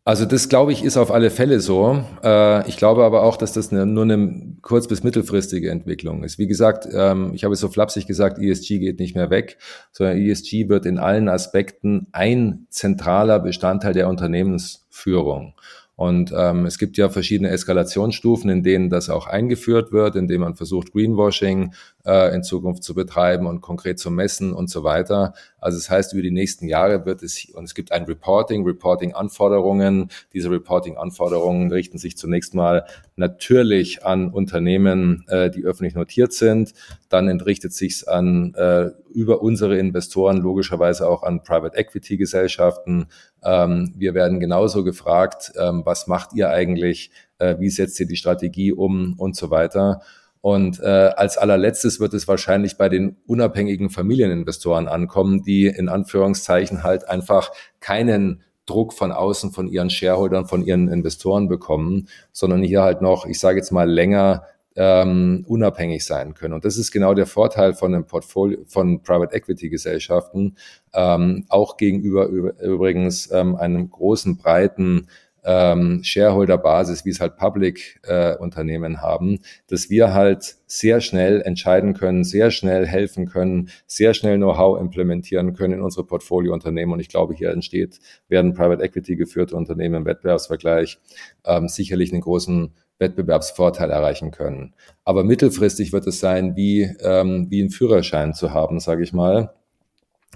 Also 0.10 0.26
das, 0.26 0.50
glaube 0.50 0.72
ich, 0.72 0.84
ist 0.84 0.98
auf 0.98 1.12
alle 1.12 1.30
Fälle 1.30 1.60
so. 1.60 2.04
Äh, 2.24 2.67
ich 2.67 2.78
glaube 2.78 3.04
aber 3.04 3.22
auch, 3.22 3.38
dass 3.38 3.54
das 3.54 3.72
nur 3.72 3.84
eine 3.84 4.56
kurz- 4.63 4.88
bis 4.88 5.04
mittelfristige 5.04 5.69
Entwicklung 5.69 6.24
ist. 6.24 6.39
Wie 6.39 6.48
gesagt, 6.48 6.88
ähm, 6.91 7.30
ich 7.36 7.43
habe 7.43 7.54
es 7.54 7.60
so 7.60 7.67
flapsig 7.67 8.08
gesagt, 8.08 8.39
ESG 8.39 8.80
geht 8.80 8.98
nicht 8.98 9.13
mehr 9.13 9.30
weg, 9.30 9.60
sondern 9.91 10.17
ESG 10.17 10.67
wird 10.67 10.88
in 10.88 10.98
allen 10.98 11.30
Aspekten 11.30 12.08
ein 12.12 12.65
zentraler 12.72 13.38
Bestandteil 13.38 13.93
der 13.93 14.08
Unternehmensführung. 14.08 15.54
Und 15.95 16.34
ähm, 16.36 16.65
es 16.65 16.80
gibt 16.80 16.98
ja 16.98 17.10
verschiedene 17.10 17.50
Eskalationsstufen, 17.50 18.50
in 18.50 18.63
denen 18.63 18.89
das 18.89 19.12
auch 19.12 19.28
eingeführt 19.28 19.91
wird, 19.91 20.15
in 20.15 20.28
denen 20.28 20.41
man 20.41 20.56
versucht, 20.56 20.91
Greenwashing 20.93 21.76
äh, 22.06 22.34
in 22.34 22.44
Zukunft 22.44 22.84
zu 22.84 22.94
betreiben 22.94 23.46
und 23.46 23.62
konkret 23.62 24.00
zu 24.00 24.12
messen 24.12 24.54
und 24.54 24.70
so 24.70 24.84
weiter. 24.84 25.34
Also 25.60 25.78
das 25.78 25.90
heißt, 25.90 26.14
über 26.14 26.22
die 26.22 26.32
nächsten 26.32 26.68
Jahre 26.68 27.06
wird 27.06 27.24
es, 27.24 27.46
und 27.54 27.66
es 27.66 27.76
gibt 27.76 27.92
ein 27.92 28.06
Reporting, 28.06 28.66
Reporting-Anforderungen. 28.66 30.10
Diese 30.34 30.50
Reporting-Anforderungen 30.50 31.72
richten 31.72 31.98
sich 31.98 32.18
zunächst 32.18 32.54
mal 32.54 32.86
natürlich 33.16 34.06
an 34.06 34.30
Unternehmen, 34.30 35.26
äh, 35.28 35.50
die 35.50 35.64
öffentlich 35.66 35.96
notiert 35.96 36.34
sind. 36.34 36.74
Dann 37.10 37.28
entrichtet 37.28 37.74
sich 37.74 38.08
an 38.08 38.54
äh, 38.56 38.92
über 39.14 39.42
unsere 39.42 39.78
Investoren 39.78 40.38
logischerweise 40.38 41.08
auch 41.08 41.24
an 41.24 41.44
Private 41.44 41.78
Equity 41.78 42.18
Gesellschaften. 42.18 43.08
Ähm, 43.44 43.94
wir 43.98 44.14
werden 44.14 44.40
genauso 44.40 44.84
gefragt, 44.84 45.52
ähm, 45.60 45.82
was 45.86 46.08
macht 46.08 46.34
ihr 46.34 46.50
eigentlich, 46.50 47.12
äh, 47.40 47.58
wie 47.60 47.70
setzt 47.70 48.00
ihr 48.00 48.08
die 48.08 48.16
Strategie 48.16 48.72
um 48.72 49.16
und 49.18 49.36
so 49.36 49.50
weiter. 49.50 50.02
Und 50.41 50.80
äh, 50.80 51.12
als 51.15 51.38
allerletztes 51.38 51.99
wird 51.99 52.13
es 52.13 52.28
wahrscheinlich 52.28 52.78
bei 52.78 52.88
den 52.88 53.17
unabhängigen 53.28 53.89
Familieninvestoren 53.89 54.88
ankommen, 54.88 55.43
die 55.43 55.67
in 55.67 55.89
Anführungszeichen 55.89 56.84
halt 56.84 57.10
einfach 57.10 57.52
keinen 57.82 58.41
Druck 58.65 58.93
von 58.93 59.12
außen 59.12 59.52
von 59.52 59.67
ihren 59.67 59.89
Shareholdern, 59.89 60.45
von 60.45 60.63
ihren 60.63 60.88
Investoren 60.88 61.47
bekommen, 61.47 62.08
sondern 62.32 62.62
hier 62.62 62.84
halt 62.84 63.02
noch, 63.02 63.25
ich 63.25 63.39
sage 63.39 63.58
jetzt 63.58 63.71
mal, 63.71 63.89
länger 63.89 64.43
ähm, 64.75 65.43
unabhängig 65.47 66.06
sein 66.06 66.36
können. 66.36 66.54
Und 66.54 66.63
das 66.63 66.78
ist 66.78 66.91
genau 66.91 67.13
der 67.13 67.25
Vorteil 67.25 67.73
von 67.73 67.93
einem 67.93 68.06
Portfolio 68.06 68.60
von 68.65 69.02
Private 69.02 69.36
Equity 69.36 69.69
Gesellschaften, 69.69 70.56
ähm, 70.93 71.45
auch 71.49 71.78
gegenüber 71.78 72.28
übrigens 72.28 73.30
ähm, 73.32 73.56
einem 73.56 73.89
großen, 73.89 74.38
breiten 74.38 75.08
ähm, 75.50 76.04
Shareholder-Basis, 76.04 77.06
wie 77.06 77.10
es 77.10 77.20
halt 77.20 77.36
Public-Unternehmen 77.36 78.94
äh, 78.94 78.98
haben, 78.98 79.40
dass 79.68 79.90
wir 79.90 80.14
halt 80.14 80.58
sehr 80.68 81.02
schnell 81.02 81.42
entscheiden 81.42 81.96
können, 81.96 82.24
sehr 82.24 82.52
schnell 82.52 82.86
helfen 82.86 83.26
können, 83.26 83.70
sehr 83.88 84.14
schnell 84.14 84.38
Know-how 84.38 84.80
implementieren 84.80 85.56
können 85.56 85.74
in 85.74 85.82
unsere 85.82 86.06
Portfolio-Unternehmen. 86.06 86.94
Und 86.94 87.00
ich 87.00 87.10
glaube, 87.10 87.34
hier 87.34 87.50
entsteht, 87.50 88.00
werden 88.28 88.54
Private 88.54 88.84
Equity 88.84 89.16
geführte 89.16 89.56
Unternehmen 89.56 89.96
im 89.96 90.06
Wettbewerbsvergleich 90.06 91.00
ähm, 91.46 91.68
sicherlich 91.68 92.14
einen 92.14 92.22
großen 92.22 92.72
Wettbewerbsvorteil 93.00 93.90
erreichen 93.90 94.30
können. 94.30 94.76
Aber 95.04 95.23
mittelfristig 95.23 95.94
wird 95.94 96.06
es 96.06 96.19
sein, 96.19 96.56
wie, 96.56 96.84
ähm, 97.02 97.48
wie 97.50 97.62
einen 97.62 97.71
Führerschein 97.71 98.36
zu 98.36 98.54
haben, 98.54 98.80
sage 98.80 99.02
ich 99.02 99.13
mal. 99.13 99.56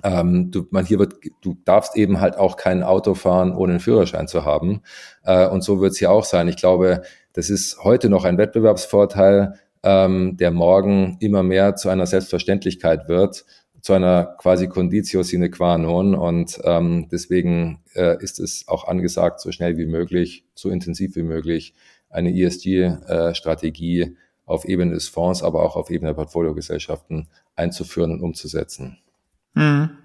Ähm, 0.02 0.50
du, 0.50 0.66
man 0.72 0.86
hier 0.86 1.00
wird, 1.00 1.16
du 1.42 1.56
darfst 1.66 1.96
eben 1.96 2.20
halt 2.20 2.38
auch 2.38 2.58
kein 2.58 2.82
Auto 2.82 3.14
fahren, 3.14 3.56
ohne 3.56 3.74
einen 3.74 3.80
Führerschein 3.80 4.28
zu 4.28 4.44
haben. 4.44 4.82
Äh, 5.24 5.48
und 5.48 5.64
so 5.64 5.82
wird 5.82 5.92
es 5.92 6.00
hier 6.00 6.12
auch 6.12 6.26
sein. 6.26 6.48
Ich 6.48 6.58
glaube, 6.58 7.04
das 7.34 7.50
ist 7.50 7.84
heute 7.84 8.10
noch 8.10 8.26
ein 8.26 8.38
Wettbewerbsvorteil, 8.38 9.54
ähm, 9.84 10.38
der 10.38 10.52
morgen 10.52 11.18
immer 11.20 11.44
mehr 11.44 11.76
zu 11.76 11.90
einer 11.90 12.06
Selbstverständlichkeit 12.08 13.08
wird, 13.08 13.46
zu 13.82 13.94
einer 13.94 14.36
quasi 14.38 14.68
Conditio 14.68 15.24
sine 15.24 15.50
qua 15.50 15.78
non. 15.78 16.16
Und 16.16 16.60
ähm, 16.64 17.08
deswegen 17.12 17.84
äh, 17.94 18.22
ist 18.24 18.40
es 18.40 18.68
auch 18.68 18.88
angesagt, 18.88 19.42
so 19.42 19.52
schnell 19.52 19.78
wie 19.78 19.86
möglich, 19.86 20.46
so 20.56 20.70
intensiv 20.70 21.16
wie 21.16 21.24
möglich, 21.24 21.76
eine 22.10 22.34
ESG-Strategie 22.36 24.16
auf 24.46 24.66
Ebene 24.66 24.94
des 24.94 25.08
Fonds, 25.08 25.44
aber 25.44 25.64
auch 25.64 25.76
auf 25.76 25.90
Ebene 25.90 26.10
der 26.10 26.16
Portfoliogesellschaften 26.16 27.28
einzuführen 27.56 28.12
und 28.12 28.22
umzusetzen. 28.22 29.03
Mhm. 29.54 29.98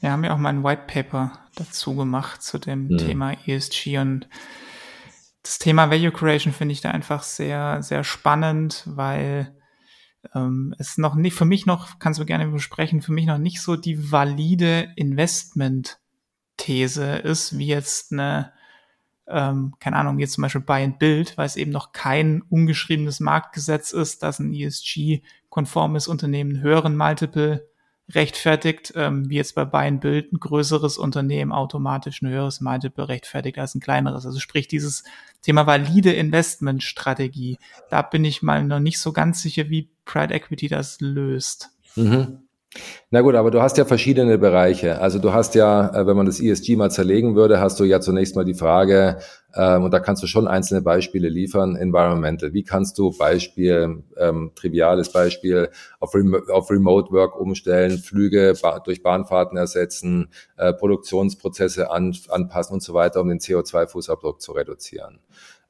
Wir 0.00 0.12
haben 0.12 0.24
ja 0.24 0.34
auch 0.34 0.38
mal 0.38 0.50
ein 0.50 0.64
White 0.64 0.84
Paper 0.86 1.32
dazu 1.54 1.96
gemacht 1.96 2.42
zu 2.42 2.58
dem 2.58 2.88
mhm. 2.88 2.98
Thema 2.98 3.32
ESG 3.46 3.98
und 3.98 4.28
das 5.42 5.58
Thema 5.58 5.90
Value 5.90 6.12
Creation 6.12 6.52
finde 6.52 6.72
ich 6.72 6.80
da 6.80 6.90
einfach 6.90 7.22
sehr, 7.22 7.82
sehr 7.82 8.02
spannend, 8.02 8.82
weil 8.86 9.54
ähm, 10.34 10.74
es 10.78 10.98
noch 10.98 11.14
nicht, 11.14 11.34
für 11.34 11.44
mich 11.44 11.66
noch, 11.66 11.98
kannst 11.98 12.18
du 12.18 12.24
gerne 12.24 12.48
besprechen, 12.48 13.02
für 13.02 13.12
mich 13.12 13.26
noch 13.26 13.36
nicht 13.38 13.60
so 13.60 13.76
die 13.76 14.10
valide 14.10 14.92
Investment-These 14.96 17.16
ist, 17.16 17.58
wie 17.58 17.66
jetzt 17.66 18.10
eine, 18.12 18.54
ähm, 19.28 19.74
keine 19.80 19.96
Ahnung, 19.96 20.18
jetzt 20.18 20.32
zum 20.32 20.40
Beispiel 20.42 20.62
Buy 20.62 20.82
and 20.82 20.98
Build, 20.98 21.36
weil 21.36 21.44
es 21.46 21.56
eben 21.56 21.72
noch 21.72 21.92
kein 21.92 22.40
ungeschriebenes 22.42 23.20
Marktgesetz 23.20 23.92
ist, 23.92 24.22
dass 24.22 24.38
ein 24.38 24.54
ESG-konformes 24.54 26.08
Unternehmen 26.08 26.62
höheren 26.62 26.96
Multiple 26.96 27.68
rechtfertigt, 28.12 28.92
ähm, 28.96 29.28
wie 29.30 29.36
jetzt 29.36 29.54
bei 29.54 29.64
Buy 29.64 29.86
and 29.86 30.00
Build 30.00 30.32
ein 30.32 30.38
größeres 30.38 30.98
Unternehmen 30.98 31.52
automatisch 31.52 32.20
ein 32.20 32.28
höheres 32.28 32.60
Multiple 32.60 33.08
rechtfertigt 33.08 33.58
als 33.58 33.74
ein 33.74 33.80
kleineres. 33.80 34.26
Also 34.26 34.40
sprich 34.40 34.68
dieses 34.68 35.04
Thema 35.42 35.66
valide 35.66 36.12
Investmentstrategie. 36.12 37.58
Da 37.88 38.02
bin 38.02 38.24
ich 38.24 38.42
mal 38.42 38.62
noch 38.64 38.80
nicht 38.80 38.98
so 38.98 39.12
ganz 39.12 39.40
sicher, 39.40 39.70
wie 39.70 39.90
Pride 40.04 40.34
Equity 40.34 40.68
das 40.68 41.00
löst. 41.00 41.70
Mhm. 41.96 42.40
Na 43.10 43.20
gut, 43.20 43.34
aber 43.36 43.50
du 43.50 43.62
hast 43.62 43.78
ja 43.78 43.84
verschiedene 43.84 44.38
Bereiche. 44.38 45.00
Also 45.00 45.18
du 45.18 45.32
hast 45.32 45.54
ja, 45.54 45.94
äh, 45.94 46.06
wenn 46.06 46.16
man 46.16 46.26
das 46.26 46.40
ESG 46.40 46.76
mal 46.76 46.90
zerlegen 46.90 47.36
würde, 47.36 47.60
hast 47.60 47.78
du 47.78 47.84
ja 47.84 48.00
zunächst 48.00 48.34
mal 48.34 48.44
die 48.44 48.54
Frage, 48.54 49.18
ähm, 49.56 49.84
und 49.84 49.92
da 49.92 50.00
kannst 50.00 50.22
du 50.22 50.26
schon 50.26 50.48
einzelne 50.48 50.82
Beispiele 50.82 51.28
liefern, 51.28 51.76
Environmental. 51.76 52.52
Wie 52.52 52.64
kannst 52.64 52.98
du 52.98 53.16
Beispiel, 53.16 54.02
ähm, 54.16 54.50
triviales 54.54 55.12
Beispiel, 55.12 55.68
auf, 56.00 56.14
Rem 56.14 56.34
auf 56.50 56.70
Remote 56.70 57.12
Work 57.12 57.38
umstellen, 57.38 57.98
Flüge 57.98 58.54
ba 58.60 58.80
durch 58.80 59.02
Bahnfahrten 59.02 59.56
ersetzen, 59.56 60.28
äh, 60.56 60.72
Produktionsprozesse 60.72 61.90
an 61.90 62.16
anpassen 62.28 62.74
und 62.74 62.82
so 62.82 62.94
weiter, 62.94 63.20
um 63.20 63.28
den 63.28 63.38
CO2-Fußabdruck 63.38 64.40
zu 64.40 64.52
reduzieren? 64.52 65.20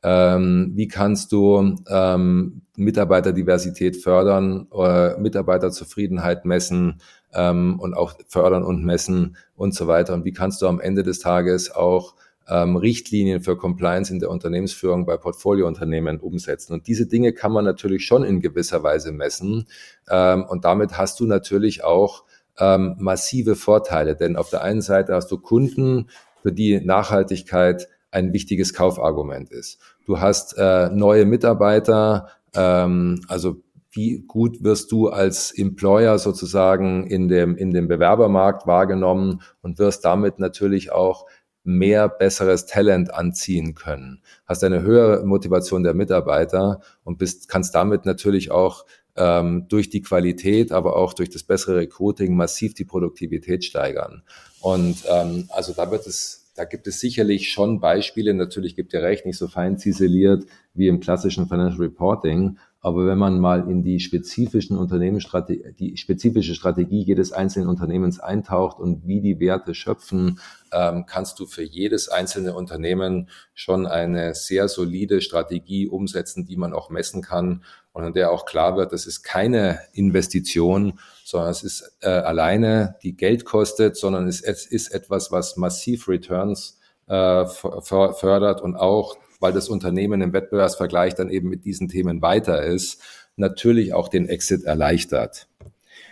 Ähm, 0.05 0.73
wie 0.75 0.87
kannst 0.87 1.33
du 1.33 1.77
ähm, 1.89 2.61
Mitarbeiterdiversität 2.77 3.97
fördern, 3.97 4.69
äh, 4.71 5.19
Mitarbeiterzufriedenheit 5.19 6.45
messen 6.45 7.01
ähm, 7.33 7.81
und 7.81 7.95
auch 7.95 8.13
fördern 8.29 8.65
und 8.65 8.85
messen 8.85 9.37
und 9.57 9.75
so 9.75 9.87
weiter? 9.87 10.13
Und 10.13 10.27
wie 10.27 10.33
kannst 10.33 10.61
du 10.61 10.69
am 10.69 10.79
Ende 10.79 11.03
des 11.03 11.21
Tages 11.21 11.75
auch 11.75 12.15
ähm, 12.49 12.77
Richtlinien 12.77 13.41
für 13.41 13.57
Compliance 13.57 14.13
in 14.13 14.21
der 14.21 14.31
Unternehmensführung 14.31 15.07
bei 15.07 15.17
Portfoliounternehmen 15.17 16.21
umsetzen. 16.21 16.75
Und 16.75 16.87
diese 16.87 17.07
Dinge 17.07 17.33
kann 17.33 17.53
man 17.53 17.65
natürlich 17.65 18.05
schon 18.05 18.23
in 18.23 18.43
gewisser 18.43 18.83
Weise 18.83 19.13
messen. 19.13 19.67
Ähm, 20.11 20.45
und 20.45 20.67
damit 20.67 20.99
hast 20.99 21.21
du 21.21 21.27
natürlich 21.27 21.85
auch 21.85 22.25
ähm, 22.59 22.97
massive 22.99 23.57
Vorteile. 23.57 24.15
Denn 24.15 24.37
auf 24.37 24.51
der 24.51 24.63
einen 24.63 24.83
Seite 24.83 25.15
hast 25.15 25.31
du 25.31 25.39
Kunden, 25.39 26.09
für 26.43 26.53
die 26.53 26.79
Nachhaltigkeit 26.79 27.89
ein 28.15 28.33
wichtiges 28.33 28.73
Kaufargument 28.73 29.51
ist. 29.51 29.79
Du 30.07 30.21
hast 30.21 30.57
äh, 30.57 30.89
neue 30.91 31.27
Mitarbeiter, 31.27 32.29
ähm, 32.55 33.21
also 33.29 33.63
wie 33.91 34.25
gut 34.27 34.63
wirst 34.63 34.91
du 34.93 35.09
als 35.09 35.53
Employer 35.57 36.19
sozusagen 36.19 37.07
in 37.07 37.29
dem, 37.29 37.57
in 37.57 37.73
dem 37.73 37.89
Bewerbermarkt 37.89 38.67
wahrgenommen 38.67 39.41
und 39.63 39.79
wirst 39.79 40.05
damit 40.05 40.39
natürlich 40.39 40.93
auch 40.93 41.27
mehr 41.65 42.09
besseres 42.09 42.67
Talent 42.67 43.13
anziehen 43.13 43.75
können. 43.75 44.23
Hast 44.47 44.63
eine 44.65 44.83
höhere 44.83 45.25
Motivation 45.25 45.83
der 45.83 45.95
Mitarbeiter 45.95 46.81
und 47.05 47.19
bist, 47.19 47.49
kannst 47.49 47.75
damit 47.75 48.05
natürlich 48.05 48.51
auch 48.51 48.85
ähm, 49.17 49.67
durch 49.69 49.91
die 49.91 50.03
Qualität, 50.03 50.73
aber 50.73 50.97
auch 50.97 51.15
durch 51.15 51.31
das 51.31 51.45
bessere 51.45 51.77
Recruiting 51.77 52.37
massiv 52.37 52.75
die 52.75 52.85
Produktivität 52.85 53.65
steigern. 53.65 54.23
Und 54.61 55.05
ähm, 55.09 55.49
also 55.51 55.73
da 55.73 55.91
wird 55.91 56.07
es 56.07 56.44
da 56.55 56.65
gibt 56.65 56.87
es 56.87 57.01
sicherlich 57.01 57.51
schon 57.51 57.81
Beispiele, 57.81 58.33
natürlich 58.33 58.77
gibt 58.77 58.93
ihr 58.93 59.03
recht, 59.03 59.27
nicht 59.27 59.39
so 59.39 59.49
fein 59.49 59.77
ziseliert 59.79 60.45
wie 60.73 60.89
im 60.89 61.01
klassischen 61.01 61.49
Financial 61.49 61.81
Reporting, 61.81 62.59
aber 62.85 63.07
wenn 63.07 63.17
man 63.17 63.41
mal 63.41 63.71
in 63.71 63.83
die 63.83 63.99
spezifischen 63.99 64.77
Unternehmensstrategie, 64.77 65.73
die 65.79 65.97
spezifische 65.97 66.55
Strategie 66.55 67.01
jedes 67.03 67.33
einzelnen 67.33 67.71
Unternehmens 67.71 68.21
eintaucht 68.21 68.79
und 68.79 69.07
wie 69.07 69.23
die 69.23 69.41
Werte 69.41 69.75
schöpfen, 69.75 70.39
ähm, 70.71 71.07
kannst 71.07 71.41
du 71.41 71.47
für 71.47 71.63
jedes 71.63 72.11
einzelne 72.11 72.55
Unternehmen 72.55 73.31
schon 73.55 73.87
eine 73.87 74.35
sehr 74.35 74.69
solide 74.69 75.23
Strategie 75.23 75.89
umsetzen, 75.89 76.45
die 76.45 76.59
man 76.59 76.75
auch 76.75 76.91
messen 76.91 77.23
kann 77.23 77.65
und 77.93 78.05
an 78.05 78.13
der 78.13 78.31
auch 78.31 78.45
klar 78.45 78.77
wird, 78.77 78.93
das 78.93 79.07
ist 79.07 79.23
keine 79.23 79.81
Investition, 79.95 80.99
sondern 81.25 81.53
es 81.53 81.63
ist 81.63 81.97
äh, 82.03 82.09
alleine, 82.09 82.97
die 83.03 83.17
Geld 83.17 83.47
kostet, 83.47 83.97
sondern 83.97 84.29
es, 84.29 84.43
es 84.43 84.67
ist 84.67 84.89
etwas, 84.89 85.33
was 85.33 85.57
massiv 85.57 86.07
Returns 86.07 86.79
äh, 87.07 87.47
fördert 87.47 88.61
und 88.61 88.77
auch, 88.77 89.17
weil 89.45 89.53
das 89.53 89.69
Unternehmen 89.69 90.23
im 90.23 90.33
Wettbewerbsvergleich 90.33 91.15
dann 91.15 91.29
eben 91.29 91.51
mit 91.51 91.67
diesen 91.67 91.89
Themen 91.89 92.23
weiter 92.23 92.63
ist, 92.63 93.03
natürlich 93.37 93.93
auch 93.93 94.09
den 94.09 94.27
Exit 94.27 94.65
erleichtert. 94.65 95.49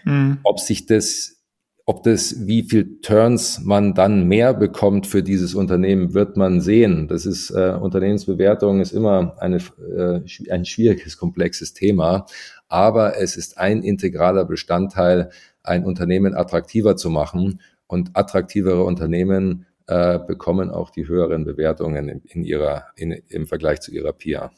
Mhm. 0.04 0.40
Ob 0.42 0.60
sich 0.60 0.84
das 0.84 1.38
ob 1.86 2.02
das, 2.02 2.46
wie 2.46 2.62
viel 2.62 3.00
Turns 3.00 3.60
man 3.64 3.94
dann 3.94 4.28
mehr 4.28 4.52
bekommt 4.52 5.06
für 5.06 5.22
dieses 5.22 5.54
Unternehmen, 5.54 6.12
wird 6.12 6.36
man 6.36 6.60
sehen. 6.60 7.08
Das 7.08 7.24
ist, 7.24 7.50
äh, 7.50 7.72
Unternehmensbewertung 7.80 8.80
ist 8.80 8.92
immer 8.92 9.34
eine, 9.40 9.56
äh, 9.56 10.20
ein 10.50 10.64
schwieriges, 10.64 11.16
komplexes 11.16 11.72
Thema. 11.72 12.26
Aber 12.68 13.18
es 13.18 13.36
ist 13.36 13.58
ein 13.58 13.82
integraler 13.82 14.44
Bestandteil, 14.44 15.30
ein 15.62 15.84
Unternehmen 15.84 16.34
attraktiver 16.34 16.96
zu 16.96 17.08
machen. 17.08 17.60
Und 17.86 18.10
attraktivere 18.14 18.84
Unternehmen 18.84 19.66
äh, 19.86 20.18
bekommen 20.18 20.70
auch 20.70 20.90
die 20.90 21.06
höheren 21.06 21.44
Bewertungen 21.44 22.08
in, 22.08 22.22
in 22.24 22.44
ihrer, 22.44 22.86
in, 22.96 23.12
im 23.28 23.46
Vergleich 23.46 23.80
zu 23.80 23.92
ihrer 23.92 24.12
Peer. 24.12 24.50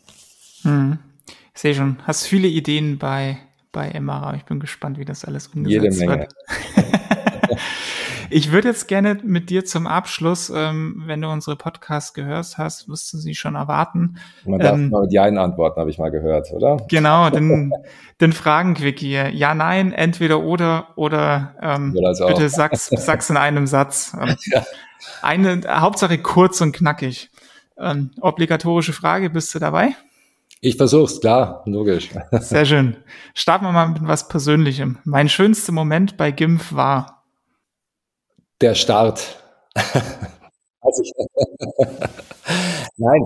Hm. 0.62 0.98
Ich 1.54 1.60
sehe 1.60 1.74
schon, 1.74 1.98
hast 2.04 2.26
viele 2.26 2.48
Ideen 2.48 2.98
bei, 2.98 3.38
bei 3.72 3.88
Emara. 3.88 4.34
Ich 4.34 4.44
bin 4.44 4.60
gespannt, 4.60 4.98
wie 4.98 5.04
das 5.04 5.24
alles 5.24 5.48
umgesetzt 5.48 6.00
Jede 6.00 6.06
Menge. 6.06 6.20
wird. 6.20 6.34
Ich 8.30 8.52
würde 8.52 8.68
jetzt 8.68 8.88
gerne 8.88 9.18
mit 9.22 9.50
dir 9.50 9.64
zum 9.64 9.86
Abschluss, 9.86 10.50
ähm, 10.54 11.02
wenn 11.06 11.20
du 11.20 11.28
unsere 11.28 11.56
Podcasts 11.56 12.14
gehört 12.14 12.58
hast, 12.58 12.88
wirst 12.88 13.12
du 13.12 13.18
sie 13.18 13.34
schon 13.34 13.54
erwarten. 13.54 14.16
Man 14.44 14.60
darf 14.60 14.74
ähm, 14.74 14.90
mal 14.90 15.02
mit 15.02 15.12
Ja 15.12 15.24
antworten, 15.24 15.80
habe 15.80 15.90
ich 15.90 15.98
mal 15.98 16.10
gehört, 16.10 16.50
oder? 16.52 16.78
Genau, 16.88 17.30
den, 17.30 17.72
den 18.20 18.32
Fragen-Quickie. 18.32 19.30
Ja, 19.32 19.54
nein, 19.54 19.92
entweder 19.92 20.42
oder 20.42 20.88
oder 20.96 21.54
ähm, 21.60 21.92
bitte 21.92 22.48
sag's, 22.48 22.86
sag's 22.86 23.30
in 23.30 23.36
einem 23.36 23.66
Satz. 23.66 24.16
Ähm, 24.20 24.36
ja. 24.46 24.64
Eine 25.22 25.62
Hauptsache 25.68 26.18
kurz 26.18 26.60
und 26.60 26.72
knackig. 26.74 27.30
Ähm, 27.78 28.10
obligatorische 28.20 28.92
Frage, 28.92 29.30
bist 29.30 29.54
du 29.54 29.58
dabei? 29.58 29.94
Ich 30.60 30.76
versuch's, 30.76 31.20
klar, 31.20 31.62
logisch. 31.66 32.08
Sehr 32.40 32.64
schön. 32.64 32.96
Starten 33.34 33.66
wir 33.66 33.72
mal 33.72 33.88
mit 33.88 34.06
was 34.06 34.28
Persönlichem. 34.28 34.98
Mein 35.04 35.28
schönster 35.28 35.72
Moment 35.72 36.16
bei 36.16 36.30
GIMF 36.30 36.74
war 36.74 37.13
der 38.64 38.74
Start. 38.74 39.36
also 40.80 41.02
Nein. 42.96 43.22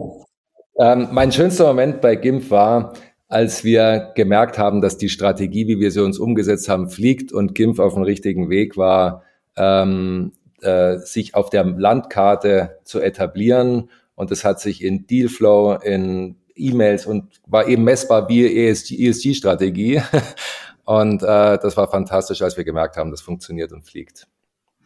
Ähm, 0.81 1.09
mein 1.13 1.31
schönster 1.31 1.69
Moment 1.69 2.01
bei 2.01 2.17
GIMP 2.17 2.51
war, 2.51 2.95
als 3.29 3.63
wir 3.63 4.13
gemerkt 4.17 4.59
haben, 4.59 4.81
dass 4.81 4.99
die 4.99 5.09
Strategie, 5.09 5.69
wie 5.69 5.79
wir 5.79 5.93
sie 5.93 6.03
uns 6.03 6.19
umgesetzt 6.19 6.69
haben, 6.69 6.91
fliegt 6.91 7.31
und 7.33 7.55
GIMP 7.55 7.79
auf 7.79 7.95
dem 7.95 8.03
richtigen 8.03 8.51
Weg 8.51 8.77
war, 8.77 9.23
ähm, 9.57 10.33
äh, 10.61 10.97
sich 10.99 11.37
auf 11.37 11.51
der 11.51 11.65
Landkarte 11.65 12.81
zu 12.83 13.01
etablieren. 13.01 13.91
Und 14.17 14.33
das 14.33 14.45
hat 14.45 14.59
sich 14.59 14.83
in 14.83 15.07
Dealflow, 15.07 15.75
in 15.75 16.35
E-Mails 16.57 17.07
und 17.07 17.41
war 17.47 17.69
eben 17.69 17.85
messbar 17.85 18.29
wie 18.29 18.67
ESG-Strategie. 18.67 19.97
ESG 19.97 20.09
und 20.85 21.23
äh, 21.23 21.59
das 21.59 21.77
war 21.77 21.89
fantastisch, 21.89 22.43
als 22.43 22.57
wir 22.57 22.65
gemerkt 22.65 22.97
haben, 22.97 23.13
das 23.13 23.21
funktioniert 23.21 23.71
und 23.71 23.85
fliegt. 23.85 24.27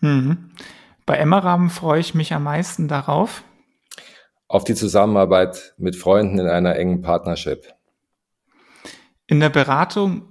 Mhm. 0.03 0.51
Bei 1.07 1.17
Emmeram 1.17 1.71
freue 1.71 2.01
ich 2.01 2.15
mich 2.15 2.35
am 2.35 2.43
meisten 2.45 2.89
darauf. 2.89 3.43
Auf 4.49 4.65
die 4.65 4.75
Zusammenarbeit 4.75 5.75
mit 5.79 5.97
Freunden 5.97 6.39
in 6.39 6.47
einer 6.47 6.77
engen 6.77 7.01
Partnership. 7.01 7.73
In 9.27 9.41
der 9.41 9.49
Beratung, 9.49 10.29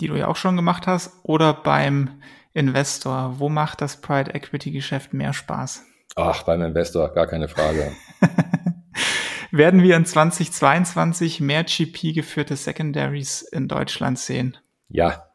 die 0.00 0.08
du 0.08 0.16
ja 0.16 0.26
auch 0.26 0.36
schon 0.36 0.56
gemacht 0.56 0.86
hast, 0.86 1.12
oder 1.22 1.54
beim 1.54 2.20
Investor, 2.52 3.38
wo 3.38 3.48
macht 3.48 3.80
das 3.80 4.00
Pride 4.00 4.34
Equity 4.34 4.72
Geschäft 4.72 5.14
mehr 5.14 5.32
Spaß? 5.32 5.84
Ach, 6.16 6.42
beim 6.42 6.62
Investor, 6.62 7.12
gar 7.12 7.26
keine 7.26 7.48
Frage. 7.48 7.92
Werden 9.50 9.82
wir 9.82 9.96
in 9.96 10.04
2022 10.04 11.40
mehr 11.40 11.64
GP 11.64 12.12
geführte 12.14 12.56
Secondaries 12.56 13.42
in 13.42 13.68
Deutschland 13.68 14.18
sehen? 14.18 14.56
Ja. 14.88 15.26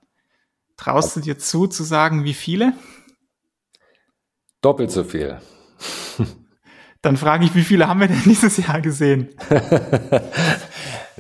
Traust 0.78 1.16
du 1.16 1.22
dir 1.22 1.38
zu, 1.38 1.68
zu 1.68 1.84
sagen, 1.84 2.24
wie 2.24 2.34
viele? 2.34 2.74
Doppelt 4.62 4.92
so 4.92 5.04
viel. 5.04 5.38
Dann 7.02 7.18
frage 7.18 7.46
ich, 7.46 7.56
wie 7.56 7.64
viele 7.64 7.88
haben 7.88 8.00
wir 8.00 8.08
denn 8.08 8.22
dieses 8.26 8.58
Jahr 8.58 8.82
gesehen? 8.82 9.30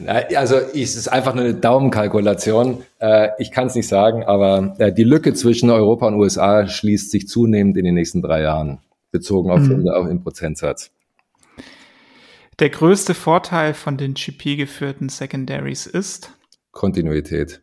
Also 0.07 0.55
es 0.55 0.95
ist 0.95 1.09
einfach 1.09 1.35
nur 1.35 1.43
eine 1.43 1.53
Daumenkalkulation. 1.53 2.81
Äh, 2.99 3.29
ich 3.37 3.51
kann 3.51 3.67
es 3.67 3.75
nicht 3.75 3.87
sagen, 3.87 4.23
aber 4.23 4.73
äh, 4.79 4.91
die 4.91 5.03
Lücke 5.03 5.33
zwischen 5.33 5.69
Europa 5.69 6.07
und 6.07 6.15
USA 6.15 6.65
schließt 6.65 7.11
sich 7.11 7.27
zunehmend 7.27 7.77
in 7.77 7.85
den 7.85 7.93
nächsten 7.93 8.23
drei 8.23 8.41
Jahren, 8.41 8.79
bezogen 9.11 9.51
auf, 9.51 9.59
mhm. 9.59 9.87
auf 9.89 10.07
den 10.07 10.23
Prozentsatz. 10.23 10.91
Der 12.59 12.69
größte 12.69 13.13
Vorteil 13.13 13.73
von 13.75 13.97
den 13.97 14.15
GP-geführten 14.15 15.09
Secondaries 15.09 15.85
ist? 15.85 16.31
Kontinuität. 16.71 17.61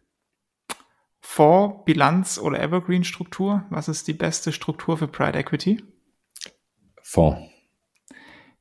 Fonds, 1.31 1.85
Bilanz 1.85 2.39
oder 2.39 2.59
Evergreen-Struktur? 2.59 3.67
Was 3.69 3.87
ist 3.87 4.09
die 4.09 4.15
beste 4.15 4.51
Struktur 4.51 4.97
für 4.97 5.09
Pride 5.09 5.39
Equity? 5.39 5.85
Fonds. 7.03 7.39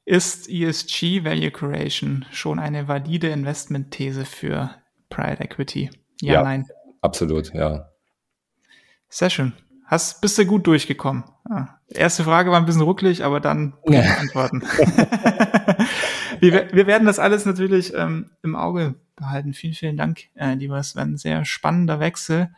Ist 0.04 0.50
ESG 0.50 1.24
Value 1.24 1.50
Creation 1.50 2.26
schon 2.30 2.60
eine 2.60 2.90
valide 2.90 3.30
Investmentthese 3.30 4.26
für 4.26 4.76
Pride 5.10 5.40
Equity? 5.40 5.90
Ja, 6.22 6.34
ja 6.34 6.44
nein. 6.44 6.68
Absolut, 7.02 7.54
ja. 7.54 7.90
Sehr 9.08 9.30
schön. 9.30 9.54
Hast, 9.86 10.20
bist 10.20 10.38
du 10.38 10.46
gut 10.46 10.68
durchgekommen. 10.68 11.24
Ja. 11.50 11.80
Erste 11.88 12.26
Frage 12.26 12.52
war 12.52 12.60
ein 12.60 12.66
bisschen 12.66 12.82
ruckelig, 12.82 13.24
aber 13.24 13.40
dann 13.40 13.78
ja. 13.88 14.02
antworten. 14.20 14.62
wir, 16.40 16.74
wir 16.74 16.88
werden 16.88 17.06
das 17.06 17.20
alles 17.20 17.46
natürlich 17.46 17.94
ähm, 17.94 18.32
im 18.44 18.56
Auge 18.56 18.96
behalten. 19.16 19.54
Vielen, 19.54 19.74
vielen 19.74 19.98
Dank, 19.98 20.26
äh, 20.36 20.54
lieber 20.54 20.82
Sven. 20.84 21.18
Sehr 21.18 21.46
spannender 21.46 22.00
Wechsel, 22.00 22.50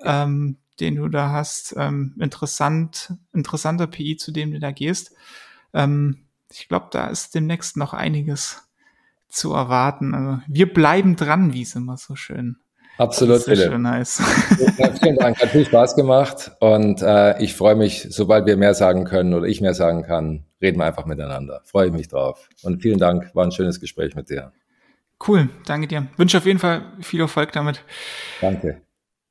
ähm, 0.00 0.56
den 0.80 0.96
du 0.96 1.08
da 1.08 1.32
hast. 1.32 1.74
Ähm, 1.76 2.14
interessant, 2.18 3.14
interessanter 3.32 3.86
PI, 3.86 4.16
zu 4.16 4.32
dem 4.32 4.52
du 4.52 4.60
da 4.60 4.70
gehst. 4.70 5.14
Ähm, 5.74 6.24
ich 6.50 6.68
glaube, 6.68 6.88
da 6.90 7.08
ist 7.08 7.34
demnächst 7.34 7.76
noch 7.76 7.92
einiges 7.92 8.68
zu 9.28 9.52
erwarten. 9.52 10.14
Also 10.14 10.42
wir 10.46 10.72
bleiben 10.72 11.16
dran, 11.16 11.52
wie 11.52 11.62
es 11.62 11.74
immer 11.74 11.96
so 11.96 12.16
schön. 12.16 12.56
Absolut, 12.98 13.36
das 13.36 13.46
ist 13.46 13.62
Schön 13.62 13.82
nice. 13.82 14.22
Ja, 14.76 14.92
vielen 14.92 15.16
Dank, 15.16 15.40
hat 15.40 15.50
viel 15.50 15.64
Spaß 15.64 15.94
gemacht 15.94 16.50
und 16.58 17.00
äh, 17.00 17.40
ich 17.40 17.54
freue 17.54 17.76
mich, 17.76 18.08
sobald 18.10 18.46
wir 18.46 18.56
mehr 18.56 18.74
sagen 18.74 19.04
können 19.04 19.34
oder 19.34 19.46
ich 19.46 19.60
mehr 19.60 19.74
sagen 19.74 20.02
kann, 20.02 20.44
reden 20.60 20.78
wir 20.78 20.84
einfach 20.84 21.06
miteinander. 21.06 21.62
Freue 21.64 21.86
ich 21.86 21.92
mich 21.92 22.08
drauf. 22.08 22.48
Und 22.62 22.82
vielen 22.82 22.98
Dank, 22.98 23.34
war 23.34 23.44
ein 23.44 23.52
schönes 23.52 23.80
Gespräch 23.80 24.16
mit 24.16 24.30
dir. 24.30 24.52
Cool, 25.26 25.48
danke 25.64 25.86
dir. 25.86 26.08
Wünsche 26.16 26.38
auf 26.38 26.46
jeden 26.46 26.58
Fall 26.58 26.82
viel 27.00 27.20
Erfolg 27.20 27.52
damit. 27.52 27.84
Danke. 28.40 28.82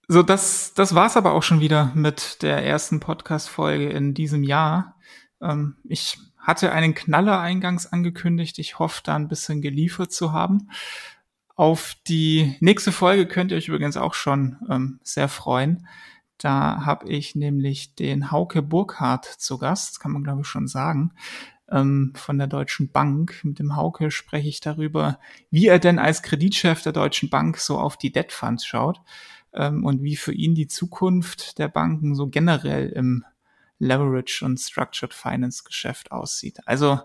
So, 0.07 0.24
das, 0.24 0.74
das 0.74 0.95
war's 0.95 1.18
aber 1.18 1.34
auch 1.34 1.43
schon 1.43 1.59
wieder 1.59 1.91
mit 1.93 2.41
der 2.41 2.65
ersten 2.65 3.01
Podcast-Folge 3.01 3.89
in 3.89 4.13
diesem 4.13 4.43
Jahr. 4.43 4.95
Ähm, 5.41 5.76
ich 5.84 6.18
hatte 6.38 6.72
einen 6.72 6.93
Knaller 6.93 7.41
eingangs 7.41 7.91
angekündigt. 7.91 8.57
Ich 8.59 8.80
hoffe, 8.80 9.01
da 9.03 9.15
ein 9.15 9.28
bisschen 9.28 9.61
geliefert 9.61 10.13
zu 10.13 10.32
haben. 10.32 10.70
Auf 11.58 11.95
die 12.08 12.55
nächste 12.60 12.91
Folge 12.91 13.26
könnt 13.26 13.49
ihr 13.49 13.58
euch 13.58 13.68
übrigens 13.68 13.97
auch 13.97 14.14
schon 14.14 14.58
ähm, 14.70 14.99
sehr 15.01 15.28
freuen. 15.28 15.88
Da 16.38 16.86
habe 16.86 17.10
ich 17.10 17.34
nämlich 17.34 17.95
den 17.95 18.30
Hauke 18.30 18.62
Burkhardt 18.62 19.26
zu 19.26 19.58
Gast, 19.58 19.99
kann 19.99 20.12
man 20.12 20.24
glaube 20.24 20.41
ich 20.41 20.47
schon 20.47 20.68
sagen, 20.68 21.14
ähm, 21.72 22.14
von 22.16 22.38
der 22.38 22.45
Deutschen 22.45 22.91
Bank. 22.91 23.39
Mit 23.43 23.58
dem 23.58 23.76
Hauke 23.76 24.12
spreche 24.12 24.47
ich 24.47 24.60
darüber, 24.60 25.20
wie 25.49 25.66
er 25.66 25.80
denn 25.80 25.97
als 25.97 26.22
Kreditchef 26.22 26.84
der 26.84 26.93
Deutschen 26.93 27.32
Bank 27.32 27.58
so 27.58 27.80
auf 27.80 27.97
die 27.97 28.12
Debt 28.12 28.32
Funds 28.32 28.64
schaut 28.64 29.01
ähm, 29.51 29.84
und 29.84 30.03
wie 30.03 30.16
für 30.16 30.34
ihn 30.34 30.53
die 30.53 30.68
Zukunft 30.68 31.58
der 31.58 31.70
Banken 31.70 32.14
so 32.14 32.28
generell 32.28 32.89
im 32.89 33.26
Leverage 33.80 34.45
und 34.45 34.60
Structured 34.60 35.16
Finance 35.16 35.64
Geschäft 35.64 36.12
aussieht. 36.12 36.60
Also 36.68 36.99